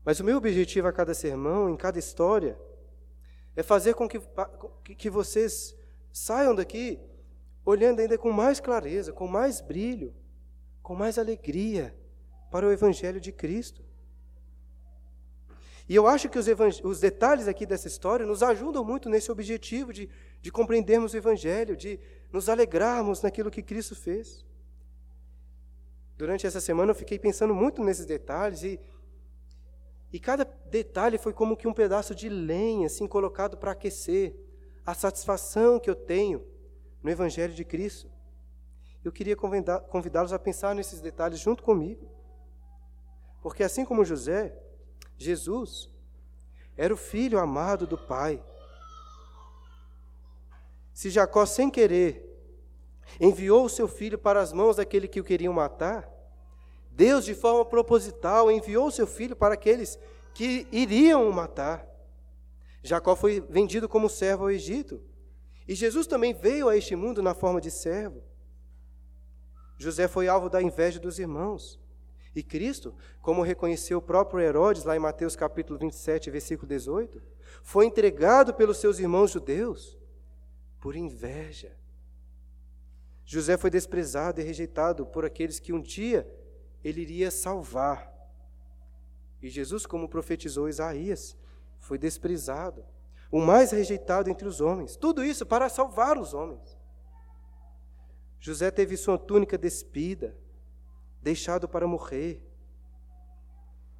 Mas 0.04 0.20
o 0.20 0.24
meu 0.24 0.36
objetivo 0.36 0.86
a 0.86 0.92
cada 0.92 1.14
sermão, 1.14 1.70
em 1.70 1.76
cada 1.76 1.98
história, 1.98 2.58
é 3.54 3.62
fazer 3.62 3.94
com 3.94 4.06
que, 4.06 4.20
que 4.94 5.08
vocês 5.08 5.74
saiam 6.12 6.54
daqui 6.54 7.00
olhando 7.64 8.00
ainda 8.00 8.18
com 8.18 8.30
mais 8.30 8.60
clareza, 8.60 9.12
com 9.12 9.26
mais 9.26 9.60
brilho, 9.60 10.14
com 10.82 10.94
mais 10.94 11.18
alegria 11.18 11.96
para 12.50 12.66
o 12.66 12.72
Evangelho 12.72 13.20
de 13.20 13.32
Cristo. 13.32 13.84
E 15.88 15.94
eu 15.94 16.06
acho 16.06 16.28
que 16.28 16.38
os, 16.38 16.46
os, 16.82 17.00
detalhes 17.00 17.46
aqui 17.46 17.64
dessa 17.64 17.86
história 17.86 18.26
nos 18.26 18.42
ajudam 18.42 18.84
muito 18.84 19.08
nesse 19.08 19.30
objetivo 19.30 19.92
de, 19.92 20.08
de 20.42 20.50
compreendermos 20.50 21.12
o 21.12 21.16
Evangelho, 21.16 21.76
de 21.76 22.00
nos 22.32 22.48
alegrarmos 22.48 23.22
naquilo 23.22 23.50
que 23.50 23.62
Cristo 23.62 23.94
fez. 23.94 24.44
Durante 26.16 26.46
essa 26.46 26.60
semana 26.60 26.90
eu 26.90 26.94
fiquei 26.94 27.18
pensando 27.18 27.54
muito 27.54 27.84
nesses 27.84 28.04
detalhes 28.04 28.62
e, 28.64 28.80
e 30.12 30.18
cada 30.18 30.44
detalhe 30.44 31.18
foi 31.18 31.32
como 31.32 31.56
que 31.56 31.68
um 31.68 31.74
pedaço 31.74 32.14
de 32.14 32.28
lenha 32.28 32.86
assim 32.86 33.06
colocado 33.06 33.56
para 33.56 33.72
aquecer 33.72 34.34
a 34.84 34.94
satisfação 34.94 35.78
que 35.78 35.90
eu 35.90 35.94
tenho 35.94 36.44
no 37.02 37.10
Evangelho 37.10 37.54
de 37.54 37.64
Cristo. 37.64 38.10
Eu 39.04 39.12
queria 39.12 39.36
convidá-los 39.36 40.32
a 40.32 40.38
pensar 40.38 40.74
nesses 40.74 41.00
detalhes 41.00 41.38
junto 41.38 41.62
comigo. 41.62 42.15
Porque 43.46 43.62
assim 43.62 43.84
como 43.84 44.04
José, 44.04 44.52
Jesus 45.16 45.88
era 46.76 46.92
o 46.92 46.96
filho 46.96 47.38
amado 47.38 47.86
do 47.86 47.96
Pai. 47.96 48.42
Se 50.92 51.10
Jacó, 51.10 51.46
sem 51.46 51.70
querer, 51.70 52.28
enviou 53.20 53.64
o 53.64 53.68
seu 53.68 53.86
filho 53.86 54.18
para 54.18 54.40
as 54.40 54.52
mãos 54.52 54.78
daquele 54.78 55.06
que 55.06 55.20
o 55.20 55.24
queriam 55.24 55.52
matar, 55.54 56.12
Deus, 56.90 57.24
de 57.24 57.36
forma 57.36 57.64
proposital, 57.64 58.50
enviou 58.50 58.88
o 58.88 58.90
seu 58.90 59.06
filho 59.06 59.36
para 59.36 59.54
aqueles 59.54 59.96
que 60.34 60.66
iriam 60.72 61.30
o 61.30 61.32
matar. 61.32 61.86
Jacó 62.82 63.14
foi 63.14 63.40
vendido 63.40 63.88
como 63.88 64.08
servo 64.08 64.42
ao 64.42 64.50
Egito. 64.50 65.00
E 65.68 65.74
Jesus 65.76 66.08
também 66.08 66.34
veio 66.34 66.68
a 66.68 66.76
este 66.76 66.96
mundo 66.96 67.22
na 67.22 67.32
forma 67.32 67.60
de 67.60 67.70
servo. 67.70 68.24
José 69.78 70.08
foi 70.08 70.26
alvo 70.26 70.50
da 70.50 70.60
inveja 70.60 70.98
dos 70.98 71.20
irmãos. 71.20 71.85
E 72.36 72.42
Cristo, 72.42 72.94
como 73.22 73.40
reconheceu 73.40 73.96
o 73.96 74.02
próprio 74.02 74.40
Herodes, 74.40 74.84
lá 74.84 74.94
em 74.94 74.98
Mateus 74.98 75.34
capítulo 75.34 75.78
27, 75.78 76.30
versículo 76.30 76.68
18, 76.68 77.22
foi 77.62 77.86
entregado 77.86 78.52
pelos 78.52 78.76
seus 78.76 78.98
irmãos 78.98 79.30
judeus 79.30 79.96
por 80.78 80.94
inveja. 80.94 81.74
José 83.24 83.56
foi 83.56 83.70
desprezado 83.70 84.38
e 84.38 84.44
rejeitado 84.44 85.06
por 85.06 85.24
aqueles 85.24 85.58
que 85.58 85.72
um 85.72 85.80
dia 85.80 86.30
ele 86.84 87.00
iria 87.00 87.30
salvar. 87.30 88.12
E 89.40 89.48
Jesus, 89.48 89.86
como 89.86 90.06
profetizou 90.06 90.68
Isaías, 90.68 91.34
foi 91.78 91.96
desprezado 91.96 92.84
o 93.30 93.40
mais 93.40 93.70
rejeitado 93.70 94.28
entre 94.28 94.46
os 94.46 94.60
homens. 94.60 94.94
Tudo 94.94 95.24
isso 95.24 95.46
para 95.46 95.70
salvar 95.70 96.18
os 96.18 96.34
homens. 96.34 96.76
José 98.38 98.70
teve 98.70 98.94
sua 98.94 99.16
túnica 99.16 99.56
despida, 99.56 100.36
deixado 101.26 101.68
para 101.68 101.88
morrer. 101.88 102.40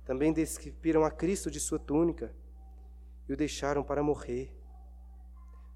Também 0.04 0.32
despiram 0.32 1.04
a 1.04 1.10
Cristo 1.10 1.50
de 1.50 1.58
sua 1.58 1.76
túnica 1.76 2.32
e 3.28 3.32
o 3.32 3.36
deixaram 3.36 3.82
para 3.82 4.00
morrer. 4.00 4.56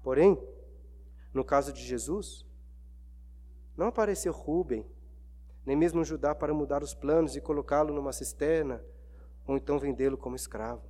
Porém, 0.01 0.41
no 1.33 1.43
caso 1.43 1.73
de 1.73 1.83
Jesus, 1.83 2.45
não 3.75 3.87
apareceu 3.87 4.31
Rubem, 4.31 4.89
nem 5.65 5.75
mesmo 5.75 6.05
Judá 6.05 6.33
para 6.33 6.53
mudar 6.53 6.81
os 6.81 6.93
planos 6.93 7.35
e 7.35 7.41
colocá-lo 7.41 7.93
numa 7.93 8.13
cisterna, 8.13 8.81
ou 9.45 9.57
então 9.57 9.77
vendê-lo 9.77 10.17
como 10.17 10.37
escravo. 10.37 10.89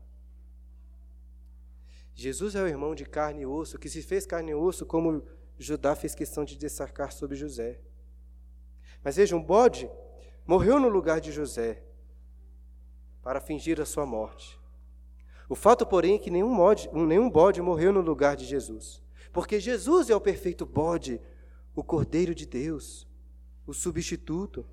Jesus 2.13 2.53
é 2.53 2.61
o 2.61 2.67
irmão 2.67 2.93
de 2.93 3.05
carne 3.05 3.41
e 3.41 3.45
osso, 3.47 3.79
que 3.79 3.89
se 3.89 4.03
fez 4.03 4.27
carne 4.27 4.51
e 4.51 4.55
osso, 4.55 4.85
como 4.85 5.25
Judá 5.57 5.95
fez 5.95 6.13
questão 6.13 6.45
de 6.45 6.55
destacar 6.55 7.11
sobre 7.11 7.35
José. 7.35 7.81
Mas 9.03 9.15
vejam, 9.15 9.39
um 9.39 9.43
bode 9.43 9.89
morreu 10.45 10.79
no 10.79 10.89
lugar 10.89 11.21
de 11.21 11.31
José 11.31 11.83
para 13.21 13.39
fingir 13.39 13.79
a 13.79 13.85
sua 13.85 14.05
morte. 14.05 14.59
O 15.47 15.55
fato, 15.55 15.85
porém, 15.85 16.15
é 16.15 16.19
que 16.19 16.31
nenhum 16.31 16.55
bode, 16.55 16.89
nenhum 16.93 17.29
bode 17.29 17.61
morreu 17.61 17.91
no 17.91 18.01
lugar 18.01 18.35
de 18.35 18.45
Jesus, 18.45 19.01
porque 19.33 19.59
Jesus 19.59 20.09
é 20.09 20.15
o 20.15 20.21
perfeito 20.21 20.65
bode, 20.65 21.21
o 21.75 21.83
Cordeiro 21.83 22.33
de 22.33 22.45
Deus, 22.45 23.07
o 23.65 23.73
substituto. 23.73 24.65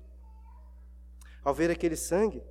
Ao 1.43 1.53
ver 1.53 1.71
aquele 1.71 1.95
sangue, 1.95 2.43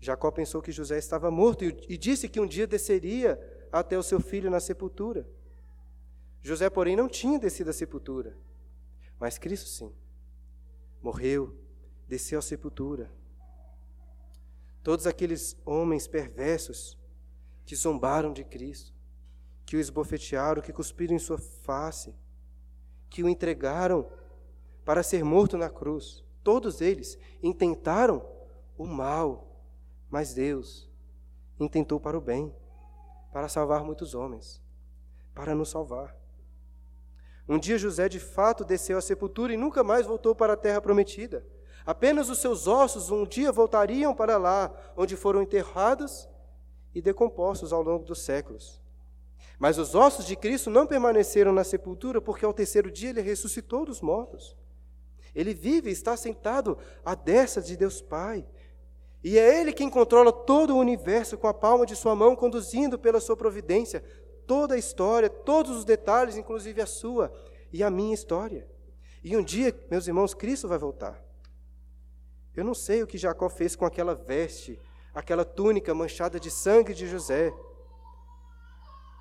Jacó 0.00 0.30
pensou 0.30 0.62
que 0.62 0.72
José 0.72 0.98
estava 0.98 1.30
morto 1.30 1.64
e 1.64 1.98
disse 1.98 2.28
que 2.28 2.40
um 2.40 2.46
dia 2.46 2.66
desceria 2.66 3.38
até 3.72 3.98
o 3.98 4.02
seu 4.02 4.20
filho 4.20 4.50
na 4.50 4.60
sepultura. 4.60 5.28
José, 6.40 6.70
porém, 6.70 6.96
não 6.96 7.08
tinha 7.08 7.38
descido 7.38 7.70
à 7.70 7.72
sepultura, 7.72 8.36
mas 9.18 9.38
Cristo 9.38 9.68
sim. 9.68 9.92
Morreu, 11.02 11.54
desceu 12.06 12.38
à 12.38 12.42
sepultura. 12.42 13.10
Todos 14.82 15.06
aqueles 15.06 15.56
homens 15.64 16.06
perversos 16.06 16.96
que 17.66 17.76
zombaram 17.76 18.32
de 18.32 18.44
Cristo, 18.44 18.94
que 19.66 19.76
o 19.76 19.80
esbofetearam, 19.80 20.62
que 20.62 20.72
cuspiram 20.72 21.14
em 21.14 21.18
sua 21.18 21.38
face, 21.38 22.14
que 23.10 23.22
o 23.22 23.28
entregaram 23.28 24.08
para 24.84 25.02
ser 25.02 25.22
morto 25.22 25.58
na 25.58 25.68
cruz, 25.68 26.24
todos 26.42 26.80
eles 26.80 27.18
intentaram 27.42 28.26
o 28.76 28.86
mal 28.86 29.48
mas 30.10 30.32
Deus 30.32 30.88
intentou 31.60 32.00
para 32.00 32.16
o 32.16 32.20
bem, 32.20 32.54
para 33.32 33.48
salvar 33.48 33.84
muitos 33.84 34.14
homens, 34.14 34.62
para 35.34 35.54
nos 35.54 35.68
salvar. 35.68 36.16
Um 37.48 37.58
dia 37.58 37.78
José 37.78 38.08
de 38.08 38.20
fato 38.20 38.64
desceu 38.64 38.98
à 38.98 39.00
sepultura 39.00 39.54
e 39.54 39.56
nunca 39.56 39.82
mais 39.82 40.04
voltou 40.04 40.34
para 40.34 40.52
a 40.52 40.56
terra 40.56 40.80
prometida. 40.80 41.46
Apenas 41.86 42.28
os 42.28 42.38
seus 42.38 42.66
ossos 42.66 43.10
um 43.10 43.24
dia 43.24 43.50
voltariam 43.50 44.14
para 44.14 44.36
lá, 44.36 44.70
onde 44.94 45.16
foram 45.16 45.40
enterrados 45.40 46.28
e 46.94 47.00
decompostos 47.00 47.72
ao 47.72 47.82
longo 47.82 48.04
dos 48.04 48.20
séculos. 48.20 48.82
Mas 49.58 49.78
os 49.78 49.94
ossos 49.94 50.26
de 50.26 50.36
Cristo 50.36 50.68
não 50.68 50.86
permaneceram 50.86 51.52
na 51.52 51.64
sepultura, 51.64 52.20
porque 52.20 52.44
ao 52.44 52.52
terceiro 52.52 52.90
dia 52.90 53.10
ele 53.10 53.22
ressuscitou 53.22 53.86
dos 53.86 54.02
mortos. 54.02 54.54
Ele 55.34 55.54
vive 55.54 55.88
e 55.88 55.92
está 55.92 56.16
sentado 56.16 56.76
à 57.04 57.14
destra 57.14 57.62
de 57.62 57.76
Deus 57.76 58.02
Pai, 58.02 58.46
e 59.22 59.38
é 59.38 59.60
Ele 59.60 59.72
quem 59.72 59.90
controla 59.90 60.32
todo 60.32 60.74
o 60.74 60.78
universo 60.78 61.36
com 61.36 61.48
a 61.48 61.54
palma 61.54 61.84
de 61.84 61.96
Sua 61.96 62.14
mão, 62.14 62.36
conduzindo 62.36 62.98
pela 62.98 63.20
Sua 63.20 63.36
providência 63.36 64.04
toda 64.48 64.74
a 64.74 64.78
história, 64.78 65.28
todos 65.28 65.76
os 65.76 65.84
detalhes, 65.84 66.36
inclusive 66.36 66.80
a 66.80 66.86
sua 66.86 67.30
e 67.70 67.84
a 67.84 67.90
minha 67.90 68.14
história. 68.14 68.66
E 69.22 69.36
um 69.36 69.44
dia, 69.44 69.78
meus 69.90 70.08
irmãos, 70.08 70.32
Cristo 70.32 70.66
vai 70.66 70.78
voltar. 70.78 71.22
Eu 72.56 72.64
não 72.64 72.74
sei 72.74 73.02
o 73.02 73.06
que 73.06 73.18
Jacó 73.18 73.48
fez 73.50 73.76
com 73.76 73.84
aquela 73.84 74.14
veste, 74.14 74.80
aquela 75.14 75.44
túnica 75.44 75.94
manchada 75.94 76.40
de 76.40 76.50
sangue 76.50 76.94
de 76.94 77.06
José. 77.06 77.52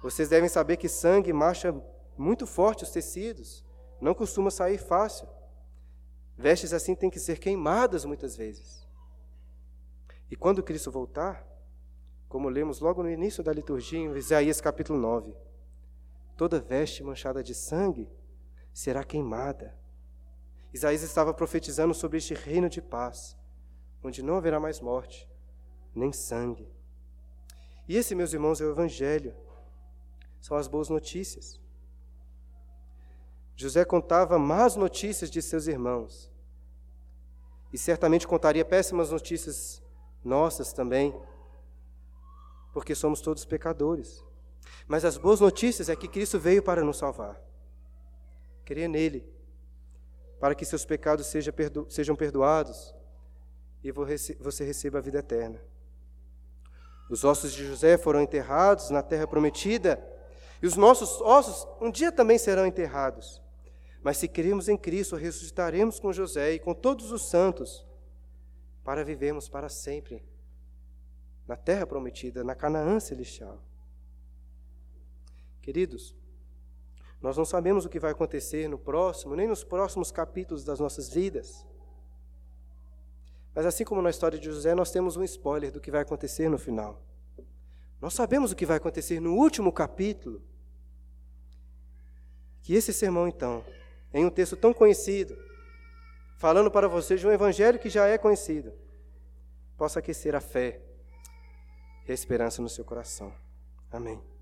Vocês 0.02 0.30
devem 0.30 0.48
saber 0.48 0.78
que 0.78 0.88
sangue 0.88 1.34
marcha 1.34 1.76
muito 2.18 2.48
forte 2.48 2.84
os 2.84 2.90
tecidos, 2.90 3.66
não 4.00 4.14
costuma 4.14 4.50
sair 4.50 4.78
fácil. 4.78 5.28
Vestes 6.38 6.72
assim 6.72 6.96
têm 6.96 7.10
que 7.10 7.20
ser 7.20 7.38
queimadas 7.38 8.06
muitas 8.06 8.38
vezes. 8.38 8.88
E 10.32 10.36
quando 10.38 10.64
Cristo 10.64 10.90
voltar, 10.90 11.46
como 12.28 12.50
lemos 12.50 12.80
logo 12.80 13.02
no 13.02 13.10
início 13.10 13.44
da 13.44 13.54
liturgia, 13.54 14.00
em 14.00 14.16
Isaías 14.16 14.60
capítulo 14.60 15.00
9, 15.00 15.34
toda 16.36 16.60
veste 16.60 17.04
manchada 17.04 17.42
de 17.42 17.56
sangue 17.56 18.10
será 18.74 19.04
queimada. 19.04 19.76
Isaías 20.74 21.02
estava 21.02 21.34
profetizando 21.34 21.94
sobre 21.94 22.18
este 22.18 22.34
reino 22.34 22.70
de 22.70 22.82
paz, 22.82 23.36
onde 24.04 24.22
não 24.22 24.36
haverá 24.36 24.60
mais 24.60 24.80
morte, 24.80 25.28
nem 25.96 26.12
sangue. 26.12 26.70
E 27.88 27.96
esse, 27.96 28.14
meus 28.14 28.34
irmãos, 28.34 28.60
é 28.60 28.66
o 28.66 28.72
Evangelho, 28.72 29.34
são 30.42 30.58
as 30.58 30.68
boas 30.68 30.90
notícias. 30.90 31.60
José 33.56 33.84
contava 33.86 34.38
más 34.38 34.76
notícias 34.76 35.32
de 35.32 35.42
seus 35.42 35.66
irmãos, 35.66 36.32
e 37.72 37.78
certamente 37.78 38.28
contaria 38.28 38.64
péssimas 38.64 39.12
notícias 39.12 39.82
nossas 40.24 40.72
também, 40.74 41.20
porque 42.78 42.94
somos 42.94 43.22
todos 43.22 43.44
pecadores. 43.44 44.24
Mas 44.88 45.04
as 45.04 45.18
boas 45.18 45.40
notícias 45.40 45.90
é 45.90 45.96
que 45.96 46.08
Cristo 46.08 46.38
veio 46.38 46.62
para 46.62 46.84
nos 46.84 46.98
salvar. 46.98 47.42
Creia 48.64 48.88
nele, 48.88 49.28
para 50.40 50.54
que 50.54 50.64
seus 50.64 50.86
pecados 50.86 51.26
sejam 51.26 52.16
perdoados 52.16 52.94
e 53.84 53.92
você 53.92 54.64
receba 54.64 55.00
a 55.00 55.02
vida 55.02 55.18
eterna. 55.18 55.60
Os 57.10 57.24
ossos 57.24 57.52
de 57.52 57.66
José 57.66 57.98
foram 57.98 58.22
enterrados 58.22 58.92
na 58.92 59.02
terra 59.02 59.26
prometida, 59.26 60.00
e 60.62 60.68
os 60.68 60.76
nossos 60.76 61.20
ossos 61.20 61.68
um 61.82 61.90
dia 61.90 62.12
também 62.12 62.38
serão 62.38 62.64
enterrados. 62.64 63.42
Mas 64.04 64.18
se 64.18 64.28
cremos 64.28 64.70
em 64.70 64.78
Cristo, 64.78 65.16
ressuscitaremos 65.16 66.00
com 66.00 66.14
José 66.14 66.52
e 66.54 66.60
com 66.60 66.76
todos 66.76 67.12
os 67.12 67.28
santos, 67.28 67.84
para 68.84 69.04
vivermos 69.04 69.50
para 69.50 69.68
sempre 69.68 70.24
na 71.48 71.56
terra 71.56 71.88
prometida, 71.88 72.44
na 72.44 72.54
Canaã 72.54 73.00
celestial. 73.00 73.64
Queridos, 75.62 76.16
nós 77.22 77.38
não 77.38 77.46
sabemos 77.46 77.86
o 77.86 77.90
que 77.90 78.00
vai 78.00 78.12
acontecer 78.12 78.68
no 78.68 78.78
próximo, 78.78 79.36
nem 79.36 79.48
nos 79.48 79.64
próximos 79.64 80.12
capítulos 80.12 80.64
das 80.64 80.80
nossas 80.80 81.10
vidas. 81.10 81.66
Mas 83.56 83.66
assim 83.66 83.84
como 83.84 84.02
na 84.02 84.10
história 84.10 84.38
de 84.38 84.46
José, 84.46 84.76
nós 84.76 84.92
temos 84.92 85.18
um 85.18 85.24
spoiler 85.24 85.72
do 85.72 85.82
que 85.82 85.90
vai 85.90 86.02
acontecer 86.02 86.50
no 86.50 86.60
final. 86.60 87.02
Nós 88.00 88.14
sabemos 88.14 88.52
o 88.52 88.56
que 88.56 88.66
vai 88.66 88.78
acontecer 88.78 89.20
no 89.20 89.34
último 89.34 89.72
capítulo. 89.72 90.44
Que 92.62 92.76
esse 92.76 92.94
sermão, 92.94 93.28
então, 93.28 93.66
em 94.14 94.26
um 94.26 94.30
texto 94.30 94.56
tão 94.56 94.74
conhecido, 94.74 95.36
falando 96.38 96.70
para 96.70 96.88
vocês 96.88 97.20
de 97.20 97.26
um 97.26 97.32
evangelho 97.32 97.80
que 97.80 97.90
já 97.90 98.06
é 98.06 98.18
conhecido, 98.18 98.74
possa 99.76 100.00
aquecer 100.00 100.36
a 100.36 100.42
fé 100.42 100.87
e 102.08 102.12
a 102.12 102.14
esperança 102.14 102.62
no 102.62 102.70
seu 102.70 102.86
coração. 102.86 103.34
Amém. 103.92 104.37